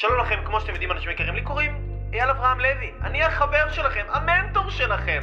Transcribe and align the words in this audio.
שלום 0.00 0.20
לכם, 0.20 0.36
כמו 0.44 0.60
שאתם 0.60 0.72
יודעים, 0.72 0.92
אנשים 0.92 1.10
יקרים 1.10 1.34
לי 1.34 1.42
קוראים 1.42 1.72
אייל 2.12 2.30
אברהם 2.30 2.60
לוי. 2.60 2.90
אני 3.02 3.22
החבר 3.22 3.70
שלכם, 3.72 4.00
המנטור 4.08 4.70
שלכם, 4.70 5.20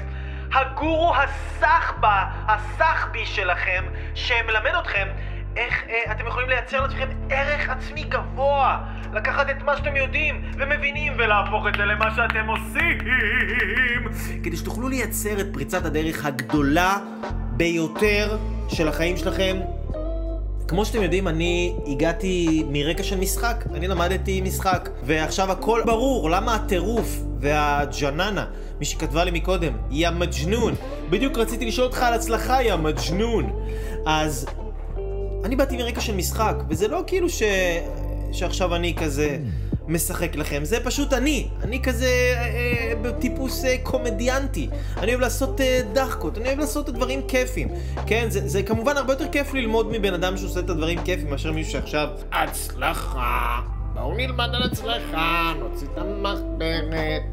הגורו 0.54 1.14
הסחבא, 1.16 2.26
הסחבי 2.48 3.26
שלכם, 3.26 3.86
שמלמד 4.16 4.72
אתכם 4.80 5.08
איך 5.56 5.84
אה, 5.90 6.12
אתם 6.12 6.28
יכולים 6.28 6.50
לייצר 6.50 6.82
לעצמכם 6.82 7.10
ערך 7.30 7.70
עצמי 7.70 8.04
גבוה, 8.04 8.84
לקחת 9.14 9.50
את 9.50 9.62
מה 9.62 9.78
שאתם 9.78 9.96
יודעים 9.96 10.52
ומבינים 10.58 11.14
ולהפוך 11.18 11.68
את 11.68 11.74
זה 11.78 11.86
למה 11.86 12.16
שאתם 12.16 12.48
עושים, 12.48 12.98
כדי 14.44 14.58
שתוכלו 14.58 14.90
לייצר 14.90 15.40
את 15.40 15.46
פריצת 15.54 15.86
הדרך 15.86 16.26
הגדולה 16.26 16.98
ביותר 17.52 18.38
של 18.68 18.88
החיים 18.88 19.18
שלכם 19.18 19.58
כמו 20.68 20.86
שאתם 20.86 21.04
יודעים, 21.04 21.28
אני 21.28 21.76
הגעתי 21.88 22.64
מרקע 22.70 23.04
של 23.04 23.18
משחק. 23.18 23.66
אני 23.74 23.88
למדתי 23.88 24.42
משחק. 24.42 24.90
ועכשיו 25.04 25.52
הכל 25.52 25.82
ברור, 25.86 26.30
למה 26.30 26.56
הטירוף 26.56 27.24
והג'ננה, 27.40 28.46
מי 28.80 28.86
שכתבה 28.86 29.24
לי 29.24 29.32
מקודם, 29.32 29.74
יא 29.92 30.10
מג'נון. 30.10 30.74
בדיוק 31.10 31.38
רציתי 31.38 31.66
לשאול 31.66 31.88
אותך 31.88 32.04
על 32.04 32.14
הצלחה, 32.14 32.64
יא 32.64 32.76
מג'נון. 32.76 33.54
אז 34.06 34.46
אני 35.44 35.56
באתי 35.56 35.78
מרקע 35.78 36.02
של 36.02 36.16
משחק, 36.16 36.56
וזה 36.70 36.88
לא 36.88 37.04
כאילו 37.08 37.30
ש... 37.30 37.44
שעכשיו 38.32 38.76
אני 38.76 38.94
כזה... 38.98 39.38
משחק 39.88 40.36
לכם, 40.36 40.66
זה 40.66 40.84
פשוט 40.84 41.14
אני. 41.14 41.48
אני 41.64 41.82
כזה 41.82 42.06
אה, 42.06 42.42
אה, 42.42 42.94
בטיפוס 43.02 43.66
אה, 43.66 43.76
קומדיאנטי. 43.84 44.70
אני 44.98 45.12
אוהב 45.12 45.22
לעשות 45.22 45.62
אה, 45.62 45.82
דחקות, 45.94 46.38
אני 46.38 46.48
אוהב 46.48 46.60
לעשות 46.60 46.84
את 46.84 46.90
הדברים 46.90 47.22
כיפים. 47.28 47.68
כן, 48.08 48.26
זה, 48.30 48.48
זה 48.48 48.64
כמובן 48.64 48.98
הרבה 48.98 49.14
יותר 49.14 49.28
כיף 49.28 49.54
ללמוד 49.54 49.92
מבן 49.92 50.14
אדם 50.14 50.38
שעושה 50.38 50.60
את 50.60 50.70
הדברים 50.70 51.04
כיפים 51.04 51.30
מאשר 51.30 51.52
מישהו 51.52 51.72
שעכשיו... 51.72 52.10
הצלחה, 52.32 53.60
בואו 53.94 54.14
נלמד 54.14 54.50
על 54.54 54.64
הצלחה, 54.64 55.54
נוציא 55.60 55.88
את 55.94 55.98
המחברת. 55.98 57.24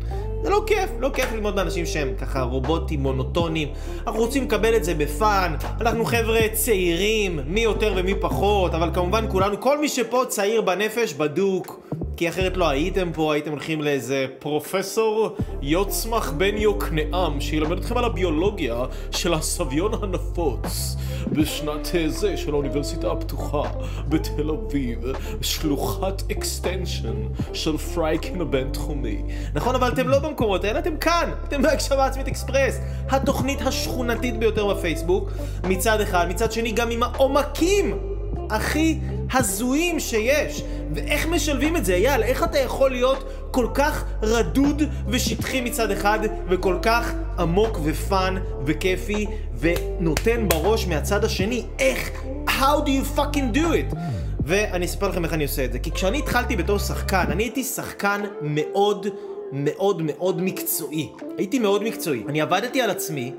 זה 0.43 0.51
לא 0.51 0.65
כיף, 0.67 0.91
לא 0.99 1.11
כיף 1.15 1.33
ללמוד 1.33 1.57
מאנשים 1.57 1.87
שהם 1.87 2.15
ככה 2.19 2.43
רובוטים, 2.43 3.01
מונוטונים. 3.01 3.69
אנחנו 4.07 4.21
רוצים 4.21 4.45
לקבל 4.45 4.77
את 4.77 4.85
זה 4.85 4.95
בפאן. 4.95 5.55
אנחנו 5.81 6.05
חבר'ה 6.05 6.41
צעירים, 6.53 7.41
מי 7.47 7.61
יותר 7.61 7.93
ומי 7.97 8.15
פחות, 8.21 8.75
אבל 8.75 8.91
כמובן 8.95 9.25
כולנו, 9.29 9.61
כל 9.61 9.79
מי 9.79 9.89
שפה 9.89 10.23
צעיר 10.29 10.61
בנפש, 10.61 11.15
בדוק. 11.15 11.81
כי 12.17 12.29
אחרת 12.29 12.57
לא 12.57 12.69
הייתם 12.69 13.11
פה, 13.13 13.33
הייתם 13.33 13.51
הולכים 13.51 13.83
לאיזה 13.83 14.27
פרופסור 14.39 15.37
יוצמח 15.63 16.31
בן 16.31 16.57
יוקנעם, 16.57 17.41
שילמד 17.41 17.79
אתכם 17.79 17.97
על 17.97 18.05
הביולוגיה 18.05 18.85
של 19.11 19.35
הסביון 19.35 19.93
הנפוץ 20.03 20.97
בשנת 21.33 21.89
זה 22.09 22.37
של 22.37 22.53
האוניברסיטה 22.53 23.13
הפתוחה 23.13 23.63
בתל 24.09 24.51
אביב, 24.51 24.99
שלוחת 25.41 26.23
אקסטנשן 26.33 27.15
של 27.53 27.77
פרייקין 27.77 28.41
הבינתחומי. 28.41 29.23
נכון, 29.55 29.75
אבל 29.75 29.93
אתם 29.93 30.09
לא 30.09 30.19
במקומות 30.19 30.65
האלה, 30.65 30.79
אתם 30.79 30.97
כאן, 30.97 31.31
אתם 31.49 31.63
בהגשמה 31.63 32.05
עצמית 32.05 32.29
אקספרס, 32.29 32.79
התוכנית 33.09 33.63
השכונתית 33.63 34.39
ביותר 34.39 34.75
בפייסבוק, 34.75 35.31
מצד 35.65 36.01
אחד, 36.01 36.27
מצד 36.29 36.53
שני 36.53 36.73
גם 36.73 36.91
עם 36.91 37.03
העומקים 37.03 38.12
הכי 38.51 38.99
הזויים 39.33 40.01
שיש. 40.01 40.63
ואיך 40.95 41.27
משלבים 41.27 41.77
את 41.77 41.85
זה, 41.85 41.95
אייל? 41.95 42.23
איך 42.23 42.45
אתה 42.45 42.59
יכול 42.59 42.91
להיות 42.91 43.25
כל 43.51 43.67
כך 43.75 44.05
רדוד 44.23 44.83
ושטחי 45.09 45.61
מצד 45.61 45.91
אחד, 45.91 46.19
וכל 46.49 46.77
כך 46.83 47.13
עמוק 47.39 47.79
ופאן 47.85 48.37
וכיפי, 48.65 49.27
ונותן 49.59 50.49
בראש 50.49 50.87
מהצד 50.87 51.25
השני? 51.25 51.65
איך? 51.79 52.11
How 52.49 52.85
do 52.85 52.89
you 52.89 53.19
fucking 53.19 53.57
do 53.57 53.67
it? 53.93 53.97
ואני 54.45 54.87
אספר 54.87 55.09
לכם 55.09 55.25
איך 55.25 55.33
אני 55.33 55.43
עושה 55.45 55.65
את 55.65 55.73
זה. 55.73 55.79
כי 55.79 55.91
כשאני 55.91 56.19
התחלתי 56.19 56.57
בתור 56.57 56.79
שחקן, 56.79 57.25
אני 57.29 57.43
הייתי 57.43 57.65
שחקן 57.65 58.21
מאוד... 58.43 59.07
מאוד 59.53 60.03
מאוד 60.05 60.43
מקצועי. 60.43 61.09
הייתי 61.39 61.59
מאוד 61.59 61.85
מקצועי. 61.85 62.23
אני 62.29 62.41
עבדתי 62.41 62.83
על 62.83 62.91
עצמי, 62.91 63.33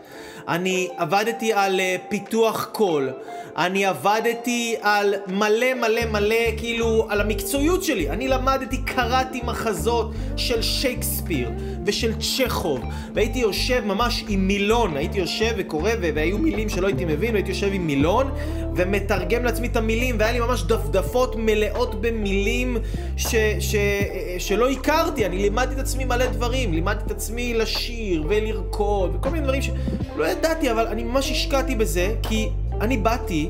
אני 0.48 0.88
עבדתי 0.98 1.54
על 1.54 1.80
uh, 1.80 2.10
פיתוח 2.10 2.70
קול, 2.72 3.10
אני 3.58 3.86
עבדתי 3.86 4.76
על 4.82 5.14
מלא 5.28 5.74
מלא 5.74 6.06
מלא, 6.12 6.36
כאילו, 6.58 7.06
על 7.10 7.22
המקצועיות 7.22 7.84
שלי. 7.84 8.10
אני 8.10 8.28
למדתי, 8.28 8.78
קראתי 8.78 9.42
מחזות 9.46 10.12
של 10.38 10.62
שייקספיר 10.62 11.50
ושל 11.86 12.14
צ'כוב, 12.20 12.82
והייתי 13.14 13.40
יושב 13.40 13.86
ממש 13.86 14.24
עם 14.28 14.48
מילון, 14.48 14.98
הייתי 14.98 15.20
יושב 15.20 15.54
וקורא, 15.58 15.92
והיו 16.00 16.38
מילים 16.38 16.70
שלא 16.70 16.88
הייתי 16.88 17.06
מבין, 17.06 17.34
והייתי 17.34 17.50
יושב 17.50 17.70
עם 17.74 17.88
מילון, 17.88 18.32
ומתרגם 18.76 19.44
לעצמי 19.44 19.68
את 19.68 19.76
המילים, 19.76 20.16
והיה 20.20 20.32
לי 20.32 20.40
ממש 20.40 20.64
דפדפות 20.64 21.36
מלאות 21.38 22.02
במילים 22.02 22.78
ש, 23.18 23.36
ש, 23.60 23.76
שלא 24.38 24.70
הכרתי. 24.70 25.26
אני 25.26 25.38
לימדתי 25.38 25.74
את 25.74 25.80
עצמי 25.80 26.06
מלא 26.06 26.26
דברים, 26.26 26.74
לימדתי 26.74 27.04
את 27.06 27.12
עצמי 27.12 27.54
לשיר 27.54 28.24
ולרקוד, 28.28 29.16
וכל 29.16 29.30
מיני 29.30 29.44
דברים 29.44 29.62
שלא 29.62 30.26
ידעתי, 30.38 30.72
אבל 30.72 30.88
אני 30.88 31.04
ממש 31.04 31.32
השקעתי 31.32 31.76
בזה, 31.76 32.16
כי 32.24 32.50
אני 32.82 32.98
באתי 32.98 33.50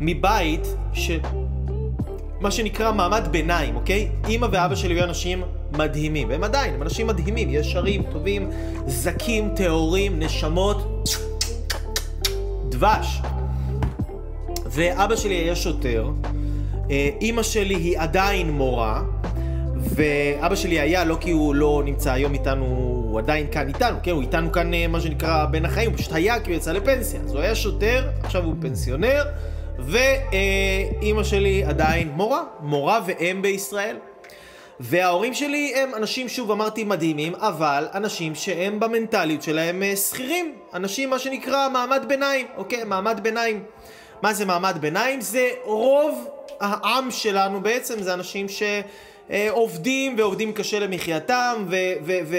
מבית 0.00 0.66
ש... 0.92 1.10
מה 2.40 2.50
שנקרא 2.50 2.92
מעמד 2.92 3.28
ביניים, 3.30 3.76
אוקיי? 3.76 4.08
אימא 4.28 4.46
ואבא 4.52 4.74
שלי 4.74 4.94
היו 4.94 5.04
אנשים 5.04 5.42
מדהימים, 5.72 6.28
והם 6.28 6.44
עדיין, 6.44 6.74
הם 6.74 6.82
אנשים 6.82 7.06
מדהימים, 7.06 7.48
ישרים, 7.50 8.02
טובים, 8.12 8.50
זכים, 8.86 9.50
טהורים, 9.56 10.18
נשמות, 10.18 11.08
דבש. 12.68 13.20
ואבא 14.66 15.16
שלי 15.16 15.34
היה 15.34 15.56
שוטר, 15.56 16.10
אה, 16.90 17.10
אימא 17.20 17.42
שלי 17.42 17.74
היא 17.74 17.98
עדיין 17.98 18.50
מורה, 18.50 19.02
ואבא 19.76 20.54
שלי 20.54 20.80
היה, 20.80 21.04
לא 21.04 21.16
כי 21.20 21.30
הוא 21.30 21.54
לא 21.54 21.82
נמצא 21.84 22.12
היום 22.12 22.34
איתנו, 22.34 23.01
הוא 23.12 23.18
עדיין 23.18 23.46
כאן 23.52 23.68
איתנו, 23.68 23.96
כן, 24.02 24.10
הוא 24.10 24.22
איתנו 24.22 24.52
כאן 24.52 24.74
אה, 24.74 24.86
מה 24.86 25.00
שנקרא 25.00 25.44
בין 25.44 25.64
החיים, 25.64 25.90
הוא 25.90 25.98
פשוט 25.98 26.12
היה 26.12 26.40
כי 26.40 26.50
הוא 26.50 26.56
יצא 26.56 26.72
לפנסיה. 26.72 27.20
אז 27.20 27.34
הוא 27.34 27.40
היה 27.40 27.54
שוטר, 27.54 28.08
עכשיו 28.22 28.44
הוא 28.44 28.54
פנסיונר, 28.60 29.24
ואימא 29.78 31.24
שלי 31.24 31.64
עדיין 31.64 32.08
מורה, 32.08 32.42
מורה 32.60 33.00
ואם 33.06 33.42
בישראל. 33.42 33.96
וההורים 34.80 35.34
שלי 35.34 35.72
הם 35.76 35.94
אנשים, 35.94 36.28
שוב 36.28 36.50
אמרתי, 36.50 36.84
מדהימים, 36.84 37.34
אבל 37.34 37.88
אנשים 37.94 38.34
שהם 38.34 38.80
במנטליות 38.80 39.42
שלהם 39.42 39.82
אה, 39.82 39.96
שכירים. 39.96 40.54
אנשים, 40.74 41.10
מה 41.10 41.18
שנקרא, 41.18 41.68
מעמד 41.68 42.04
ביניים, 42.08 42.46
אוקיי? 42.56 42.84
מעמד 42.84 43.20
ביניים. 43.22 43.62
מה 44.22 44.32
זה 44.32 44.44
מעמד 44.44 44.78
ביניים? 44.80 45.20
זה 45.20 45.48
רוב 45.64 46.28
העם 46.60 47.10
שלנו 47.10 47.60
בעצם, 47.60 48.02
זה 48.02 48.14
אנשים 48.14 48.48
ש... 48.48 48.62
אה, 49.30 49.48
עובדים 49.50 50.14
ועובדים 50.18 50.52
קשה 50.52 50.78
למחייתם 50.78 51.66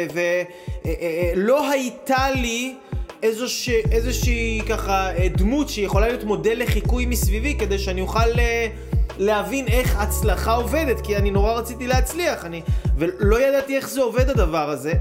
ולא 0.10 1.70
הייתה 1.70 2.32
לי 2.32 2.76
איזוש, 3.24 3.70
איזושהי 3.70 4.62
ככה 4.70 5.10
דמות 5.38 5.70
שיכולה 5.70 6.08
להיות 6.08 6.24
מודל 6.24 6.60
לחיקוי 6.60 7.06
מסביבי 7.06 7.56
כדי 7.60 7.80
שאני 7.80 8.02
אוכל 8.02 8.28
להבין 9.18 9.68
איך 9.68 9.96
הצלחה 10.00 10.54
עובדת 10.54 11.02
כי 11.02 11.18
אני 11.18 11.32
נורא 11.32 11.54
רציתי 11.54 11.88
להצליח 11.88 12.46
אני, 12.46 12.62
ולא 12.98 13.42
ידעתי 13.42 13.78
איך 13.78 13.90
זה 13.90 14.02
עובד 14.02 14.30
הדבר 14.30 14.70
הזה. 14.70 14.94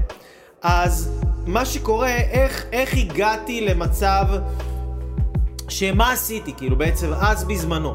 אז 0.61 1.09
מה 1.45 1.65
שקורה, 1.65 2.15
איך, 2.15 2.65
איך 2.71 2.93
הגעתי 2.97 3.61
למצב 3.61 4.25
שמה 5.69 6.11
עשיתי 6.11 6.53
כאילו 6.57 6.75
בעצם 6.75 7.13
אז 7.13 7.43
בזמנו 7.43 7.93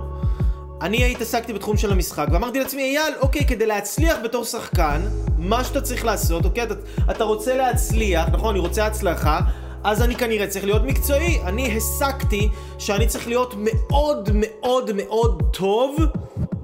אני 0.83 1.13
התעסקתי 1.13 1.53
בתחום 1.53 1.77
של 1.77 1.93
המשחק, 1.93 2.27
ואמרתי 2.33 2.59
לעצמי, 2.59 2.83
אייל, 2.83 3.15
אוקיי, 3.21 3.47
כדי 3.47 3.67
להצליח 3.67 4.17
בתור 4.25 4.45
שחקן, 4.45 5.01
מה 5.39 5.65
שאתה 5.65 5.81
צריך 5.81 6.05
לעשות, 6.05 6.45
אוקיי, 6.45 6.63
אתה, 6.63 6.75
אתה 7.11 7.25
רוצה 7.25 7.57
להצליח, 7.57 8.29
נכון, 8.33 8.51
אני 8.51 8.59
רוצה 8.59 8.87
הצלחה, 8.87 9.41
אז 9.85 10.03
אני 10.03 10.15
כנראה 10.17 10.47
צריך 10.47 10.65
להיות 10.65 10.83
מקצועי. 10.83 11.41
אני 11.43 11.77
הסקתי 11.77 12.49
שאני 12.79 13.07
צריך 13.07 13.29
להיות 13.29 13.55
מאוד 13.57 14.31
מאוד 14.35 14.91
מאוד 14.95 15.43
טוב 15.53 15.97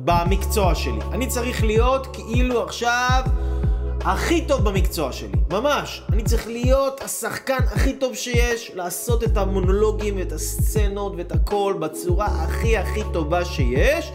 במקצוע 0.05 0.75
שלי. 0.75 0.99
אני 1.13 1.27
צריך 1.27 1.65
להיות 1.65 2.07
כאילו 2.13 2.63
עכשיו... 2.63 3.23
הכי 4.05 4.45
טוב 4.47 4.65
במקצוע 4.65 5.13
שלי, 5.13 5.39
ממש. 5.51 6.03
אני 6.13 6.23
צריך 6.23 6.47
להיות 6.47 7.01
השחקן 7.01 7.59
הכי 7.73 7.93
טוב 7.93 8.15
שיש, 8.15 8.71
לעשות 8.75 9.25
את 9.25 9.37
המונולוגים 9.37 10.17
ואת 10.17 10.33
הסצנות 10.33 11.13
ואת 11.17 11.33
הכל 11.33 11.75
בצורה 11.81 12.27
הכי 12.27 12.77
הכי 12.77 13.01
טובה 13.13 13.45
שיש. 13.45 14.13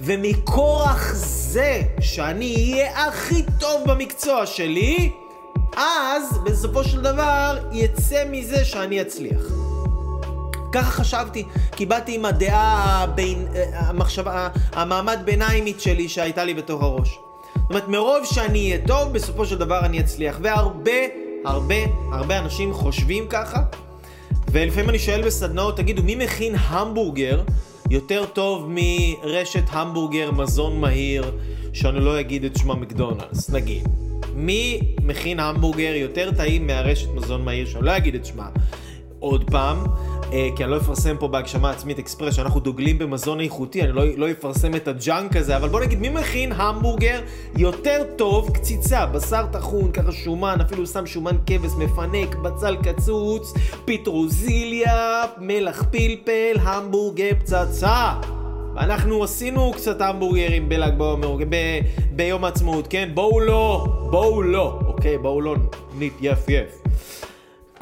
ומכורח 0.00 1.12
זה 1.14 1.82
שאני 2.00 2.72
אהיה 2.72 3.08
הכי 3.08 3.42
טוב 3.60 3.82
במקצוע 3.86 4.46
שלי, 4.46 5.12
אז 5.76 6.38
בסופו 6.44 6.84
של 6.84 7.00
דבר 7.00 7.58
יצא 7.72 8.24
מזה 8.30 8.64
שאני 8.64 9.02
אצליח. 9.02 9.42
ככה 10.72 10.90
חשבתי, 10.90 11.44
כי 11.72 11.86
באתי 11.86 12.14
עם 12.14 12.24
הדעה, 12.24 13.02
הבין, 13.02 13.48
המחשבה, 13.72 14.48
המעמד 14.72 15.18
ביניימית 15.24 15.80
שלי 15.80 16.08
שהייתה 16.08 16.44
לי 16.44 16.54
בתוך 16.54 16.82
הראש. 16.82 17.18
זאת 17.56 17.70
אומרת, 17.70 17.88
מרוב 17.88 18.24
שאני 18.24 18.72
אהיה 18.72 18.86
טוב, 18.86 19.12
בסופו 19.12 19.46
של 19.46 19.58
דבר 19.58 19.80
אני 19.80 20.00
אצליח. 20.00 20.38
והרבה, 20.42 20.92
הרבה, 21.44 21.74
הרבה 22.12 22.38
אנשים 22.38 22.72
חושבים 22.72 23.26
ככה, 23.28 23.62
ולפעמים 24.52 24.90
אני 24.90 24.98
שואל 24.98 25.22
בסדנאות, 25.22 25.76
תגידו, 25.76 26.02
מי 26.02 26.14
מכין 26.14 26.54
המבורגר 26.58 27.42
יותר 27.90 28.24
טוב 28.26 28.66
מרשת 28.68 29.64
המבורגר 29.70 30.30
מזון 30.30 30.80
מהיר, 30.80 31.30
שאני 31.72 32.00
לא 32.00 32.20
אגיד 32.20 32.44
את 32.44 32.56
שמה 32.56 32.74
מקדונלדס, 32.74 33.50
נגיד. 33.50 33.88
מי 34.34 34.80
מכין 35.02 35.40
המבורגר 35.40 35.92
יותר 35.94 36.30
טעים 36.36 36.66
מהרשת 36.66 37.08
מזון 37.14 37.44
מהיר, 37.44 37.66
שאני 37.66 37.84
לא 37.84 37.96
אגיד 37.96 38.14
את 38.14 38.26
שמה 38.26 38.48
עוד 39.18 39.50
פעם, 39.50 39.84
אה, 40.32 40.48
כי 40.56 40.64
אני 40.64 40.70
לא 40.70 40.76
אפרסם 40.76 41.16
פה 41.18 41.28
בהגשמה 41.28 41.70
עצמית 41.70 41.98
אקספרס, 41.98 42.34
שאנחנו 42.34 42.60
דוגלים 42.60 42.98
במזון 42.98 43.40
איכותי, 43.40 43.82
אני 43.82 43.92
לא, 43.92 44.02
לא 44.16 44.30
אפרסם 44.30 44.74
את 44.74 44.88
הג'אנק 44.88 45.36
הזה, 45.36 45.56
אבל 45.56 45.68
בוא 45.68 45.80
נגיד, 45.80 45.98
מי 45.98 46.08
מכין 46.08 46.52
המבורגר 46.52 47.20
יותר 47.56 48.02
טוב, 48.16 48.50
קציצה, 48.50 49.06
בשר 49.06 49.46
טחון, 49.52 49.92
ככה 49.92 50.12
שומן, 50.12 50.58
אפילו 50.60 50.86
שם 50.86 51.06
שומן 51.06 51.36
כבש 51.46 51.70
מפנק, 51.78 52.34
בצל 52.36 52.76
קצוץ, 52.76 53.52
פטרוזיליה, 53.84 55.24
מלח 55.38 55.84
פלפל, 55.90 56.56
המבורגר 56.62 57.30
פצצה. 57.38 58.12
אנחנו 58.78 59.24
עשינו 59.24 59.72
קצת 59.72 60.00
המבורגרים 60.00 60.68
בל"ג 60.68 60.92
בעומר, 60.98 61.36
ב- 61.48 61.80
ביום 62.12 62.44
העצמאות, 62.44 62.86
כן? 62.90 63.08
בואו 63.14 63.40
לא, 63.40 63.86
בואו 64.10 64.42
לא, 64.42 64.78
אוקיי? 64.86 65.18
בואו 65.18 65.40
לא 65.40 65.54
נתייפייף. 65.98 66.82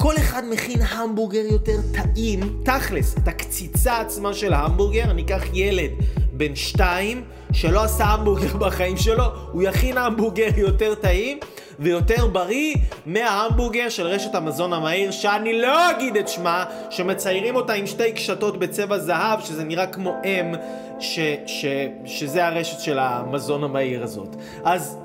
כל 0.05 0.17
אחד 0.17 0.43
מכין 0.49 0.79
המבורגר 0.89 1.45
יותר 1.51 1.77
טעים, 1.93 2.39
תכלס, 2.63 3.17
את 3.17 3.27
הקציצה 3.27 3.97
עצמה 3.97 4.33
של 4.33 4.53
ההמבורגר, 4.53 5.03
אני 5.03 5.21
אקח 5.21 5.43
ילד 5.53 5.91
בן 6.31 6.55
שתיים 6.55 7.23
שלא 7.51 7.83
עשה 7.83 8.03
המבורגר 8.03 8.57
בחיים 8.67 8.97
שלו, 8.97 9.23
הוא 9.51 9.63
יכין 9.63 9.97
המבורגר 9.97 10.47
יותר 10.57 10.95
טעים 10.95 11.39
ויותר 11.79 12.27
בריא 12.27 12.75
מההמבורגר 13.05 13.89
של 13.89 14.07
רשת 14.07 14.35
המזון 14.35 14.73
המהיר, 14.73 15.11
שאני 15.11 15.61
לא 15.61 15.91
אגיד 15.91 16.17
את 16.17 16.27
שמה, 16.27 16.65
שמציירים 16.89 17.55
אותה 17.55 17.73
עם 17.73 17.87
שתי 17.87 18.11
קשתות 18.11 18.59
בצבע 18.59 18.99
זהב, 18.99 19.41
שזה 19.41 19.63
נראה 19.63 19.87
כמו 19.87 20.15
אם, 20.25 20.55
ש, 20.99 21.19
ש, 21.45 21.65
שזה 22.05 22.45
הרשת 22.45 22.79
של 22.79 22.99
המזון 22.99 23.63
המהיר 23.63 24.03
הזאת. 24.03 24.35
אז 24.63 24.97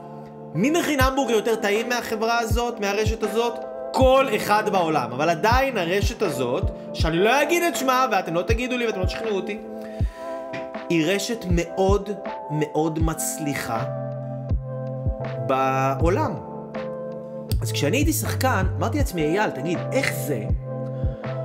מי 0.54 0.70
מכין 0.70 1.00
המבורגר 1.00 1.34
יותר 1.34 1.54
טעים 1.54 1.88
מהחברה 1.88 2.38
הזאת, 2.38 2.80
מהרשת 2.80 3.22
הזאת? 3.22 3.69
כל 3.92 4.26
אחד 4.36 4.68
בעולם. 4.68 5.12
אבל 5.12 5.30
עדיין 5.30 5.78
הרשת 5.78 6.22
הזאת, 6.22 6.70
שאני 6.94 7.16
לא 7.16 7.42
אגיד 7.42 7.62
את 7.62 7.76
שמה, 7.76 8.06
ואתם 8.12 8.34
לא 8.34 8.42
תגידו 8.42 8.76
לי 8.76 8.86
ואתם 8.86 9.00
לא 9.00 9.04
תשכנעו 9.04 9.36
אותי, 9.36 9.58
היא 10.88 11.06
רשת 11.06 11.44
מאוד 11.50 12.10
מאוד 12.50 12.98
מצליחה 12.98 13.84
בעולם. 15.46 16.34
אז 17.62 17.72
כשאני 17.72 17.96
הייתי 17.96 18.12
שחקן, 18.12 18.66
אמרתי 18.78 18.98
לעצמי, 18.98 19.22
אייל, 19.22 19.50
תגיד, 19.50 19.78
איך 19.92 20.12
זה 20.12 20.44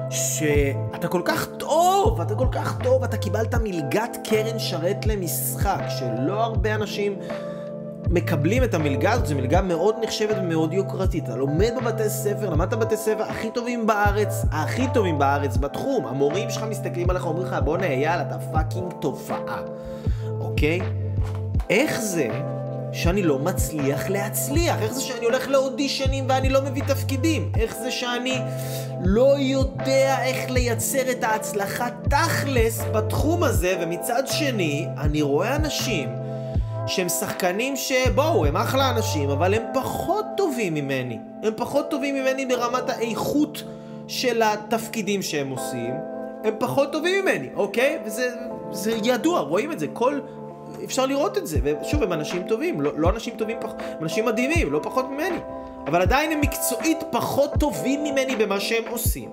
שאתה 0.10 1.08
כל 1.08 1.22
כך 1.26 1.48
טוב, 1.58 2.22
אתה 2.22 2.36
כל 2.36 2.48
כך 2.52 2.78
טוב, 2.84 3.04
אתה 3.04 3.18
קיבלת 3.18 3.56
מלגת 3.56 4.18
קרן 4.24 4.60
שרת 4.60 5.06
למשחק, 5.06 5.82
שלא 6.00 6.44
הרבה 6.44 6.76
אנשים 6.76 7.20
מקבלים 8.10 8.64
את 8.64 8.74
המלגה 8.74 9.12
הזאת, 9.12 9.26
זו 9.26 9.36
מלגה 9.36 9.62
מאוד 9.62 9.96
נחשבת 10.04 10.36
ומאוד 10.40 10.74
יוקרתית. 10.74 11.24
אתה 11.24 11.36
לומד 11.36 11.72
בבתי 11.82 12.10
ספר, 12.10 12.50
למדת 12.50 12.74
בבתי 12.74 12.98
ספר 12.98 13.24
הכי 13.24 13.50
טובים 13.50 13.88
בארץ, 13.88 14.46
הכי 14.52 14.84
טובים 14.94 15.20
בארץ 15.20 15.58
בתחום. 15.58 16.06
המורים 16.06 16.50
שלך 16.50 16.64
מסתכלים 16.64 17.10
עליך, 17.10 17.26
אומרים 17.26 17.48
לך, 17.48 17.56
בואנה 17.64 17.86
אייל, 17.86 18.22
אתה 18.22 18.36
fucking 18.52 18.94
תופעה, 19.02 19.62
אוקיי? 20.40 20.80
איך 21.70 22.02
זה 22.02 22.28
שאני 22.94 23.24
לא 23.24 23.40
מצליח 23.40 24.10
להצליח? 24.10 24.82
איך 24.82 24.94
זה 24.94 25.02
שאני 25.02 25.26
הולך 25.26 25.48
לאודישנים 25.48 26.26
ואני 26.30 26.50
לא 26.50 26.62
מביא 26.62 26.84
תפקידים? 26.88 27.52
איך 27.58 27.76
זה 27.76 27.92
שאני 27.92 28.42
לא 29.04 29.36
יודע 29.40 30.24
איך 30.24 30.52
לייצר 30.52 31.12
את 31.12 31.24
ההצלחה 31.24 31.88
תכלס 32.10 32.82
בתחום 32.94 33.44
הזה, 33.44 33.78
ומצד 33.82 34.24
שני, 34.28 34.88
אני 34.98 35.22
רואה 35.22 35.56
אנשים 35.56 36.25
שהם 36.88 37.10
שחקנים 37.10 37.76
שבואו, 37.76 38.46
הם 38.46 38.58
אחלה 38.58 38.90
אנשים, 38.90 39.30
אבל 39.30 39.54
הם 39.54 39.64
פחות 39.74 40.26
טובים 40.38 40.74
ממני. 40.74 41.20
הם 41.44 41.54
פחות 41.56 41.90
טובים 41.90 42.16
ממני 42.16 42.46
ברמת 42.46 42.90
האיכות 42.90 43.64
של 44.08 44.42
התפקידים 44.42 45.22
שהם 45.22 45.50
עושים. 45.50 45.94
הם 46.44 46.54
פחות 46.60 46.92
טובים 46.92 47.26
ממני, 47.26 47.50
אוקיי? 47.56 48.00
וזה 48.06 48.92
ידוע, 49.04 49.40
רואים 49.40 49.72
את 49.72 49.80
זה. 49.80 49.88
כל... 49.94 50.20
אפשר 50.84 51.06
לראות 51.06 51.38
את 51.38 51.48
זה. 51.48 51.60
ושוב, 51.64 52.04
הם 52.04 52.14
אנשים 52.14 52.44
טובים, 52.44 52.82
לא, 52.82 52.92
לא 52.98 53.10
אנשים 53.10 53.34
טובים 53.38 53.58
פחות, 53.62 53.76
הם 53.80 54.04
אנשים 54.04 54.26
מדהימים, 54.26 54.72
לא 54.72 54.80
פחות 54.84 55.10
ממני. 55.10 55.40
אבל 55.88 56.02
עדיין 56.02 56.32
הם 56.32 56.42
מקצועית 56.42 57.04
פחות 57.12 57.52
טובים 57.60 58.04
ממני 58.04 58.36
במה 58.36 58.60
שהם 58.60 58.84
עושים. 58.90 59.32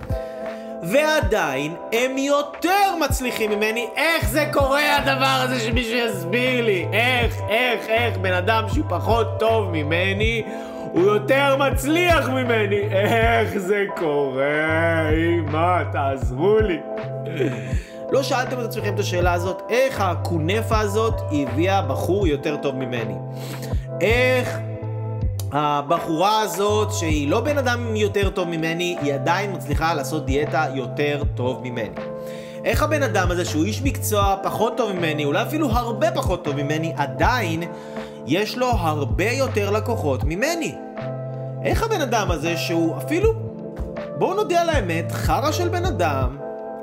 ועדיין 0.82 1.74
הם 1.92 2.18
יותר 2.18 2.96
מצליחים 3.04 3.50
ממני. 3.50 3.88
איך 3.96 4.28
זה 4.28 4.46
קורה 4.52 4.96
הדבר 4.96 5.40
הזה 5.44 5.60
שמישהו 5.60 5.96
יסביר 5.96 6.64
לי? 6.64 6.86
איך, 6.92 7.40
איך, 7.48 7.88
איך 7.88 8.16
בן 8.16 8.32
אדם 8.32 8.64
שהוא 8.68 8.84
פחות 8.88 9.26
טוב 9.38 9.68
ממני 9.72 10.42
הוא 10.92 11.02
יותר 11.02 11.56
מצליח 11.56 12.28
ממני? 12.28 12.80
איך 12.90 13.58
זה 13.58 13.84
קורה? 13.96 15.08
אמא, 15.10 15.82
תעזרו 15.92 16.58
לי. 16.58 16.80
לא 18.10 18.22
שאלתם 18.22 18.60
את 18.60 18.64
עצמכם 18.64 18.94
את 18.94 18.98
השאלה 18.98 19.32
הזאת, 19.32 19.62
איך 19.70 20.00
הקונפה 20.00 20.78
הזאת 20.78 21.20
הביאה 21.32 21.82
בחור 21.82 22.26
יותר 22.26 22.56
טוב 22.56 22.76
ממני? 22.76 23.14
איך 24.00 24.58
הבחורה 25.52 26.40
הזאת, 26.40 26.92
שהיא 26.92 27.28
לא 27.28 27.40
בן 27.40 27.58
אדם 27.58 27.96
יותר 27.96 28.30
טוב 28.30 28.48
ממני, 28.48 28.96
היא 29.02 29.14
עדיין 29.14 29.52
מצליחה 29.52 29.94
לעשות 29.94 30.26
דיאטה 30.26 30.66
יותר 30.74 31.22
טוב 31.34 31.60
ממני. 31.62 31.94
איך 32.64 32.82
הבן 32.82 33.02
אדם 33.02 33.30
הזה, 33.30 33.44
שהוא 33.44 33.64
איש 33.64 33.82
מקצוע 33.82 34.36
פחות 34.42 34.76
טוב 34.76 34.92
ממני, 34.92 35.24
אולי 35.24 35.42
אפילו 35.42 35.70
הרבה 35.70 36.10
פחות 36.10 36.44
טוב 36.44 36.56
ממני, 36.56 36.92
עדיין 36.96 37.62
יש 38.26 38.58
לו 38.58 38.66
הרבה 38.66 39.30
יותר 39.30 39.70
לקוחות 39.70 40.24
ממני? 40.24 40.74
איך 41.64 41.82
הבן 41.82 42.00
אדם 42.00 42.30
הזה, 42.30 42.56
שהוא 42.56 42.96
אפילו, 42.96 43.32
בואו 44.18 44.34
נודה 44.34 44.60
על 44.60 44.68
האמת, 44.68 45.12
חרא 45.12 45.52
של 45.52 45.68
בן 45.68 45.84
אדם, 45.84 46.38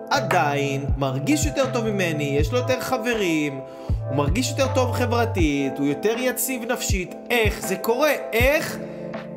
עדיין 0.09 0.85
מרגיש 0.97 1.45
יותר 1.45 1.65
טוב 1.73 1.85
ממני, 1.85 2.23
יש 2.39 2.51
לו 2.51 2.57
יותר 2.57 2.81
חברים, 2.81 3.61
הוא 4.09 4.17
מרגיש 4.17 4.49
יותר 4.49 4.73
טוב 4.75 4.91
חברתית, 4.91 5.77
הוא 5.77 5.87
יותר 5.87 6.15
יציב 6.17 6.71
נפשית. 6.71 7.15
איך 7.29 7.67
זה 7.67 7.75
קורה? 7.75 8.11
איך 8.33 8.77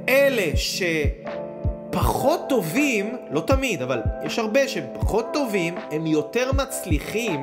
אלה 0.08 0.52
שפחות 0.56 2.40
טובים, 2.48 3.16
לא 3.30 3.40
תמיד, 3.40 3.82
אבל 3.82 4.00
יש 4.24 4.38
הרבה 4.38 4.68
שהם 4.68 4.84
פחות 4.94 5.26
טובים, 5.32 5.74
הם 5.90 6.06
יותר 6.06 6.50
מצליחים, 6.52 7.40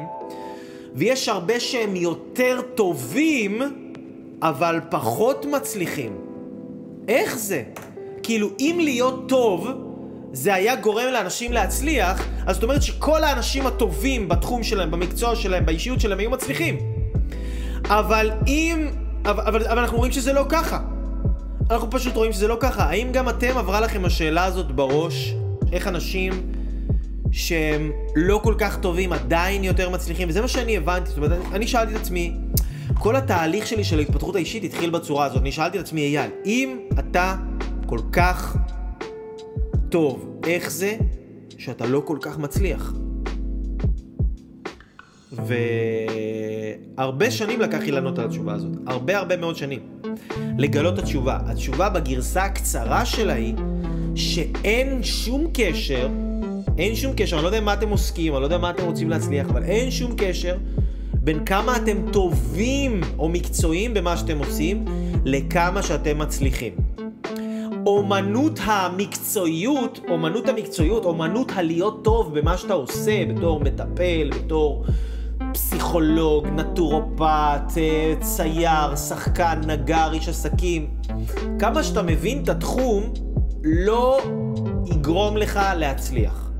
ויש 0.96 1.30
הרבה 1.30 1.60
שהם 1.60 1.96
יותר 1.96 2.62
טובים, 2.76 3.62
אבל 4.42 4.80
פחות 4.90 5.46
מצליחים. 5.46 6.18
איך 7.08 7.38
זה? 7.38 7.64
כאילו, 8.24 8.50
אם 8.60 8.80
להיות 8.82 9.30
טוב, 9.30 9.68
זה 10.34 10.54
היה 10.54 10.76
גורם 10.76 11.12
לאנשים 11.14 11.52
להצליח, 11.52 12.28
אז 12.46 12.56
זאת 12.56 12.64
אומרת 12.64 12.84
שכל 12.84 13.24
האנשים 13.24 13.68
הטובים 13.68 14.30
בתחום 14.30 14.64
שלהם, 14.64 14.92
במקצוע 14.92 15.36
שלהם, 15.36 15.66
באישיות 15.66 16.00
שלהם, 16.00 16.20
היו 16.20 16.30
מצליחים. 16.30 16.89
אבל 17.86 18.32
אם... 18.48 18.88
אבל, 19.26 19.44
אבל, 19.44 19.68
אבל 19.68 19.80
אנחנו 19.80 19.98
רואים 19.98 20.12
שזה 20.12 20.34
לא 20.34 20.46
ככה. 20.50 20.80
אנחנו 21.72 21.90
פשוט 21.90 22.16
רואים 22.16 22.32
שזה 22.34 22.48
לא 22.48 22.58
ככה. 22.60 22.84
האם 22.84 23.12
גם 23.12 23.30
אתם 23.30 23.58
עברה 23.58 23.80
לכם 23.82 24.06
השאלה 24.06 24.46
הזאת 24.46 24.72
בראש? 24.72 25.36
איך 25.72 25.88
אנשים 25.88 26.34
שהם 27.32 27.92
לא 28.16 28.40
כל 28.44 28.56
כך 28.58 28.80
טובים 28.80 29.14
עדיין 29.14 29.64
יותר 29.64 29.90
מצליחים? 29.90 30.30
וזה 30.30 30.42
מה 30.42 30.48
שאני 30.48 30.78
הבנתי. 30.78 31.10
זאת 31.10 31.18
אומרת, 31.18 31.40
אני 31.52 31.68
שאלתי 31.68 31.96
את 31.96 32.00
עצמי, 32.00 32.36
כל 33.00 33.16
התהליך 33.16 33.68
שלי 33.68 33.84
של 33.84 34.00
ההתפתחות 34.00 34.36
האישית 34.36 34.64
התחיל 34.64 34.90
בצורה 34.90 35.26
הזאת. 35.26 35.42
אני 35.42 35.52
שאלתי 35.52 35.80
את 35.80 35.84
עצמי, 35.84 36.02
אייל, 36.02 36.32
אם 36.46 36.80
אתה 37.00 37.36
כל 37.86 38.00
כך 38.12 38.58
טוב, 39.90 40.40
איך 40.44 40.72
זה 40.72 40.98
שאתה 41.58 41.86
לא 41.86 42.02
כל 42.06 42.18
כך 42.22 42.38
מצליח? 42.38 42.94
והרבה 46.98 47.32
שנים 47.32 47.62
לקח 47.62 47.80
לי 47.80 47.92
לענות 47.92 48.20
על 48.20 48.26
התשובה 48.26 48.54
הזאת. 48.54 48.72
הרבה 48.88 49.18
הרבה 49.18 49.38
מאוד 49.38 49.56
שנים. 49.56 49.80
לגלות 50.58 50.94
את 50.94 51.00
התשובה. 51.00 51.40
התשובה 51.46 51.90
בגרסה 51.90 52.44
הקצרה 52.44 53.06
שלה 53.06 53.34
היא 53.34 53.54
שאין 54.16 55.04
שום 55.04 55.48
קשר, 55.54 56.08
אין 56.78 56.96
שום 56.96 57.14
קשר, 57.18 57.36
אני 57.36 57.44
לא 57.44 57.48
יודע 57.48 57.62
מה 57.62 57.74
אתם 57.74 57.90
עוסקים, 57.90 58.34
אני 58.34 58.42
לא 58.42 58.46
יודע 58.46 58.58
מה 58.58 58.70
אתם 58.70 58.86
רוצים 58.86 59.10
להצליח, 59.10 59.50
אבל 59.50 59.64
אין 59.64 59.92
שום 59.92 60.12
קשר 60.18 60.58
בין 61.14 61.46
כמה 61.46 61.78
אתם 61.78 61.98
טובים 62.12 63.02
או 63.20 63.30
מקצועיים 63.30 63.94
במה 63.94 64.18
שאתם 64.18 64.38
עושים, 64.38 64.86
לכמה 65.26 65.84
שאתם 65.84 66.18
מצליחים. 66.20 66.74
אומנות 67.86 68.60
המקצועיות, 68.64 70.00
אומנות 70.10 70.50
המקצועיות, 70.50 71.06
אומנות 71.06 71.52
הלהיות 71.56 72.04
טוב 72.04 72.40
במה 72.40 72.58
שאתה 72.58 72.74
עושה, 72.74 73.26
בתור 73.26 73.60
מטפל, 73.60 74.30
בתור 74.36 74.86
פסיכולוג, 75.54 76.48
נטורופט, 76.48 77.78
אה, 77.78 78.14
צייר, 78.22 78.96
שחקן, 78.96 79.62
נגר, 79.68 80.14
איש 80.14 80.30
עסקים. 80.30 80.88
כמה 81.60 81.84
שאתה 81.84 82.02
מבין 82.02 82.44
את 82.44 82.50
התחום, 82.50 83.14
לא 83.64 84.20
יגרום 84.86 85.38
לך 85.38 85.60
להצליח. 85.78 86.52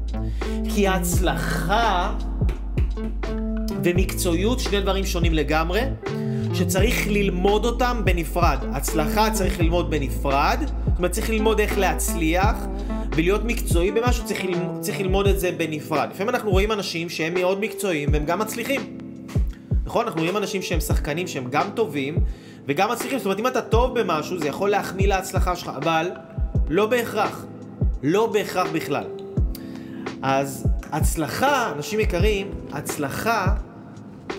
כי 0.70 0.88
ההצלחה, 0.88 2.14
ומקצועיות 3.84 4.60
שני 4.60 4.82
דברים 4.82 5.06
שונים 5.06 5.34
לגמרי, 5.34 5.82
שצריך 6.54 7.08
ללמוד 7.08 7.66
אותם 7.66 8.02
בנפרד. 8.06 8.58
הצלחה 8.74 9.32
צריך 9.32 9.60
ללמוד 9.60 9.90
בנפרד, 9.90 10.60
זאת 10.60 10.98
אומרת 10.98 11.12
צריך 11.12 11.30
ללמוד 11.30 11.60
איך 11.60 11.78
להצליח, 11.78 12.56
ולהיות 13.12 13.44
מקצועי 13.44 13.92
במשהו 13.92 14.26
צריך, 14.26 14.46
ללמוד, 14.46 14.82
צריך 14.82 15.00
ללמוד 15.00 15.28
את 15.28 15.40
זה 15.40 15.52
בנפרד. 15.52 16.10
לפעמים 16.12 16.30
אנחנו 16.30 16.52
רואים 16.52 16.72
אנשים 16.72 17.10
שהם 17.10 17.34
מאוד 17.34 17.60
מקצועיים 17.60 18.10
והם 18.14 18.26
גם 18.26 18.40
מצליחים. 18.40 18.98
נכון? 19.86 20.06
אנחנו 20.06 20.22
רואים 20.22 20.38
אנשים 20.38 20.62
שהם 20.62 20.80
שחקנים 20.80 21.28
שהם 21.28 21.48
גם 21.50 21.70
טובים 21.74 22.18
וגם 22.68 22.92
מצליחים. 22.92 23.18
זאת 23.18 23.26
אומרת, 23.26 23.40
אם 23.40 23.48
אתה 23.48 23.62
טוב 23.62 24.00
במשהו, 24.00 24.40
זה 24.40 24.48
יכול 24.48 24.70
להחמיא 24.70 25.08
להצלחה 25.08 25.56
שלך, 25.56 25.72
אבל 25.76 26.12
לא 26.70 26.86
בהכרח. 26.88 27.46
לא 28.04 28.28
בהכרח 28.28 28.68
בכלל. 28.74 29.04
אז 30.22 30.68
הצלחה, 30.92 31.72
אנשים 31.76 32.00
יקרים, 32.00 32.52
הצלחה 32.72 33.46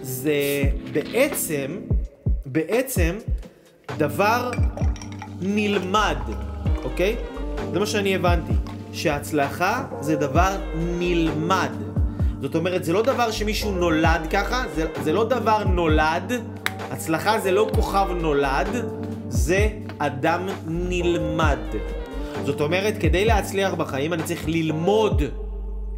זה 0.03 0.63
בעצם, 0.93 1.77
בעצם 2.47 3.17
דבר 3.97 4.51
נלמד, 5.41 6.19
אוקיי? 6.85 7.17
זה 7.73 7.81
מה 7.81 7.87
שאני 7.87 8.15
הבנתי, 8.15 8.53
שהצלחה 8.93 9.85
זה 10.01 10.17
דבר 10.17 10.57
נלמד. 10.77 11.71
זאת 12.41 12.55
אומרת, 12.55 12.85
זה 12.85 12.93
לא 12.93 13.03
דבר 13.03 13.31
שמישהו 13.31 13.73
נולד 13.73 14.27
ככה, 14.31 14.65
זה, 14.75 14.87
זה 15.03 15.13
לא 15.13 15.25
דבר 15.25 15.65
נולד, 15.65 16.33
הצלחה 16.91 17.41
זה 17.41 17.51
לא 17.51 17.71
כוכב 17.75 18.07
נולד, 18.21 18.69
זה 19.29 19.69
אדם 19.99 20.47
נלמד. 20.67 21.59
זאת 22.45 22.61
אומרת, 22.61 22.95
כדי 23.01 23.25
להצליח 23.25 23.75
בחיים 23.75 24.13
אני 24.13 24.23
צריך 24.23 24.49
ללמוד 24.49 25.23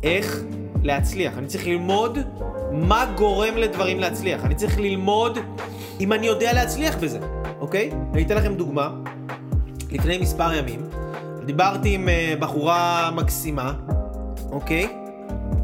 איך 0.03 0.43
להצליח. 0.83 1.39
אני 1.39 1.47
צריך 1.47 1.67
ללמוד 1.67 2.19
מה 2.73 3.13
גורם 3.17 3.57
לדברים 3.57 4.01
להצליח. 4.01 4.45
אני 4.45 4.55
צריך 4.55 4.79
ללמוד 4.79 5.39
אם 6.01 6.13
אני 6.13 6.27
יודע 6.27 6.53
להצליח 6.53 6.97
בזה, 6.97 7.19
אוקיי? 7.61 7.91
אני 8.13 8.23
אתן 8.23 8.37
לכם 8.37 8.55
דוגמה. 8.55 8.91
לפני 9.91 10.19
מספר 10.19 10.55
ימים 10.55 11.02
דיברתי 11.45 11.95
עם 11.95 12.09
uh, 12.09 12.41
בחורה 12.41 13.11
מקסימה, 13.15 13.73
אוקיי? 14.51 14.89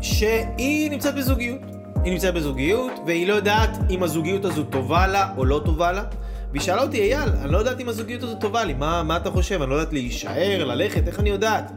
שהיא 0.00 0.90
נמצאת 0.90 1.14
בזוגיות. 1.14 1.60
היא 2.04 2.12
נמצאת 2.12 2.34
בזוגיות, 2.34 2.92
והיא 3.06 3.28
לא 3.28 3.34
יודעת 3.34 3.78
אם 3.90 4.02
הזוגיות 4.02 4.44
הזו 4.44 4.64
טובה 4.64 5.06
לה 5.06 5.32
או 5.36 5.44
לא 5.44 5.60
טובה 5.64 5.92
לה. 5.92 6.02
והיא 6.50 6.62
שאלה 6.62 6.82
אותי, 6.82 7.00
אייל, 7.00 7.30
אני 7.42 7.52
לא 7.52 7.58
יודעת 7.58 7.80
אם 7.80 7.88
הזוגיות 7.88 8.22
הזו 8.22 8.34
טובה 8.34 8.64
לי, 8.64 8.74
מה, 8.74 9.02
מה 9.02 9.16
אתה 9.16 9.30
חושב? 9.30 9.62
אני 9.62 9.70
לא 9.70 9.74
יודעת 9.74 9.92
להישאר, 9.92 10.64
ללכת, 10.64 11.08
איך 11.08 11.20
אני 11.20 11.30
יודעת? 11.30 11.72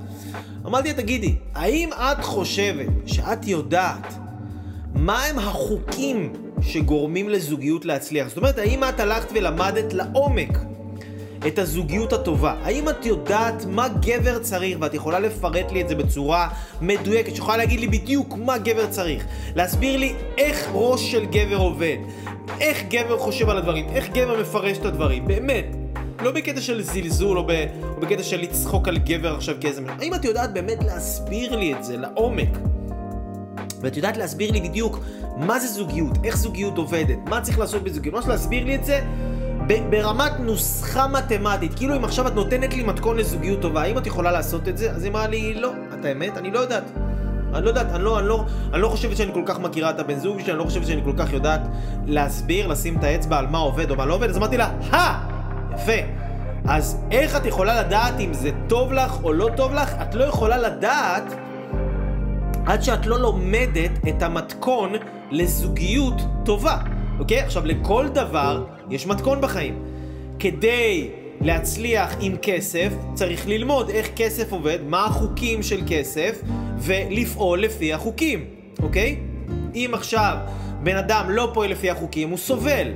אמרתי 0.66 0.88
לה, 0.88 0.94
תגידי, 0.94 1.36
האם 1.56 1.90
את 1.94 2.24
חושבת 2.24 2.88
שאת 3.06 3.48
יודעת 3.48 4.14
מה 4.94 5.24
הם 5.24 5.40
החוקים 5.40 6.34
שגורמים 6.62 7.30
לזוגיות 7.30 7.86
להצליח? 7.86 8.28
זאת 8.28 8.38
אומרת, 8.38 8.58
האם 8.58 8.84
את 8.84 9.00
הלכת 9.00 9.28
ולמדת 9.36 9.94
לעומק 9.94 10.58
את 11.48 11.60
הזוגיות 11.60 12.14
הטובה. 12.14 12.56
האם 12.64 12.90
את 12.90 13.06
יודעת 13.06 13.66
מה 13.66 13.88
גבר 13.88 14.40
צריך, 14.40 14.78
ואת 14.82 14.94
יכולה 14.94 15.20
לפרט 15.20 15.72
לי 15.72 15.82
את 15.82 15.90
זה 15.90 15.96
בצורה 15.96 16.50
מדויקת, 16.82 17.36
שיכולה 17.36 17.58
להגיד 17.58 17.80
לי 17.80 17.88
בדיוק 17.88 18.36
מה 18.38 18.58
גבר 18.58 18.88
צריך, 18.88 19.26
להסביר 19.56 19.98
לי 19.98 20.14
איך 20.38 20.70
ראש 20.74 21.12
של 21.12 21.26
גבר 21.26 21.58
עובד, 21.58 21.98
איך 22.60 22.84
גבר 22.90 23.18
חושב 23.18 23.50
על 23.50 23.58
הדברים, 23.58 23.90
איך 23.90 24.10
גבר 24.10 24.42
מפרש 24.42 24.78
את 24.78 24.86
הדברים, 24.86 25.28
באמת. 25.28 25.66
לא 26.22 26.32
בקטע 26.32 26.62
של 26.62 26.82
זלזול 26.82 27.38
או, 27.38 27.44
ב, 27.48 27.66
או 27.96 28.02
בקטע 28.02 28.24
של 28.24 28.42
לצחוק 28.42 28.88
על 28.88 28.98
גבר 28.98 29.36
עכשיו 29.36 29.56
כאיזה... 29.62 29.82
האם 30.00 30.14
את 30.14 30.26
יודעת 30.26 30.54
באמת 30.54 30.84
להסביר 30.84 31.56
לי 31.56 31.74
את 31.74 31.84
זה 31.84 31.98
לעומק? 31.98 32.58
ואת 33.82 33.98
יודעת 33.98 34.18
להסביר 34.18 34.52
לי 34.52 34.62
בדיוק 34.62 35.00
מה 35.38 35.60
זה 35.60 35.68
זוגיות, 35.68 36.18
איך 36.24 36.38
זוגיות 36.38 36.78
עובדת, 36.78 37.18
מה 37.30 37.42
צריך 37.42 37.60
לעשות 37.60 37.84
בזוגיות, 37.84 38.16
ממש 38.16 38.26
להסביר 38.28 38.66
לי 38.66 38.76
את 38.76 38.86
זה 38.86 39.02
ברמת 39.68 40.32
נוסחה 40.40 41.08
מתמטית, 41.08 41.74
כאילו 41.76 41.96
אם 41.96 42.04
עכשיו 42.04 42.28
את 42.28 42.36
נותנת 42.36 42.74
לי 42.74 42.84
מתכון 42.84 43.18
לזוגיות 43.18 43.62
טובה, 43.62 43.82
האם 43.82 43.98
את 43.98 44.08
יכולה 44.08 44.32
לעשות 44.32 44.68
את 44.68 44.78
זה? 44.78 44.92
אז 44.92 45.04
היא 45.04 45.12
אמרה 45.12 45.28
לי, 45.28 45.54
לא, 45.54 45.72
את 46.00 46.06
האמת, 46.06 46.38
אני 46.38 46.52
לא 46.52 46.60
יודעת. 46.60 46.84
אני 47.54 47.66
לא 47.66 47.70
יודעת, 47.70 47.92
אני 47.92 48.04
לא, 48.04 48.20
אני, 48.20 48.28
לא, 48.28 48.46
אני 48.74 48.82
לא 48.82 48.88
חושבת 48.88 49.18
שאני 49.18 49.34
כל 49.34 49.44
כך 49.46 49.60
מכירה 49.60 49.90
את 49.90 50.00
הבן 50.00 50.20
זוג 50.20 50.40
שלי, 50.40 50.52
אני 50.52 50.60
לא 50.60 50.64
חושבת 50.64 50.88
שאני 50.88 51.02
כל 51.04 51.14
כך 51.18 51.34
יודעת 51.34 51.62
להסביר, 52.06 52.68
לשים 52.68 52.98
את 52.98 53.04
האצבע 53.04 53.38
על 53.38 53.48
מה 53.48 53.58
עובד 53.58 53.92
או 53.92 53.96
מה 53.96 54.06
לא 54.06 54.14
עובד, 54.14 54.30
אז 54.30 54.38
אמרתי 54.38 54.58
לה, 54.58 54.70
הא! 54.92 55.14
יפה. 55.76 56.22
אז 56.68 56.98
איך 57.12 57.36
את 57.36 57.46
יכולה 57.46 57.82
לדעת 57.82 58.20
אם 58.20 58.34
זה 58.34 58.50
טוב 58.68 58.94
לך 58.94 59.24
או 59.24 59.34
לא 59.34 59.50
טוב 59.56 59.74
לך? 59.74 59.94
את 60.02 60.16
לא 60.16 60.24
יכולה 60.24 60.58
לדעת 60.58 61.34
עד 62.66 62.84
שאת 62.84 63.06
לא 63.06 63.20
לומדת 63.20 63.92
את 64.10 64.24
המתכון 64.24 64.94
לזוגיות 65.32 66.22
טובה. 66.46 66.78
אוקיי? 67.22 67.40
עכשיו, 67.40 67.66
לכל 67.66 68.08
דבר 68.08 68.66
יש 68.90 69.08
מתכון 69.08 69.42
בחיים. 69.42 69.84
כדי 70.40 71.10
להצליח 71.42 72.16
עם 72.20 72.36
כסף, 72.42 72.90
צריך 73.14 73.48
ללמוד 73.48 73.90
איך 73.90 74.10
כסף 74.16 74.52
עובד, 74.52 74.78
מה 74.88 75.06
החוקים 75.06 75.64
של 75.64 75.82
כסף, 75.88 76.42
ולפעול 76.78 77.62
לפי 77.62 77.94
החוקים, 77.94 78.46
אוקיי? 78.84 79.20
אם 79.76 79.92
עכשיו 79.94 80.38
בן 80.84 80.98
אדם 80.98 81.26
לא 81.30 81.50
פועל 81.54 81.72
לפי 81.72 81.90
החוקים, 81.90 82.30
הוא 82.30 82.38
סובל. 82.38 82.88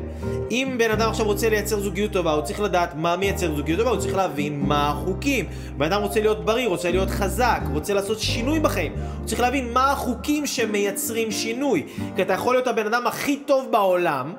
אם 0.51 0.75
בן 0.77 0.92
אדם 0.92 1.10
עכשיו 1.10 1.25
רוצה 1.25 1.50
לייצר 1.50 1.80
זוגיות 1.80 2.12
טובה, 2.12 2.32
הוא 2.34 2.42
צריך 2.42 2.60
לדעת 2.60 2.96
מה 2.96 3.15
מייצר 3.15 3.56
זוגיות 3.56 3.80
טובה, 3.80 3.92
הוא 3.92 4.00
צריך 4.00 4.15
להבין 4.15 4.60
מה 4.60 4.89
החוקים. 4.89 5.46
בן 5.77 5.86
אדם 5.86 6.01
רוצה 6.01 6.20
להיות 6.20 6.46
בריא, 6.46 6.68
רוצה 6.68 6.92
להיות 6.92 7.10
חזק, 7.10 7.62
רוצה 7.74 7.94
לעשות 7.94 8.20
שינוי 8.20 8.60
בחיים. 8.60 8.94
הוא 9.20 9.27
צריך 9.27 9.42
להבין 9.42 9.74
מה 9.74 9.92
החוקים 9.92 10.46
שמייצרים 10.46 11.32
שינוי. 11.32 11.84
כי 12.15 12.22
אתה 12.22 12.34
יכול 12.34 12.56
להיות 12.56 12.68
הבן 12.68 12.86
אדם 12.86 13.08
הכי 13.08 13.39
טוב 13.46 13.68
בעולם, 13.72 14.34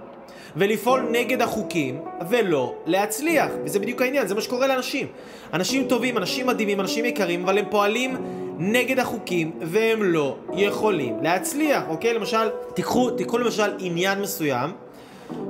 ולפעול 0.56 1.08
נגד 1.10 1.42
החוקים, 1.42 2.00
ולא 2.30 2.74
להצליח. 2.86 3.50
וזה 3.64 3.78
בדיוק 3.78 4.02
העניין, 4.02 4.26
זה 4.26 4.34
מה 4.34 4.40
שקורה 4.40 4.66
לאנשים. 4.66 5.06
אנשים 5.52 5.84
טובים, 5.88 6.18
אנשים 6.18 6.46
מדהימים, 6.46 6.80
אנשים 6.80 7.04
יקרים, 7.04 7.42
אבל 7.42 7.58
הם 7.58 7.64
פועלים 7.70 8.16
נגד 8.58 8.98
החוקים, 8.98 9.50
והם 9.60 10.02
לא 10.02 10.36
יכולים 10.52 11.22
להצליח, 11.22 11.82
אוקיי? 11.88 12.14
למשל, 12.14 12.48
תיקחו, 12.74 13.10
תיקחו 13.10 13.38
למשל 13.38 13.70
עניין 13.78 14.20
מסוים, 14.20 14.70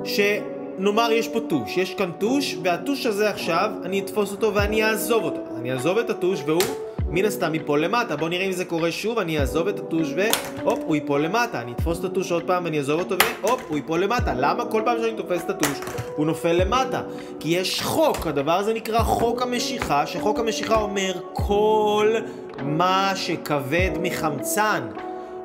שנאמר 0.03 1.11
יש 1.11 1.27
פה 1.27 1.39
טוש, 1.39 1.77
יש 1.77 1.93
כאן 1.93 2.11
טוש, 2.11 2.57
והטוש 2.63 3.05
הזה 3.05 3.29
עכשיו, 3.29 3.71
אני 3.83 3.99
אתפוס 3.99 4.31
אותו 4.31 4.55
ואני 4.55 4.83
אעזוב 4.83 5.23
אותו. 5.23 5.41
אני 5.57 5.71
אעזוב 5.71 5.97
את 5.97 6.09
הטוש 6.09 6.43
והוא... 6.45 6.86
מן 7.09 7.25
הסתם 7.25 7.53
ייפול 7.53 7.83
למטה. 7.83 8.15
בואו 8.15 8.29
נראה 8.29 8.45
אם 8.45 8.51
זה 8.51 8.65
קורה 8.65 8.91
שוב, 8.91 9.19
אני 9.19 9.39
אעזוב 9.39 9.67
את 9.67 9.79
הטוש 9.79 10.13
והופ, 10.15 10.79
הוא 10.85 10.95
ייפול 10.95 11.21
למטה. 11.21 11.61
אני 11.61 11.71
אתפוס 11.71 11.99
את 11.99 12.03
הטוש 12.03 12.31
עוד 12.31 12.43
פעם 12.43 12.65
ואני 12.65 12.77
אעזוב 12.77 12.99
אותו 12.99 13.15
והופ, 13.41 13.61
הוא 13.67 13.77
ייפול 13.77 14.03
למטה. 14.03 14.33
למה 14.33 14.65
כל 14.65 14.81
פעם 14.85 14.97
שאני 15.01 15.17
תופס 15.17 15.43
את 15.43 15.49
הטוש 15.49 15.79
הוא 16.15 16.25
נופל 16.25 16.53
למטה? 16.53 17.01
כי 17.39 17.49
יש 17.49 17.81
חוק, 17.81 18.27
הדבר 18.27 18.51
הזה 18.51 18.73
נקרא 18.73 18.99
חוק 19.03 19.41
המשיכה, 19.41 20.07
שחוק 20.07 20.39
המשיכה 20.39 20.75
אומר 20.75 21.13
כל 21.33 22.15
מה 22.61 23.11
שכבד 23.15 23.91
מחמצן 24.01 24.87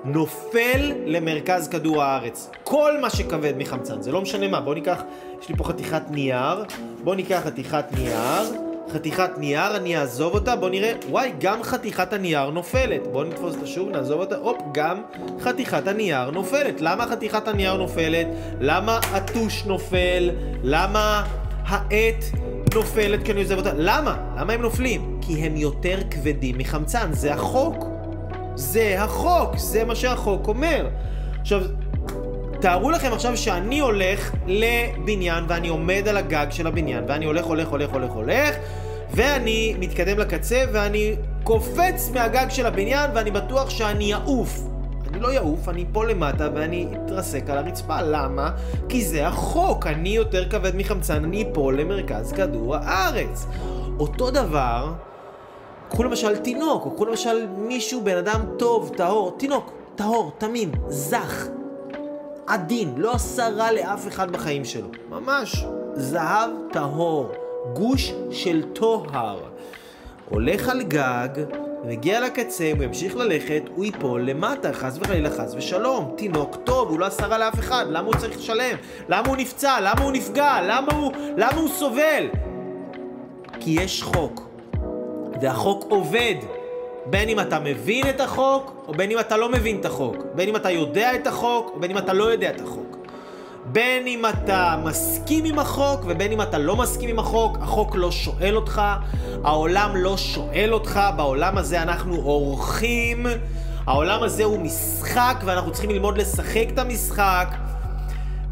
נופל 0.05 0.93
למרכז 1.07 1.69
כדור 1.69 2.03
הארץ. 2.03 2.51
כל 2.65 3.01
מה 3.01 3.11
שכבד 3.11 3.53
מחמצן, 3.57 4.03
זה 4.03 4.13
לא 4.13 4.21
משנה 4.21 4.49
מה. 4.49 4.61
בואו 4.61 4.75
ניקח, 4.75 5.03
יש 5.43 5.49
לי 5.49 5.57
פה 5.57 5.65
חתיכת 5.65 6.03
נייר, 6.11 6.65
בואו 7.05 7.17
ניקח 7.17 7.41
חתיכת 7.45 7.85
נייר. 7.93 8.72
חתיכת 8.93 9.31
נייר, 9.39 9.77
אני 9.77 9.97
אעזוב 9.97 10.35
אותה, 10.35 10.57
בוא 10.57 10.71
נראה, 10.71 10.93
וואי, 11.09 11.33
גם 11.41 11.63
חתיכת 11.63 12.13
הנייר 12.13 12.51
נופלת. 12.51 13.07
בוא 13.13 13.25
נתפוס 13.25 13.55
אותה 13.55 13.67
שוב, 13.67 13.89
נעזוב 13.89 14.21
אותה, 14.21 14.37
הופ, 14.37 14.57
גם 14.73 15.03
חתיכת 15.41 15.87
הנייר 15.87 16.31
נופלת. 16.31 16.81
למה 16.81 17.07
חתיכת 17.07 17.49
הנייר 17.49 17.77
נופלת? 17.77 18.27
למה 18.61 19.01
הטוש 19.13 19.65
נופל? 19.67 20.31
למה 20.63 21.25
העט 21.65 22.25
נופלת 22.75 23.23
כי 23.25 23.33
אני 23.33 23.41
עוזב 23.43 23.59
אותה? 23.59 23.73
למה? 23.77 24.17
למה 24.39 24.53
הם 24.53 24.63
נופלים? 24.63 25.19
כי 25.21 25.33
הם 25.35 25.57
יותר 25.57 25.99
כבדים 26.11 26.59
מחמצן, 26.59 27.13
זה 27.13 27.35
החוק. 27.35 27.85
זה 28.55 29.03
החוק, 29.03 29.57
זה 29.57 29.85
מה 29.85 29.95
שהחוק 29.95 30.49
אומר. 30.49 30.89
עכשיו, 31.41 31.63
תארו 32.63 32.91
לכם 32.91 33.13
עכשיו 33.13 33.37
שאני 33.37 33.81
הולך 33.81 34.33
לבניין 34.47 35.45
ואני 35.49 35.69
עומד 35.69 36.09
על 36.09 36.17
הגג 36.17 36.47
של 36.51 36.67
הבניין 36.67 37.05
ואני 37.09 37.25
הולך, 37.25 37.45
הולך, 37.45 37.69
הולך, 37.69 37.91
הולך, 37.91 38.11
הולך 38.11 38.55
ואני 39.11 39.75
מתקדם 39.79 40.19
לקצה 40.19 40.65
ואני 40.73 41.15
קופץ 41.45 42.11
מהגג 42.15 42.47
של 42.49 42.67
הבניין 42.67 43.11
ואני 43.15 43.31
בטוח 43.31 43.71
שאני 43.71 44.15
אעוף. 44.15 44.61
אני 45.09 45.21
לא 45.21 45.37
אעוף, 45.37 45.69
אני 45.69 45.85
אפול 45.91 46.11
למטה 46.11 46.49
ואני 46.55 46.87
אתרסק 46.95 47.51
על 47.51 47.59
הרצפה. 47.59 48.03
למה? 48.03 48.51
כי 48.89 49.05
זה 49.05 49.27
החוק. 49.27 49.87
אני 49.87 50.09
יותר 50.09 50.49
כבד 50.49 50.77
מחמצן, 50.77 51.25
אני 51.25 51.45
אפול 51.51 51.81
למרכז 51.81 52.33
כדור 52.33 52.77
הארץ. 52.77 53.47
אותו 53.99 54.31
דבר, 54.31 54.93
קחו 55.89 56.05
למשל 56.05 56.37
תינוק, 56.37 56.87
או 56.87 56.91
קחו 56.91 57.05
למשל 57.05 57.47
מישהו, 57.59 58.01
בן 58.05 58.17
אדם 58.17 58.41
טוב, 58.59 58.93
טהור, 58.97 59.35
תינוק, 59.39 59.73
טהור, 59.95 60.33
תמים, 60.39 60.73
זך, 60.89 61.49
עדין, 62.47 62.95
לא 62.97 63.13
עשה 63.13 63.49
רע 63.49 63.73
לאף 63.73 64.09
אחד 64.09 64.31
בחיים 64.31 64.65
שלו. 64.65 64.89
ממש 65.11 65.65
זהב 65.95 66.51
טהור, 66.73 67.33
גוש 67.73 68.13
של 68.31 68.63
טוהר. 68.73 69.41
הולך 70.29 70.69
על 70.69 70.83
גג, 70.83 71.29
ומגיע 71.85 72.21
לקצה, 72.21 72.73
הוא 72.77 72.85
ימשיך 72.85 73.17
ללכת, 73.17 73.63
הוא 73.75 73.85
ייפול 73.85 74.23
למטה, 74.23 74.73
חס 74.73 74.99
וחלילה, 75.01 75.31
חס 75.31 75.55
ושלום. 75.55 76.15
תינוק 76.17 76.57
טוב, 76.65 76.89
הוא 76.89 77.01
לא 77.01 77.07
עשה 77.07 77.27
רע 77.27 77.39
לאף 77.39 77.59
אחד, 77.59 77.85
למה 77.89 78.07
הוא 78.07 78.15
צריך 78.15 78.37
לשלם? 78.37 78.77
למה 79.09 79.29
הוא 79.29 79.37
נפצע? 79.37 79.81
למה 79.81 80.03
הוא 80.03 80.13
נפגע? 80.13 80.61
למה 80.63 80.93
הוא, 80.93 81.13
למה 81.37 81.61
הוא 81.61 81.69
סובל? 81.69 82.29
כי 83.61 83.71
יש 83.71 84.03
חוק, 84.03 84.49
והחוק 85.41 85.85
עובד. 85.89 86.62
בין 87.07 87.29
אם 87.29 87.41
אתה 87.41 87.59
מבין 87.59 88.09
את 88.09 88.21
החוק, 88.21 88.85
או 88.89 88.95
בין 88.95 89.11
אם 89.11 89.19
אתה 89.19 89.37
לא 89.37 89.49
מבין 89.49 89.81
את 89.81 89.85
החוק. 89.85 90.17
בין 90.35 90.49
אם 90.49 90.57
אתה 90.57 90.71
יודע 90.71 91.15
את 91.15 91.27
החוק, 91.27 91.71
או 91.75 91.81
בין 91.81 91.91
אם 91.91 91.99
אתה 91.99 92.13
לא 92.13 92.25
יודע 92.25 92.51
את 92.51 92.61
החוק. 92.61 92.97
בין 93.67 94.07
אם 94.07 94.25
אתה 94.27 94.77
מסכים 94.85 95.45
עם 95.45 95.59
החוק 95.59 96.01
ובין 96.07 96.33
אם 96.33 96.43
אתה 96.43 96.59
לא 96.59 96.77
מסכים 96.77 97.09
עם 97.09 97.19
החוק, 97.19 97.59
החוק 97.61 97.97
לא 97.97 98.11
שואל 98.11 98.57
אותך, 98.57 98.83
העולם 99.45 99.97
לא 99.97 100.17
שואל 100.17 100.75
אותך, 100.75 101.01
בעולם 101.17 101.59
הזה 101.59 101.83
אנחנו 101.83 102.17
אורחים, 102.17 103.27
העולם 103.87 104.23
הזה 104.23 104.45
הוא 104.45 104.59
משחק 104.59 105.43
ואנחנו 105.45 105.73
צריכים 105.73 105.91
ללמוד 105.91 106.19
לשחק 106.19 106.67
את 106.75 106.79
המשחק. 106.79 107.49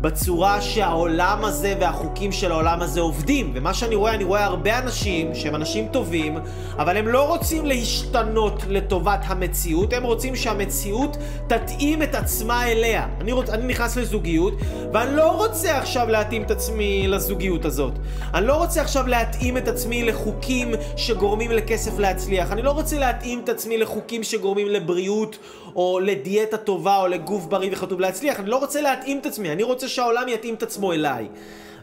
בצורה 0.01 0.61
שהעולם 0.61 1.45
הזה 1.45 1.75
והחוקים 1.81 2.33
של 2.33 2.53
העולם 2.53 2.83
הזה 2.83 3.01
עובדים. 3.01 3.53
ומה 3.55 3.75
שאני 3.75 3.95
רואה, 3.95 4.15
אני 4.15 4.25
רואה 4.25 4.45
הרבה 4.45 4.79
אנשים 4.79 5.35
שהם 5.35 5.55
אנשים 5.55 5.89
טובים, 5.93 6.39
אבל 6.79 6.97
הם 6.97 7.09
לא 7.09 7.29
רוצים 7.29 7.67
להשתנות 7.67 8.63
לטובת 8.69 9.21
המציאות, 9.27 9.93
הם 9.93 10.03
רוצים 10.03 10.37
שהמציאות 10.37 11.17
תתאים 11.47 12.03
את 12.03 12.15
עצמה 12.15 12.69
אליה. 12.69 13.09
אני, 13.21 13.33
רוצ, 13.33 13.51
אני 13.51 13.67
נכנס 13.67 13.97
לזוגיות, 13.97 14.55
ואני 14.93 15.17
לא 15.17 15.31
רוצה 15.31 15.79
עכשיו 15.79 16.09
להתאים 16.09 16.43
את 16.43 16.51
עצמי 16.51 17.09
לזוגיות 17.09 17.65
הזאת. 17.65 17.93
אני 18.35 18.47
לא 18.47 18.55
רוצה 18.55 18.81
עכשיו 18.81 19.07
להתאים 19.07 19.57
את 19.57 19.69
עצמי 19.69 20.03
לחוקים 20.03 20.75
שגורמים 20.97 21.51
לכסף 21.51 21.99
להצליח. 21.99 22.53
אני 22.53 22.63
לא 22.63 22.71
רוצה 22.71 22.99
להתאים 22.99 23.41
את 23.45 23.49
עצמי 23.49 23.79
לחוקים 23.79 24.23
שגורמים 24.23 24.69
לבריאות, 24.69 25.39
או 25.77 26.01
לדיאטה 26.03 26.57
טובה, 26.57 26.97
או 26.97 27.07
לגוף 27.09 27.47
בריא 27.47 27.71
וכתוב 27.73 28.01
להצליח. 28.01 28.41
אני 28.41 28.51
לא 28.51 28.57
רוצה 28.57 28.81
להתאים 28.81 29.19
את 29.19 29.27
עצמי, 29.27 29.53
אני 29.53 29.63
רוצה 29.63 29.89
שהעולם 29.89 30.29
יתאים 30.29 30.55
את 30.55 30.63
עצמו 30.63 30.93
אליי. 30.93 31.29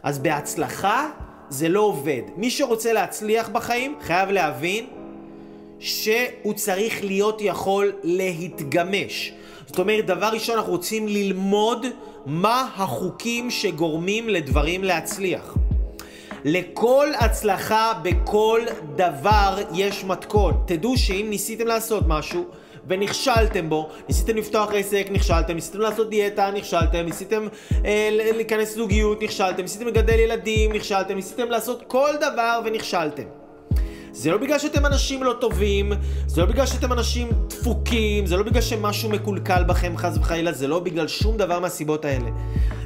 אז 0.03 0.19
בהצלחה 0.19 1.09
זה 1.49 1.69
לא 1.69 1.79
עובד. 1.79 2.21
מי 2.35 2.51
שרוצה 2.51 2.93
להצליח 2.93 3.49
בחיים 3.49 3.95
חייב 4.01 4.29
להבין 4.29 4.85
שהוא 5.79 6.53
צריך 6.55 7.03
להיות 7.03 7.41
יכול 7.41 7.91
להתגמש. 8.03 9.33
זאת 9.67 9.79
אומרת, 9.79 10.05
דבר 10.05 10.29
ראשון, 10.33 10.57
אנחנו 10.57 10.71
רוצים 10.71 11.07
ללמוד 11.07 11.85
מה 12.25 12.69
החוקים 12.75 13.51
שגורמים 13.51 14.29
לדברים 14.29 14.83
להצליח. 14.83 15.57
לכל 16.45 17.07
הצלחה 17.19 17.93
בכל 18.01 18.61
דבר 18.95 19.57
יש 19.73 20.03
מתכון. 20.03 20.53
תדעו 20.67 20.97
שאם 20.97 21.27
ניסיתם 21.29 21.67
לעשות 21.67 22.03
משהו, 22.07 22.45
ונכשלתם 22.87 23.69
בו, 23.69 23.89
ניסיתם 24.07 24.37
לפתוח 24.37 24.69
עסק, 24.73 25.07
נכשלתם, 25.11 25.53
ניסיתם 25.53 25.79
לעשות 25.79 26.09
דיאטה, 26.09 26.51
נכשלתם, 26.51 27.05
ניסיתם 27.05 27.47
אה, 27.85 28.09
להיכנס 28.11 28.73
לזוגיות, 28.73 29.23
נכשלתם, 29.23 29.61
ניסיתם 29.61 29.87
לגדל 29.87 30.19
ילדים, 30.19 30.73
נכשלתם, 30.73 31.15
ניסיתם 31.15 31.49
לעשות 31.49 31.83
כל 31.87 32.09
דבר 32.21 32.59
ונכשלתם. 32.65 33.23
זה 34.11 34.31
לא 34.31 34.37
בגלל 34.37 34.59
שאתם 34.59 34.85
אנשים 34.85 35.23
לא 35.23 35.33
טובים, 35.41 35.91
זה 36.27 36.41
לא 36.41 36.47
בגלל 36.47 36.65
שאתם 36.65 36.93
אנשים 36.93 37.29
דפוקים, 37.47 38.25
זה 38.25 38.37
לא 38.37 38.43
בגלל 38.43 38.61
שמשהו 38.61 39.09
מקולקל 39.09 39.63
בכם 39.63 39.97
חס 39.97 40.17
וחלילה, 40.17 40.51
זה 40.51 40.67
לא 40.67 40.79
בגלל 40.79 41.07
שום 41.07 41.37
דבר 41.37 41.59
מהסיבות 41.59 42.05
האלה. 42.05 42.29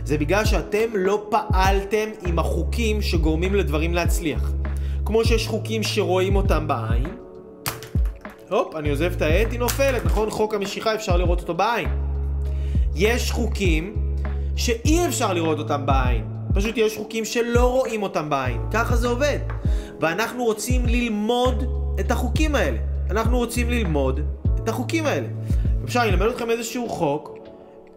זה 0.06 0.18
בגלל 0.18 0.46
שאתם 0.46 0.90
לא 0.96 1.28
פעלתם 1.30 2.10
עם 2.28 2.40
החוקים 2.40 3.02
שגורמים 3.02 3.56
לדברים 3.56 3.94
להצליח. 3.94 4.52
כמו 5.06 5.26
שיש 5.26 5.48
חוקים 5.48 5.84
שרואים 5.84 6.36
אותם 6.36 6.68
בעין, 6.68 7.08
הופ, 8.52 8.76
אני 8.76 8.90
עוזב 8.90 9.12
את 9.16 9.22
העט, 9.22 9.52
היא 9.52 9.60
נופלת, 9.60 10.06
נכון? 10.06 10.30
חוק 10.30 10.54
המשיכה 10.54 10.96
אפשר 10.96 11.18
לראות 11.18 11.42
אותו 11.42 11.54
בעין. 11.54 11.90
יש 12.96 13.32
חוקים 13.32 13.96
שאי 14.56 15.08
אפשר 15.08 15.34
לראות 15.34 15.60
אותם 15.60 15.86
בעין. 15.86 16.26
פשוט 16.54 16.78
יש 16.78 16.98
חוקים 16.98 17.26
שלא 17.26 17.72
רואים 17.72 18.04
אותם 18.04 18.30
בעין. 18.30 18.62
ככה 18.72 18.96
זה 18.96 19.08
עובד. 19.08 19.40
ואנחנו 20.00 20.44
רוצים 20.44 20.86
ללמוד 20.86 21.64
את 22.00 22.12
החוקים 22.12 22.56
האלה. 22.56 22.78
אנחנו 23.10 23.38
רוצים 23.38 23.70
ללמוד 23.70 24.20
את 24.64 24.70
החוקים 24.70 25.06
האלה. 25.06 25.28
אפשר 25.86 26.06
ללמד 26.06 26.28
אתכם 26.28 26.50
איזשהו 26.50 26.90
חוק 26.90 27.38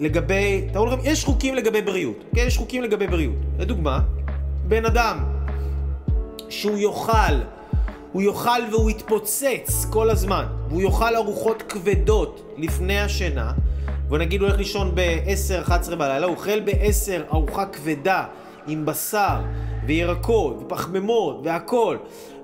לגבי, 0.01 0.69
תראו 0.73 0.87
לכם, 0.87 0.97
יש 1.03 1.25
חוקים 1.25 1.55
לגבי 1.55 1.83
בריאות. 1.83 2.25
כן, 2.35 2.45
יש 2.47 2.59
חוקים 2.59 2.83
לגבי 2.83 3.07
בריאות. 3.07 3.37
לדוגמה, 3.59 4.01
בן 4.69 4.85
אדם 4.85 5.19
שהוא 6.49 6.79
יאכל 6.79 7.35
הוא 8.15 8.23
יאכל 8.23 8.61
והוא 8.71 8.91
יתפוצץ 8.91 9.87
כל 9.91 10.11
הזמן, 10.11 10.45
והוא 10.69 10.83
יאכל 10.83 11.17
ארוחות 11.17 11.63
כבדות 11.63 12.55
לפני 12.57 13.01
השינה, 13.01 13.53
ונגיד 14.11 14.41
הוא 14.41 14.49
הולך 14.49 14.59
לישון 14.59 14.93
ב-10-11 14.95 15.95
בלילה, 15.95 16.27
הוא 16.27 16.35
אוכל 16.35 16.61
ב-10 16.61 17.33
ארוחה 17.33 17.67
כבדה 17.67 18.25
עם 18.67 18.87
בשר 18.87 19.41
וירקות 19.87 20.63
ופחמימות 20.63 21.41
והכל, 21.45 21.97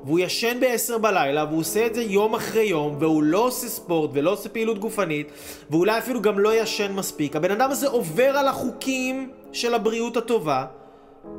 והוא 0.05 0.21
ישן 0.21 0.59
ב-10 0.61 0.99
בלילה, 0.99 1.45
והוא 1.45 1.61
עושה 1.61 1.87
את 1.87 1.95
זה 1.95 2.03
יום 2.03 2.35
אחרי 2.35 2.65
יום, 2.65 2.97
והוא 2.99 3.23
לא 3.23 3.39
עושה 3.47 3.69
ספורט 3.69 4.11
ולא 4.13 4.33
עושה 4.33 4.49
פעילות 4.49 4.79
גופנית, 4.79 5.33
ואולי 5.71 5.99
אפילו 5.99 6.23
גם 6.23 6.39
לא 6.39 6.63
ישן 6.63 6.93
מספיק. 6.93 7.37
הבן 7.37 7.51
אדם 7.51 7.71
הזה 7.71 7.89
עובר 7.89 8.37
על 8.37 8.49
החוקים 8.49 9.31
של 9.53 9.75
הבריאות 9.75 10.17
הטובה, 10.17 10.65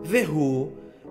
והוא 0.03 0.67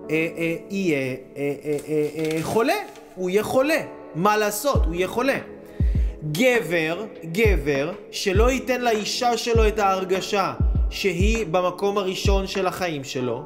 אה, 0.09 0.27
אה, 0.37 0.55
יהיה 0.69 0.97
אה, 0.97 1.15
אה, 1.37 1.77
אה, 1.87 2.07
אה, 2.17 2.43
חולה. 2.43 3.00
הוא 3.15 3.29
יהיה 3.29 3.43
חולה. 3.43 3.81
מה 4.15 4.37
לעשות? 4.37 4.85
הוא 4.85 4.95
יהיה 4.95 5.07
חולה. 5.07 5.37
גבר, 6.31 7.05
גבר, 7.25 7.91
שלא 8.11 8.51
ייתן 8.51 8.81
לאישה 8.81 9.37
שלו 9.37 9.67
את 9.67 9.79
ההרגשה 9.79 10.53
שהיא 10.89 11.45
במקום 11.45 11.97
הראשון 11.97 12.47
של 12.47 12.67
החיים 12.67 13.03
שלו, 13.03 13.43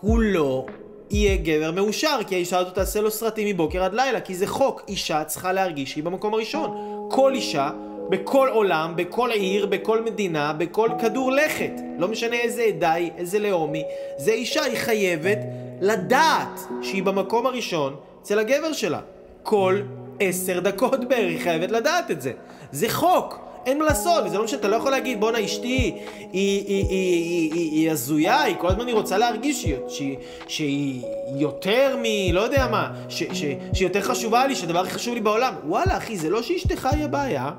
הוא 0.00 0.20
לא 0.20 0.66
יהיה 1.10 1.36
גבר 1.36 1.70
מאושר, 1.70 2.18
כי 2.26 2.34
האישה 2.34 2.58
הזאת 2.58 2.74
תעשה 2.74 3.00
לו 3.00 3.10
סרטים 3.10 3.48
מבוקר 3.48 3.84
עד 3.84 3.94
לילה, 3.94 4.20
כי 4.20 4.34
זה 4.34 4.46
חוק. 4.46 4.82
אישה 4.88 5.24
צריכה 5.24 5.52
להרגיש 5.52 5.90
שהיא 5.90 6.04
במקום 6.04 6.34
הראשון. 6.34 6.70
כל 7.10 7.34
אישה, 7.34 7.70
בכל 8.10 8.48
עולם, 8.52 8.92
בכל 8.96 9.30
עיר, 9.30 9.66
בכל 9.66 10.04
מדינה, 10.04 10.52
בכל 10.52 10.88
כדור 10.98 11.32
לכת, 11.32 11.72
לא 11.98 12.08
משנה 12.08 12.36
איזה 12.36 12.62
עדה 12.62 12.92
היא, 12.92 13.10
איזה 13.16 13.38
לאום 13.38 13.72
היא, 13.72 13.84
זה 14.18 14.32
אישה, 14.32 14.62
היא 14.62 14.76
חייבת 14.76 15.38
לדעת 15.80 16.60
שהיא 16.82 17.02
במקום 17.02 17.46
הראשון 17.46 17.96
אצל 18.24 18.38
הגבר 18.38 18.72
שלה. 18.72 19.00
כל 19.42 19.80
עשר 20.20 20.60
דקות 20.60 21.08
בערך 21.08 21.42
חייבת 21.42 21.70
לדעת 21.70 22.10
את 22.10 22.22
זה. 22.22 22.32
זה 22.72 22.88
חוק. 22.88 23.38
אין 23.66 23.78
מה 23.78 23.84
לעשות, 23.84 24.24
וזה 24.24 24.38
לא 24.38 24.44
משנה, 24.44 24.58
אתה 24.58 24.68
לא 24.68 24.76
יכול 24.76 24.90
להגיד, 24.90 25.20
בואנה 25.20 25.44
אשתי 25.44 25.66
היא, 25.66 25.92
היא, 26.32 26.64
היא, 26.66 26.86
היא, 26.88 27.52
היא, 27.52 27.70
היא 27.70 27.90
הזויה, 27.90 28.42
היא 28.42 28.56
כל 28.58 28.68
הזמן 28.68 28.86
היא 28.86 28.94
רוצה 28.94 29.18
להרגיש 29.18 29.62
שהיא, 29.62 29.76
שהיא, 29.88 30.16
שהיא 30.48 31.02
יותר 31.36 31.96
מ... 32.02 32.32
לא 32.32 32.40
יודע 32.40 32.68
מה, 32.70 32.90
ש, 33.08 33.22
ש, 33.22 33.44
שהיא 33.72 33.88
יותר 33.88 34.00
חשובה 34.00 34.46
לי, 34.46 34.54
שהדבר 34.54 34.80
הכי 34.80 34.90
חשוב 34.90 35.14
לי 35.14 35.20
בעולם. 35.20 35.54
וואלה 35.66 35.96
אחי, 35.96 36.16
זה 36.16 36.30
לא 36.30 36.42
שאשתך 36.42 36.88
היא 36.92 37.04
הבעיה, 37.04 37.50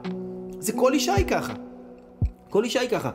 זה 0.60 0.74
כל 0.74 0.94
אישה 0.94 1.14
היא 1.14 1.26
ככה. 1.26 1.54
כל 2.50 2.64
אישה 2.64 2.80
היא 2.80 2.90
ככה. 2.90 3.10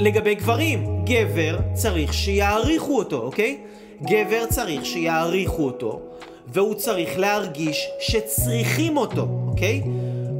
לגבי 0.00 0.34
גברים, 0.34 1.04
גבר 1.04 1.58
צריך 1.72 2.14
שיעריכו 2.14 2.98
אותו, 2.98 3.16
אוקיי? 3.16 3.58
גבר 4.02 4.46
צריך 4.46 4.86
שיעריכו 4.86 5.64
אותו. 5.64 6.00
והוא 6.48 6.74
צריך 6.74 7.18
להרגיש 7.18 7.88
שצריכים 8.00 8.96
אותו, 8.96 9.28
אוקיי? 9.46 9.82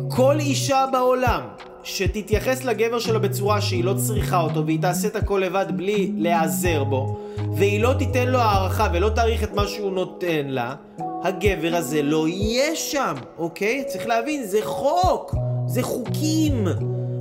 כל 0.08 0.36
אישה 0.40 0.84
בעולם 0.92 1.40
שתתייחס 1.82 2.64
לגבר 2.64 2.98
שלה 2.98 3.18
בצורה 3.18 3.60
שהיא 3.60 3.84
לא 3.84 3.94
צריכה 3.94 4.40
אותו 4.40 4.66
והיא 4.66 4.80
תעשה 4.80 5.08
את 5.08 5.16
הכל 5.16 5.42
לבד 5.44 5.66
בלי 5.76 6.12
להיעזר 6.16 6.84
בו 6.84 7.16
והיא 7.56 7.80
לא 7.80 7.94
תיתן 7.98 8.28
לו 8.28 8.38
הערכה 8.38 8.88
ולא 8.92 9.08
תעריך 9.08 9.42
את 9.42 9.52
מה 9.54 9.66
שהוא 9.66 9.92
נותן 9.92 10.46
לה, 10.46 10.74
הגבר 11.22 11.76
הזה 11.76 12.02
לא 12.02 12.28
יהיה 12.28 12.76
שם, 12.76 13.14
אוקיי? 13.38 13.84
צריך 13.86 14.06
להבין, 14.06 14.44
זה 14.44 14.58
חוק, 14.62 15.34
זה 15.66 15.82
חוקים, 15.82 16.66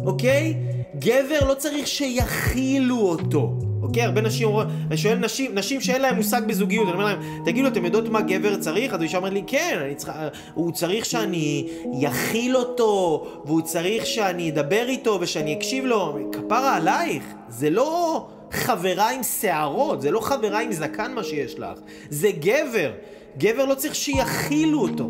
אוקיי? 0.06 0.54
גבר 1.00 1.48
לא 1.48 1.54
צריך 1.54 1.88
שיכילו 1.88 2.98
אותו. 2.98 3.69
אוקיי? 3.82 4.04
הרבה 4.04 4.22
נשים 4.22 4.48
אומרות, 4.48 4.68
אני 4.88 4.98
שואל 4.98 5.16
נשים, 5.16 5.56
נשים 5.56 5.82
שאין 5.82 6.02
להם 6.02 6.16
מושג 6.16 6.42
בזוגיות, 6.48 6.88
אני 6.88 6.94
אומר 6.94 7.06
להם, 7.06 7.20
תגידו, 7.46 7.68
אתם 7.68 7.86
יודעות 7.86 8.10
מה 8.10 8.22
גבר 8.22 8.56
צריך? 8.56 8.94
אז 8.94 9.02
האישה 9.02 9.18
אומרת 9.18 9.34
לי, 9.34 9.44
כן, 9.48 9.80
אני 9.86 9.96
צריכה, 9.96 10.28
הוא 10.54 10.72
צריך 10.72 11.06
שאני 11.06 11.68
יכיל 12.00 12.58
אותו, 12.58 13.26
והוא 13.46 13.62
צריך 13.62 14.06
שאני 14.06 14.50
אדבר 14.50 14.86
איתו 14.88 15.18
ושאני 15.22 15.54
אקשיב 15.54 15.86
לו. 15.86 16.18
כפרה 16.32 16.76
עלייך, 16.76 17.24
זה 17.50 17.70
לא 17.70 18.28
חברה 18.52 19.12
עם 19.12 19.24
שערות, 19.24 20.02
זה 20.02 20.12
לא 20.12 20.20
חברה 20.20 20.62
עם 20.62 20.72
זקן 20.72 21.14
מה 21.14 21.24
שיש 21.24 21.60
לך, 21.60 21.80
זה 22.10 22.32
גבר. 22.32 22.92
גבר 23.38 23.66
לא 23.66 23.76
צריך 23.76 23.96
שיכילו 23.96 24.82
אותו. 24.82 25.04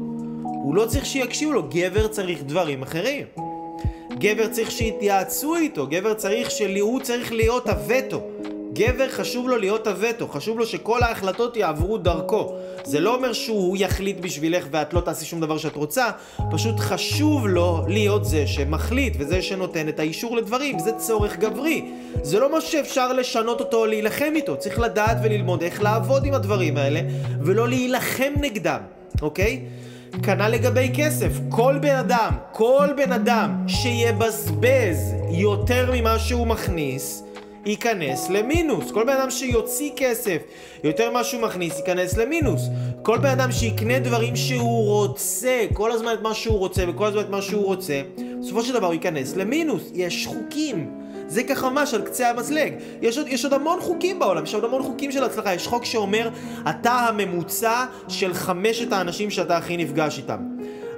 הוא 0.43 0.75
לא 0.75 0.85
צריך 0.85 1.05
שיקשיבו 1.05 1.51
לו, 1.51 1.63
גבר 1.69 2.07
צריך 2.07 2.43
דברים 2.43 2.81
אחרים. 2.81 3.25
גבר 4.13 4.47
צריך 4.47 4.71
שיתייעצו 4.71 5.55
איתו, 5.55 5.87
גבר 5.87 6.13
צריך 6.13 6.51
שהוא 6.51 6.99
צריך 6.99 7.31
להיות 7.31 7.69
הווטו. 7.69 8.21
גבר 8.73 9.09
חשוב 9.09 9.49
לו 9.49 9.57
להיות 9.57 9.87
הווטו, 9.87 10.27
חשוב 10.27 10.59
לו 10.59 10.65
שכל 10.65 11.03
ההחלטות 11.03 11.57
יעברו 11.57 11.97
דרכו. 11.97 12.55
זה 12.83 12.99
לא 12.99 13.15
אומר 13.15 13.33
שהוא 13.33 13.77
יחליט 13.77 14.19
בשבילך 14.19 14.67
ואת 14.71 14.93
לא 14.93 15.01
תעשי 15.01 15.25
שום 15.25 15.39
דבר 15.39 15.57
שאת 15.57 15.75
רוצה, 15.75 16.07
פשוט 16.51 16.79
חשוב 16.79 17.47
לו 17.47 17.83
להיות 17.87 18.25
זה 18.25 18.47
שמחליט 18.47 19.13
וזה 19.19 19.41
שנותן 19.41 19.89
את 19.89 19.99
האישור 19.99 20.37
לדברים, 20.37 20.79
זה 20.79 20.91
צורך 20.97 21.37
גברי. 21.37 21.85
זה 22.21 22.39
לא 22.39 22.57
משהו 22.57 22.71
שאפשר 22.71 23.13
לשנות 23.13 23.59
אותו 23.59 23.77
או 23.77 23.85
להילחם 23.85 24.31
איתו, 24.35 24.57
צריך 24.57 24.79
לדעת 24.79 25.17
וללמוד 25.23 25.61
איך 25.63 25.81
לעבוד 25.81 26.25
עם 26.25 26.33
הדברים 26.33 26.77
האלה 26.77 27.01
ולא 27.41 27.67
להילחם 27.67 28.33
נגדם, 28.41 28.81
אוקיי? 29.21 29.65
כנ"ל 30.23 30.47
לגבי 30.47 30.91
כסף, 30.95 31.31
כל 31.49 31.77
בן 31.81 31.95
אדם, 31.95 32.33
כל 32.51 32.87
בן 32.97 33.11
אדם 33.11 33.55
שיבזבז 33.67 35.15
יותר 35.31 35.91
ממה 35.93 36.19
שהוא 36.19 36.47
מכניס, 36.47 37.23
ייכנס 37.69 38.29
למינוס. 38.29 38.91
כל 38.91 39.03
בן 39.03 39.13
אדם 39.13 39.31
שיוציא 39.31 39.91
כסף 39.95 40.37
יותר 40.83 41.09
ממה 41.11 41.23
שהוא 41.23 41.41
מכניס, 41.41 41.77
ייכנס 41.77 42.17
למינוס. 42.17 42.61
כל 43.01 43.17
בן 43.17 43.29
אדם 43.29 43.51
שיקנה 43.51 43.99
דברים 43.99 44.35
שהוא 44.35 44.85
רוצה, 44.85 45.65
כל 45.73 45.91
הזמן 45.91 46.13
את 46.13 46.21
מה 46.21 46.33
שהוא 46.33 46.57
רוצה 46.57 46.83
וכל 46.87 47.05
הזמן 47.05 47.21
את 47.21 47.29
מה 47.29 47.41
שהוא 47.41 47.65
רוצה, 47.65 48.01
בסופו 48.41 48.63
של 48.63 48.73
דבר 48.73 48.85
הוא 48.85 48.93
ייכנס 48.93 49.35
למינוס. 49.35 49.91
יש 49.93 50.27
חוקים. 50.27 50.91
זה 51.27 51.43
ככה 51.43 51.69
ממש 51.69 51.93
על 51.93 52.01
קצה 52.01 52.29
המזלג. 52.29 52.73
יש 53.01 53.17
עוד, 53.17 53.27
יש 53.27 53.43
עוד 53.43 53.53
המון 53.53 53.79
חוקים 53.81 54.19
בעולם, 54.19 54.43
יש 54.43 54.53
עוד 54.53 54.63
המון 54.63 54.83
חוקים 54.83 55.11
של 55.11 55.23
הצלחה. 55.23 55.53
יש 55.53 55.67
חוק 55.67 55.85
שאומר, 55.85 56.29
אתה 56.69 56.91
הממוצע 56.91 57.85
של 58.07 58.33
חמשת 58.33 58.91
האנשים 58.91 59.29
שאתה 59.29 59.57
הכי 59.57 59.77
נפגש 59.77 60.17
איתם. 60.17 60.39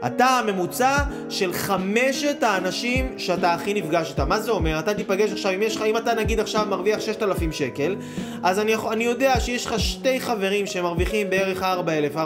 אתה 0.06 0.26
הממוצע 0.26 0.98
של 1.30 1.54
חמשת 1.54 2.44
האנשים 2.44 3.14
שאתה 3.18 3.54
הכי 3.54 3.74
נפגש 3.74 4.10
איתם. 4.10 4.30
מה 4.30 4.40
זה 4.40 4.52
אומר? 4.52 4.80
אתה 4.80 4.94
תיפגש 4.94 5.32
עכשיו, 5.32 5.52
אם, 5.52 5.62
יש 5.62 5.76
לך, 5.76 5.82
אם 5.82 5.98
אתה 5.98 6.14
נגיד 6.14 6.40
עכשיו 6.40 6.66
מרוויח 6.70 7.00
6,000 7.00 7.52
שקל, 7.52 7.96
אז 8.44 8.60
אני, 8.60 8.76
אני 8.92 9.04
יודע 9.04 9.40
שיש 9.40 9.66
לך 9.66 9.80
שתי 9.80 10.20
חברים 10.20 10.66
שמרוויחים 10.66 11.30
בערך 11.30 11.64
4,000, 11.64 12.18
4.5, 12.18 12.20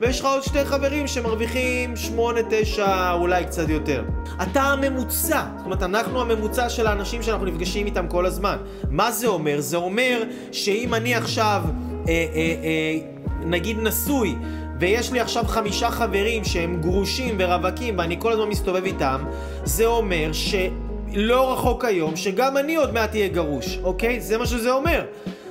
ויש 0.00 0.20
לך 0.20 0.26
עוד 0.26 0.42
שתי 0.42 0.64
חברים 0.64 1.06
שמרוויחים 1.06 1.96
8, 1.96 2.40
9, 2.50 3.12
אולי 3.12 3.44
קצת 3.44 3.68
יותר. 3.68 4.04
אתה 4.42 4.62
הממוצע. 4.62 5.42
זאת 5.56 5.64
אומרת, 5.64 5.82
אנחנו 5.82 6.20
הממוצע 6.20 6.68
של 6.68 6.86
האנשים 6.86 7.22
שאנחנו 7.22 7.46
נפגשים 7.46 7.86
איתם 7.86 8.08
כל 8.08 8.26
הזמן. 8.26 8.56
מה 8.90 9.12
זה 9.12 9.26
אומר? 9.26 9.60
זה 9.60 9.76
אומר 9.76 10.22
שאם 10.52 10.94
אני 10.94 11.14
עכשיו, 11.14 11.62
אה, 12.08 12.12
אה, 12.34 12.54
אה, 12.64 12.98
נגיד 13.46 13.76
נשוי, 13.82 14.36
ויש 14.80 15.12
לי 15.12 15.20
עכשיו 15.20 15.44
חמישה 15.44 15.90
חברים 15.90 16.44
שהם 16.44 16.80
גרושים 16.80 17.36
ורווקים 17.38 17.98
ואני 17.98 18.16
כל 18.18 18.32
הזמן 18.32 18.48
מסתובב 18.48 18.84
איתם, 18.84 19.24
זה 19.64 19.86
אומר 19.86 20.30
שלא 20.32 21.52
רחוק 21.52 21.84
היום 21.84 22.16
שגם 22.16 22.56
אני 22.56 22.76
עוד 22.76 22.94
מעט 22.94 23.14
אהיה 23.14 23.28
גרוש, 23.28 23.78
אוקיי? 23.82 24.20
זה 24.20 24.38
מה 24.38 24.46
שזה 24.46 24.72
אומר. 24.72 25.04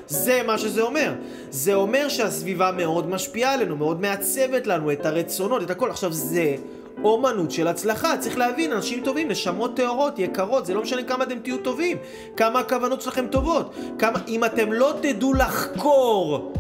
זה 0.07 0.41
מה 0.47 0.57
שזה 0.57 0.81
אומר. 0.81 1.13
זה 1.49 1.73
אומר 1.73 2.09
שהסביבה 2.09 2.71
מאוד 2.71 3.09
משפיעה 3.09 3.53
עלינו, 3.53 3.75
מאוד 3.75 4.01
מעצבת 4.01 4.67
לנו 4.67 4.91
את 4.91 5.05
הרצונות, 5.05 5.63
את 5.63 5.69
הכל. 5.69 5.89
עכשיו 5.89 6.13
זה 6.13 6.55
אומנות 7.03 7.51
של 7.51 7.67
הצלחה, 7.67 8.17
צריך 8.17 8.37
להבין, 8.37 8.71
אנשים 8.71 9.03
טובים, 9.03 9.27
נשמות 9.27 9.75
טהורות, 9.75 10.19
יקרות, 10.19 10.65
זה 10.65 10.73
לא 10.73 10.81
משנה 10.81 11.03
כמה 11.03 11.23
אתם 11.23 11.39
תהיו 11.39 11.57
טובים, 11.57 11.97
כמה 12.37 12.59
הכוונות 12.59 13.01
שלכם 13.01 13.27
טובות, 13.27 13.75
כמה, 13.99 14.19
אם 14.27 14.45
אתם 14.45 14.73
לא 14.73 14.93
תדעו 15.01 15.33
לחקור 15.33 16.53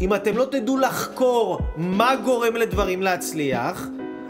אם 0.00 0.14
אתם 0.14 0.36
לא 0.36 0.44
תדעו 0.44 0.78
לחקור 0.78 1.58
מה 1.76 2.16
גורם 2.24 2.56
לדברים 2.56 3.02
להצליח, 3.02 3.88